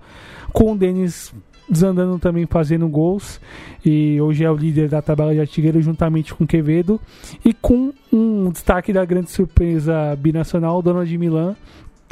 [0.53, 1.33] com o Denis
[1.69, 3.41] desandando também fazendo gols.
[3.83, 6.97] E hoje é o líder da tabela de artilheiro juntamente com Quevedo.
[7.43, 11.57] E com um destaque da grande surpresa binacional, Dona de Milan,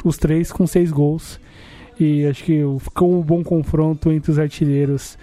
[0.04, 1.40] os três com seis gols
[2.04, 5.18] e acho que ficou um bom confronto entre os artilheiros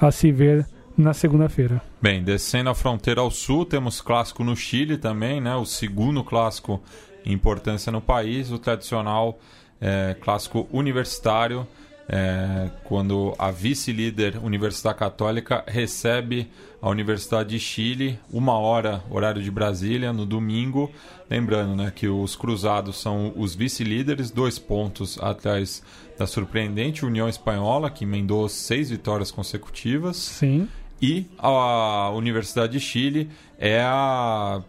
[0.00, 0.66] a se ver
[0.96, 1.80] na segunda-feira.
[2.00, 5.54] Bem, descendo a fronteira ao sul, temos clássico no Chile também, né?
[5.56, 6.80] O segundo clássico
[7.24, 9.38] em importância no país, o tradicional
[9.80, 11.66] é, clássico universitário,
[12.08, 16.48] é, quando a vice-líder Universidade Católica recebe
[16.80, 20.90] a Universidade de Chile, uma hora, horário de Brasília, no domingo.
[21.28, 25.82] Lembrando né, que os cruzados são os vice-líderes, dois pontos atrás
[26.16, 30.16] da surpreendente União Espanhola, que emendou seis vitórias consecutivas.
[30.16, 30.68] Sim.
[31.02, 33.28] E a Universidade de Chile
[33.58, 34.62] é a,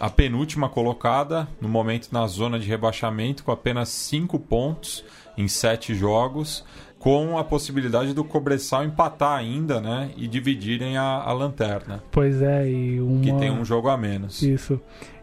[0.00, 5.04] a penúltima colocada, no momento na zona de rebaixamento, com apenas cinco pontos
[5.38, 6.64] em sete jogos,
[6.98, 10.10] com a possibilidade do Cobressal empatar ainda, né?
[10.16, 12.02] E dividirem a, a lanterna.
[12.10, 13.22] Pois é, e uma...
[13.22, 14.42] Que tem um jogo a menos.
[14.42, 14.78] Isso.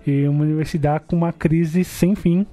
[0.08, 2.48] E uma universidade com uma crise sem fim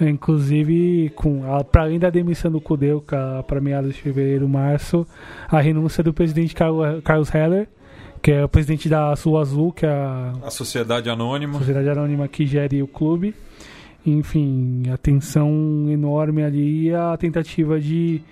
[0.00, 1.42] Inclusive, com
[1.72, 3.02] para além da demissão do Cudeu
[3.46, 5.06] para meados de fevereiro, março,
[5.48, 7.66] a renúncia do presidente Carlos Heller,
[8.20, 11.58] que é o presidente da Sul Azul, que é a, a Sociedade Anônima.
[11.58, 13.34] Sociedade Anônima que gere o clube.
[14.06, 18.22] Enfim, a tensão enorme ali e a tentativa de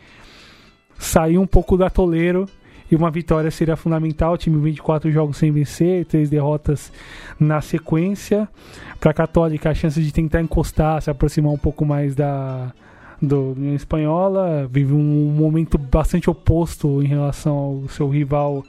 [0.99, 2.49] sair um pouco do atoleiro
[2.91, 4.35] e uma vitória seria fundamental.
[4.35, 6.93] O time 24 jogos sem vencer, três derrotas
[7.39, 8.49] na sequência.
[9.01, 12.73] Para a Católica, a chance de tentar encostar, se aproximar um pouco mais da
[13.23, 18.63] do União Espanhola, vive um momento bastante oposto em relação ao seu rival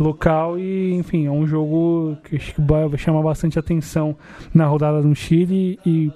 [0.00, 2.38] local e, enfim, é um jogo que
[2.98, 4.16] chamar bastante atenção
[4.52, 6.10] na rodada no Chile e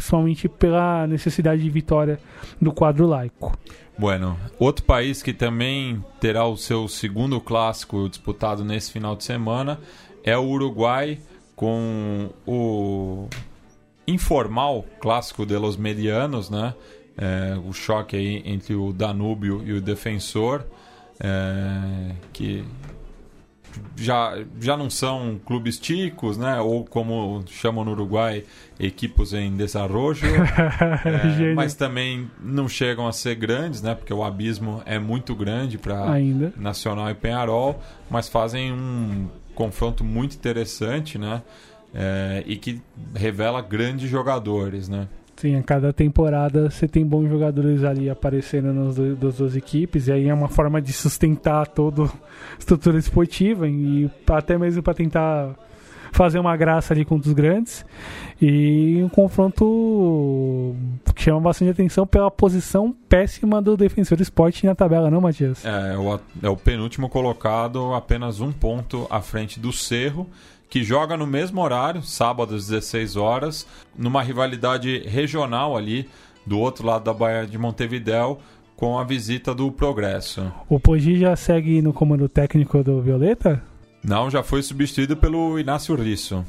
[0.00, 2.18] principalmente pela necessidade de vitória
[2.60, 3.56] do quadro laico.
[3.98, 9.78] Bueno, outro país que também terá o seu segundo clássico disputado nesse final de semana
[10.24, 11.18] é o Uruguai,
[11.54, 13.28] com o
[14.06, 16.74] informal clássico de los medianos, né?
[17.18, 20.64] É, o choque aí entre o Danúbio e o Defensor,
[21.22, 22.64] é, que
[23.96, 26.60] já, já não são clubes ticos, né?
[26.60, 28.44] Ou como chamam no Uruguai,
[28.78, 30.42] equipos em desenvolvimento.
[31.40, 33.94] é, mas também não chegam a ser grandes, né?
[33.94, 36.16] Porque o abismo é muito grande para
[36.56, 37.80] Nacional e Penharol,
[38.10, 41.42] mas fazem um confronto muito interessante, né?
[41.92, 42.80] É, e que
[43.14, 45.08] revela grandes jogadores, né?
[45.40, 50.28] Sim, a cada temporada você tem bons jogadores ali aparecendo nas duas equipes, e aí
[50.28, 52.10] é uma forma de sustentar toda a
[52.58, 55.54] estrutura esportiva e até mesmo para tentar
[56.12, 57.86] fazer uma graça ali contra os grandes.
[58.38, 60.76] E um confronto
[61.14, 65.64] que chama bastante atenção pela posição péssima do Defensor Esporte na tabela, não, Matias?
[65.64, 70.26] É, é o, é o penúltimo colocado, apenas um ponto à frente do Cerro
[70.70, 73.66] que joga no mesmo horário, sábado às 16 horas,
[73.98, 76.08] numa rivalidade regional ali
[76.46, 78.38] do outro lado da Baía de Montevidéu,
[78.76, 80.50] com a visita do Progresso.
[80.68, 83.62] O Poggi já segue no comando técnico do Violeta?
[84.02, 86.42] Não, já foi substituído pelo Inácio Risso.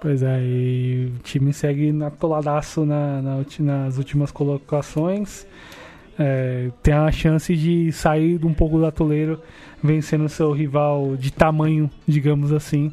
[0.00, 5.46] Pois é, e o time segue atoladaço na, na, nas últimas colocações.
[6.18, 9.40] É, tem a chance de sair um pouco do atoleiro
[9.82, 12.92] vencendo seu rival de tamanho, digamos assim.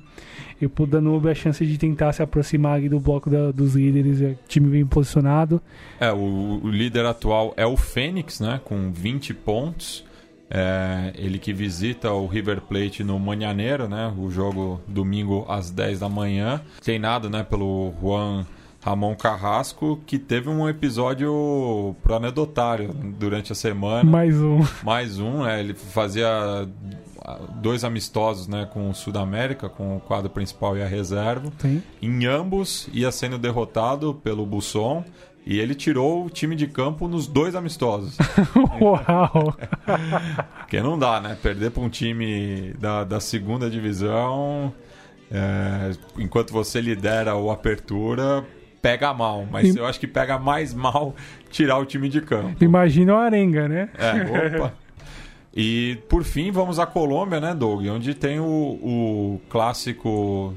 [0.62, 4.36] E pro Danube a chance de tentar se aproximar do bloco da, dos líderes, é
[4.48, 5.62] time bem posicionado.
[6.00, 10.06] É, o, o, líder atual é o Fênix, né, com 20 pontos.
[10.50, 16.00] É, ele que visita o River Plate no Manhaneiro, né, o jogo domingo às 10
[16.00, 16.62] da manhã.
[16.82, 18.46] Treinado né, pelo Juan
[18.86, 24.04] Ramon Carrasco, que teve um episódio pro anedotário durante a semana.
[24.08, 24.60] Mais um.
[24.84, 25.60] Mais um, né?
[25.60, 26.70] Ele fazia
[27.56, 31.52] dois amistosos né, com o Sudamérica, com o quadro principal e a reserva.
[31.58, 31.82] Sim.
[32.00, 35.04] Em ambos ia sendo derrotado pelo Busson
[35.44, 38.16] e ele tirou o time de campo nos dois amistosos.
[38.80, 39.58] Uau!
[40.60, 41.36] Porque não dá, né?
[41.42, 44.72] Perder para um time da, da segunda divisão,
[45.32, 48.46] é, enquanto você lidera o Apertura,
[48.86, 49.48] pega mal.
[49.52, 51.16] Mas eu acho que pega mais mal
[51.50, 52.64] tirar o time de campo.
[52.64, 53.90] Imagina o Arenga, né?
[53.98, 54.74] É, opa.
[55.56, 57.88] E por fim vamos à Colômbia, né, Doug?
[57.88, 60.54] Onde tem o, o clássico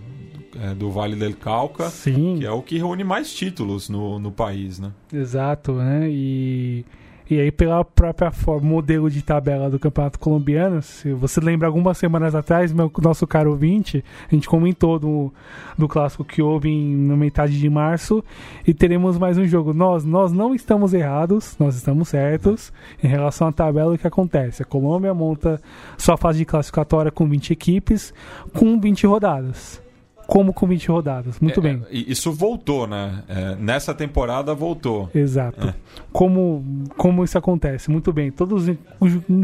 [0.60, 2.38] é, do Vale del Cauca, Sim.
[2.40, 4.92] que é o que reúne mais títulos no, no país, né?
[5.12, 6.08] Exato, né?
[6.10, 6.84] E
[7.30, 11.98] e aí, pela própria forma, modelo de tabela do Campeonato Colombiano, se você lembra algumas
[11.98, 15.32] semanas atrás, meu nosso caro ouvinte, a gente comentou do,
[15.76, 18.24] do clássico que houve em, na metade de março
[18.66, 19.74] e teremos mais um jogo.
[19.74, 22.72] Nós, nós não estamos errados, nós estamos certos
[23.02, 24.62] em relação à tabela o que acontece.
[24.62, 25.60] A Colômbia monta
[25.98, 28.14] sua fase de classificatória com 20 equipes,
[28.54, 29.87] com 20 rodadas
[30.28, 31.40] como com 20 rodadas.
[31.40, 31.82] Muito é, bem.
[31.90, 33.24] É, isso voltou, né?
[33.26, 35.08] É, nessa temporada voltou.
[35.14, 35.68] Exato.
[35.68, 35.74] É.
[36.12, 37.90] Como, como isso acontece?
[37.90, 38.30] Muito bem.
[38.30, 38.66] Todos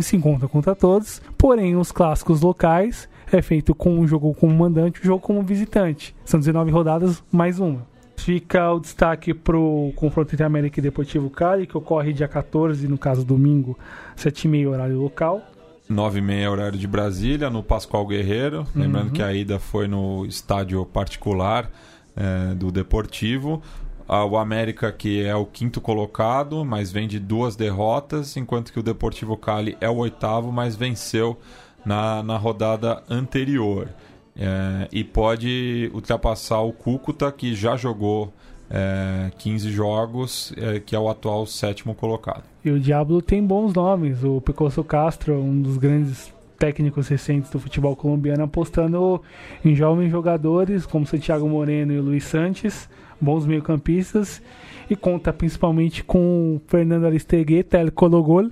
[0.02, 4.98] se encontram contra todos, porém os clássicos locais é feito com um jogo como mandante
[4.98, 6.15] e um jogo como visitante.
[6.23, 7.86] São 19 rodadas mais uma.
[8.19, 12.86] Fica o destaque para o confronto entre América e Deportivo Cali, que ocorre dia 14,
[12.89, 13.77] no caso domingo,
[14.19, 15.40] 7h30 horário local.
[15.89, 18.61] 9 e meia horário de Brasília, no Pascoal Guerreiro.
[18.61, 18.82] Uhum.
[18.82, 21.70] Lembrando que a ida foi no estádio particular
[22.16, 23.62] é, do Deportivo.
[24.06, 28.82] O América, que é o quinto colocado, mas vem de duas derrotas, enquanto que o
[28.82, 31.39] Deportivo Cali é o oitavo, mas venceu
[31.86, 33.89] na, na rodada anterior.
[34.36, 38.32] É, e pode ultrapassar o Cúcuta, que já jogou
[38.70, 42.45] é, 15 jogos, é, que é o atual sétimo colocado.
[42.65, 44.23] E o Diablo tem bons nomes.
[44.24, 49.20] O Picoso Castro, um dos grandes técnicos recentes do futebol colombiano, apostando
[49.65, 52.89] em jovens jogadores como Santiago Moreno e Luiz Santos,
[53.20, 54.41] bons meio-campistas,
[54.89, 58.51] e conta principalmente com Fernando Aristegueta, El Cologol,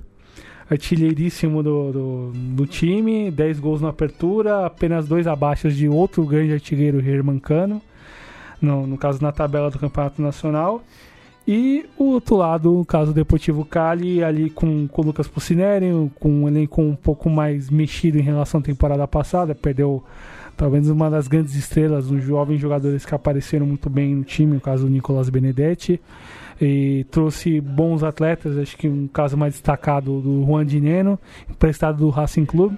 [0.70, 6.54] artilheiríssimo do, do, do, time, 10 gols na apertura, apenas dois abaixo de outro grande
[6.54, 7.82] artilheiro germancano
[8.62, 10.82] no, no caso na tabela do Campeonato Nacional.
[11.46, 15.86] E o outro lado, o caso do Deportivo Cali, ali com, com o Lucas Pucineri,
[16.14, 20.04] com um elenco um pouco mais mexido em relação à temporada passada, perdeu
[20.56, 24.60] talvez uma das grandes estrelas, uns jovens jogadores que apareceram muito bem no time, o
[24.60, 26.00] caso do Nicolas Benedetti,
[26.60, 31.18] e trouxe bons atletas, acho que um caso mais destacado do Juan Dineno,
[31.50, 32.74] emprestado do Racing Club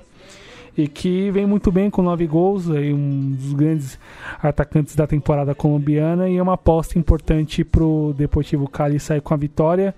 [0.77, 3.99] e que vem muito bem com nove gols, aí um dos grandes
[4.43, 9.33] atacantes da temporada colombiana e é uma aposta importante para o Deportivo Cali sair com
[9.33, 9.95] a vitória.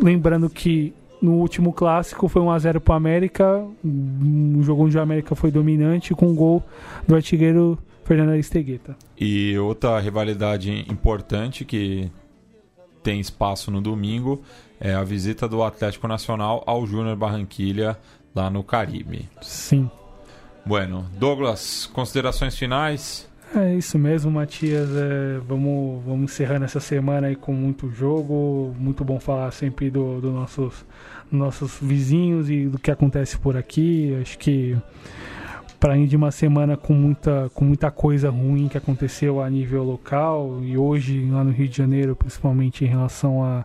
[0.00, 5.34] Lembrando que no último clássico foi 1x0 para o América, um jogo onde o América
[5.34, 6.62] foi dominante com um gol
[7.06, 8.96] do artilheiro Fernando Aristegueta.
[9.18, 12.10] E outra rivalidade importante que
[13.02, 14.42] tem espaço no domingo
[14.80, 17.96] é a visita do Atlético Nacional ao Júnior Barranquilha
[18.34, 19.28] lá no Caribe.
[19.40, 19.90] Sim.
[20.64, 23.28] Bueno, Douglas, considerações finais?
[23.54, 24.88] É isso mesmo, Matias.
[24.90, 28.74] É, vamos, vamos encerrando essa semana aí com muito jogo.
[28.78, 30.84] Muito bom falar sempre dos do nossos,
[31.30, 34.16] nossos vizinhos e do que acontece por aqui.
[34.22, 34.76] Acho que
[35.78, 39.82] para ir de uma semana com muita, com muita coisa ruim que aconteceu a nível
[39.82, 43.64] local e hoje lá no Rio de Janeiro, principalmente em relação a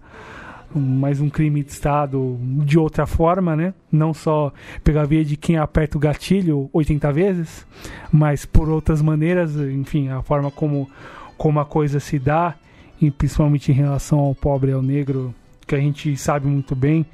[0.77, 3.73] mais um crime de Estado de outra forma, né?
[3.91, 4.51] Não só
[4.83, 7.67] pela via de quem aperta o gatilho 80 vezes,
[8.11, 10.89] mas por outras maneiras, enfim, a forma como,
[11.37, 12.55] como a coisa se dá,
[13.01, 15.33] e principalmente em relação ao pobre e ao negro,
[15.65, 17.05] que a gente sabe muito bem,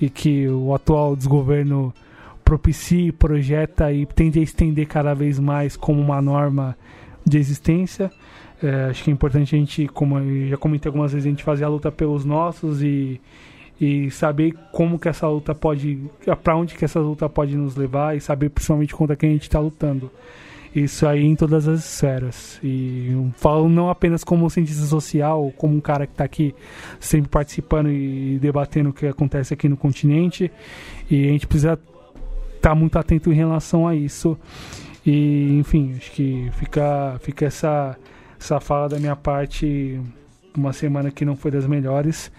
[0.00, 1.92] e que o atual desgoverno
[2.44, 6.76] propicia, projeta e tende a estender cada vez mais como uma norma
[7.24, 8.10] de existência.
[8.64, 11.44] É, acho que é importante a gente, como eu já comentei algumas vezes, a gente
[11.44, 13.20] fazer a luta pelos nossos e,
[13.78, 16.00] e saber como que essa luta pode,
[16.42, 19.42] para onde que essa luta pode nos levar e saber principalmente contra quem a gente
[19.42, 20.10] está lutando.
[20.74, 22.58] Isso aí em todas as esferas.
[22.64, 26.54] E falo não apenas como cientista social, como um cara que está aqui
[26.98, 30.50] sempre participando e debatendo o que acontece aqui no continente.
[31.10, 34.38] E a gente precisa estar tá muito atento em relação a isso.
[35.06, 37.96] E, enfim, acho que fica, fica essa
[38.38, 40.00] essa fala da minha parte,
[40.56, 42.30] uma semana que não foi das melhores.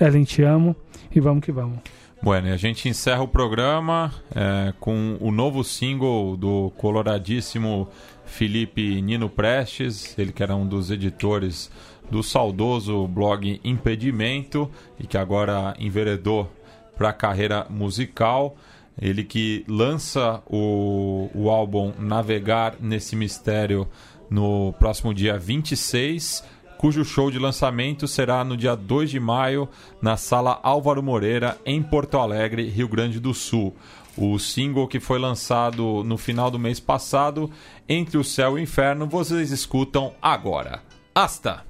[0.00, 0.76] Ellen, te amo
[1.14, 1.78] e vamos que vamos.
[2.22, 7.86] Bueno, a gente encerra o programa é, com o novo single do coloradíssimo
[8.24, 11.70] Felipe Nino Prestes, ele que era um dos editores
[12.10, 16.50] do saudoso blog Impedimento e que agora enveredou
[16.96, 18.56] para a carreira musical.
[19.00, 23.88] Ele que lança o, o álbum Navegar nesse Mistério
[24.34, 26.42] no próximo dia 26,
[26.76, 29.68] cujo show de lançamento será no dia 2 de maio
[30.02, 33.76] na Sala Álvaro Moreira, em Porto Alegre, Rio Grande do Sul.
[34.16, 37.48] O single que foi lançado no final do mês passado,
[37.88, 40.82] Entre o Céu e o Inferno, vocês escutam agora.
[41.14, 41.64] Hasta!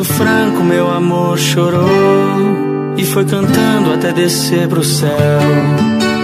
[0.00, 5.10] Sorriso franco, meu amor chorou e foi cantando até descer pro céu.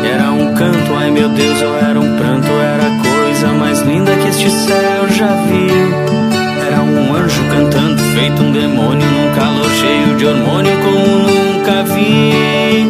[0.05, 4.15] Era um canto, ai meu Deus, ou era um pranto, era a coisa mais linda
[4.17, 6.67] que este céu já viu.
[6.67, 12.89] Era um anjo cantando, feito um demônio, num calor cheio de hormônio, como nunca vi.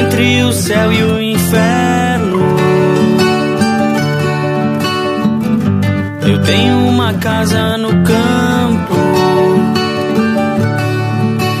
[0.00, 1.25] Entre o céu e o
[6.46, 8.94] tenho uma casa no campo.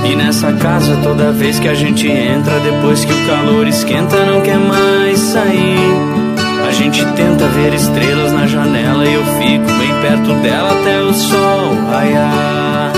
[0.04, 4.40] E nessa casa, toda vez que a gente entra, depois que o calor esquenta, não
[4.40, 6.26] quer mais sair.
[6.68, 11.12] A gente tenta ver estrelas na janela e eu fico bem perto dela até o
[11.12, 12.92] sol raiar.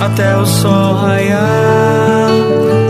[0.00, 2.89] Até o sol raiar.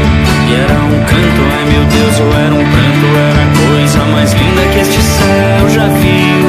[0.53, 4.61] Era um canto, ai meu Deus, ou era um pranto, era a coisa mais linda
[4.73, 6.45] que este céu já viu.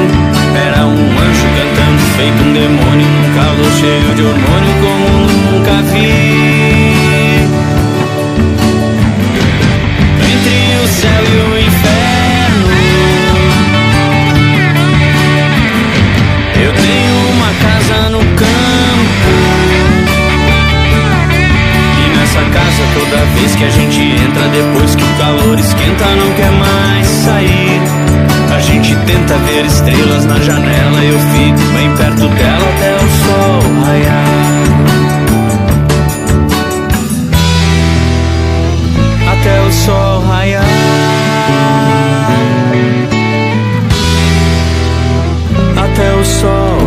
[0.67, 6.52] Era um anjo cantando feito um demônio, num caldo cheio de hormônio como nunca vi.
[23.43, 27.81] diz que a gente entra depois que o calor esquenta, não quer mais sair.
[28.55, 33.59] A gente tenta ver estrelas na janela, eu fico bem perto dela até o sol
[33.85, 34.23] raiar.
[39.33, 40.63] Até o sol raiar.
[45.75, 46.82] Até o sol.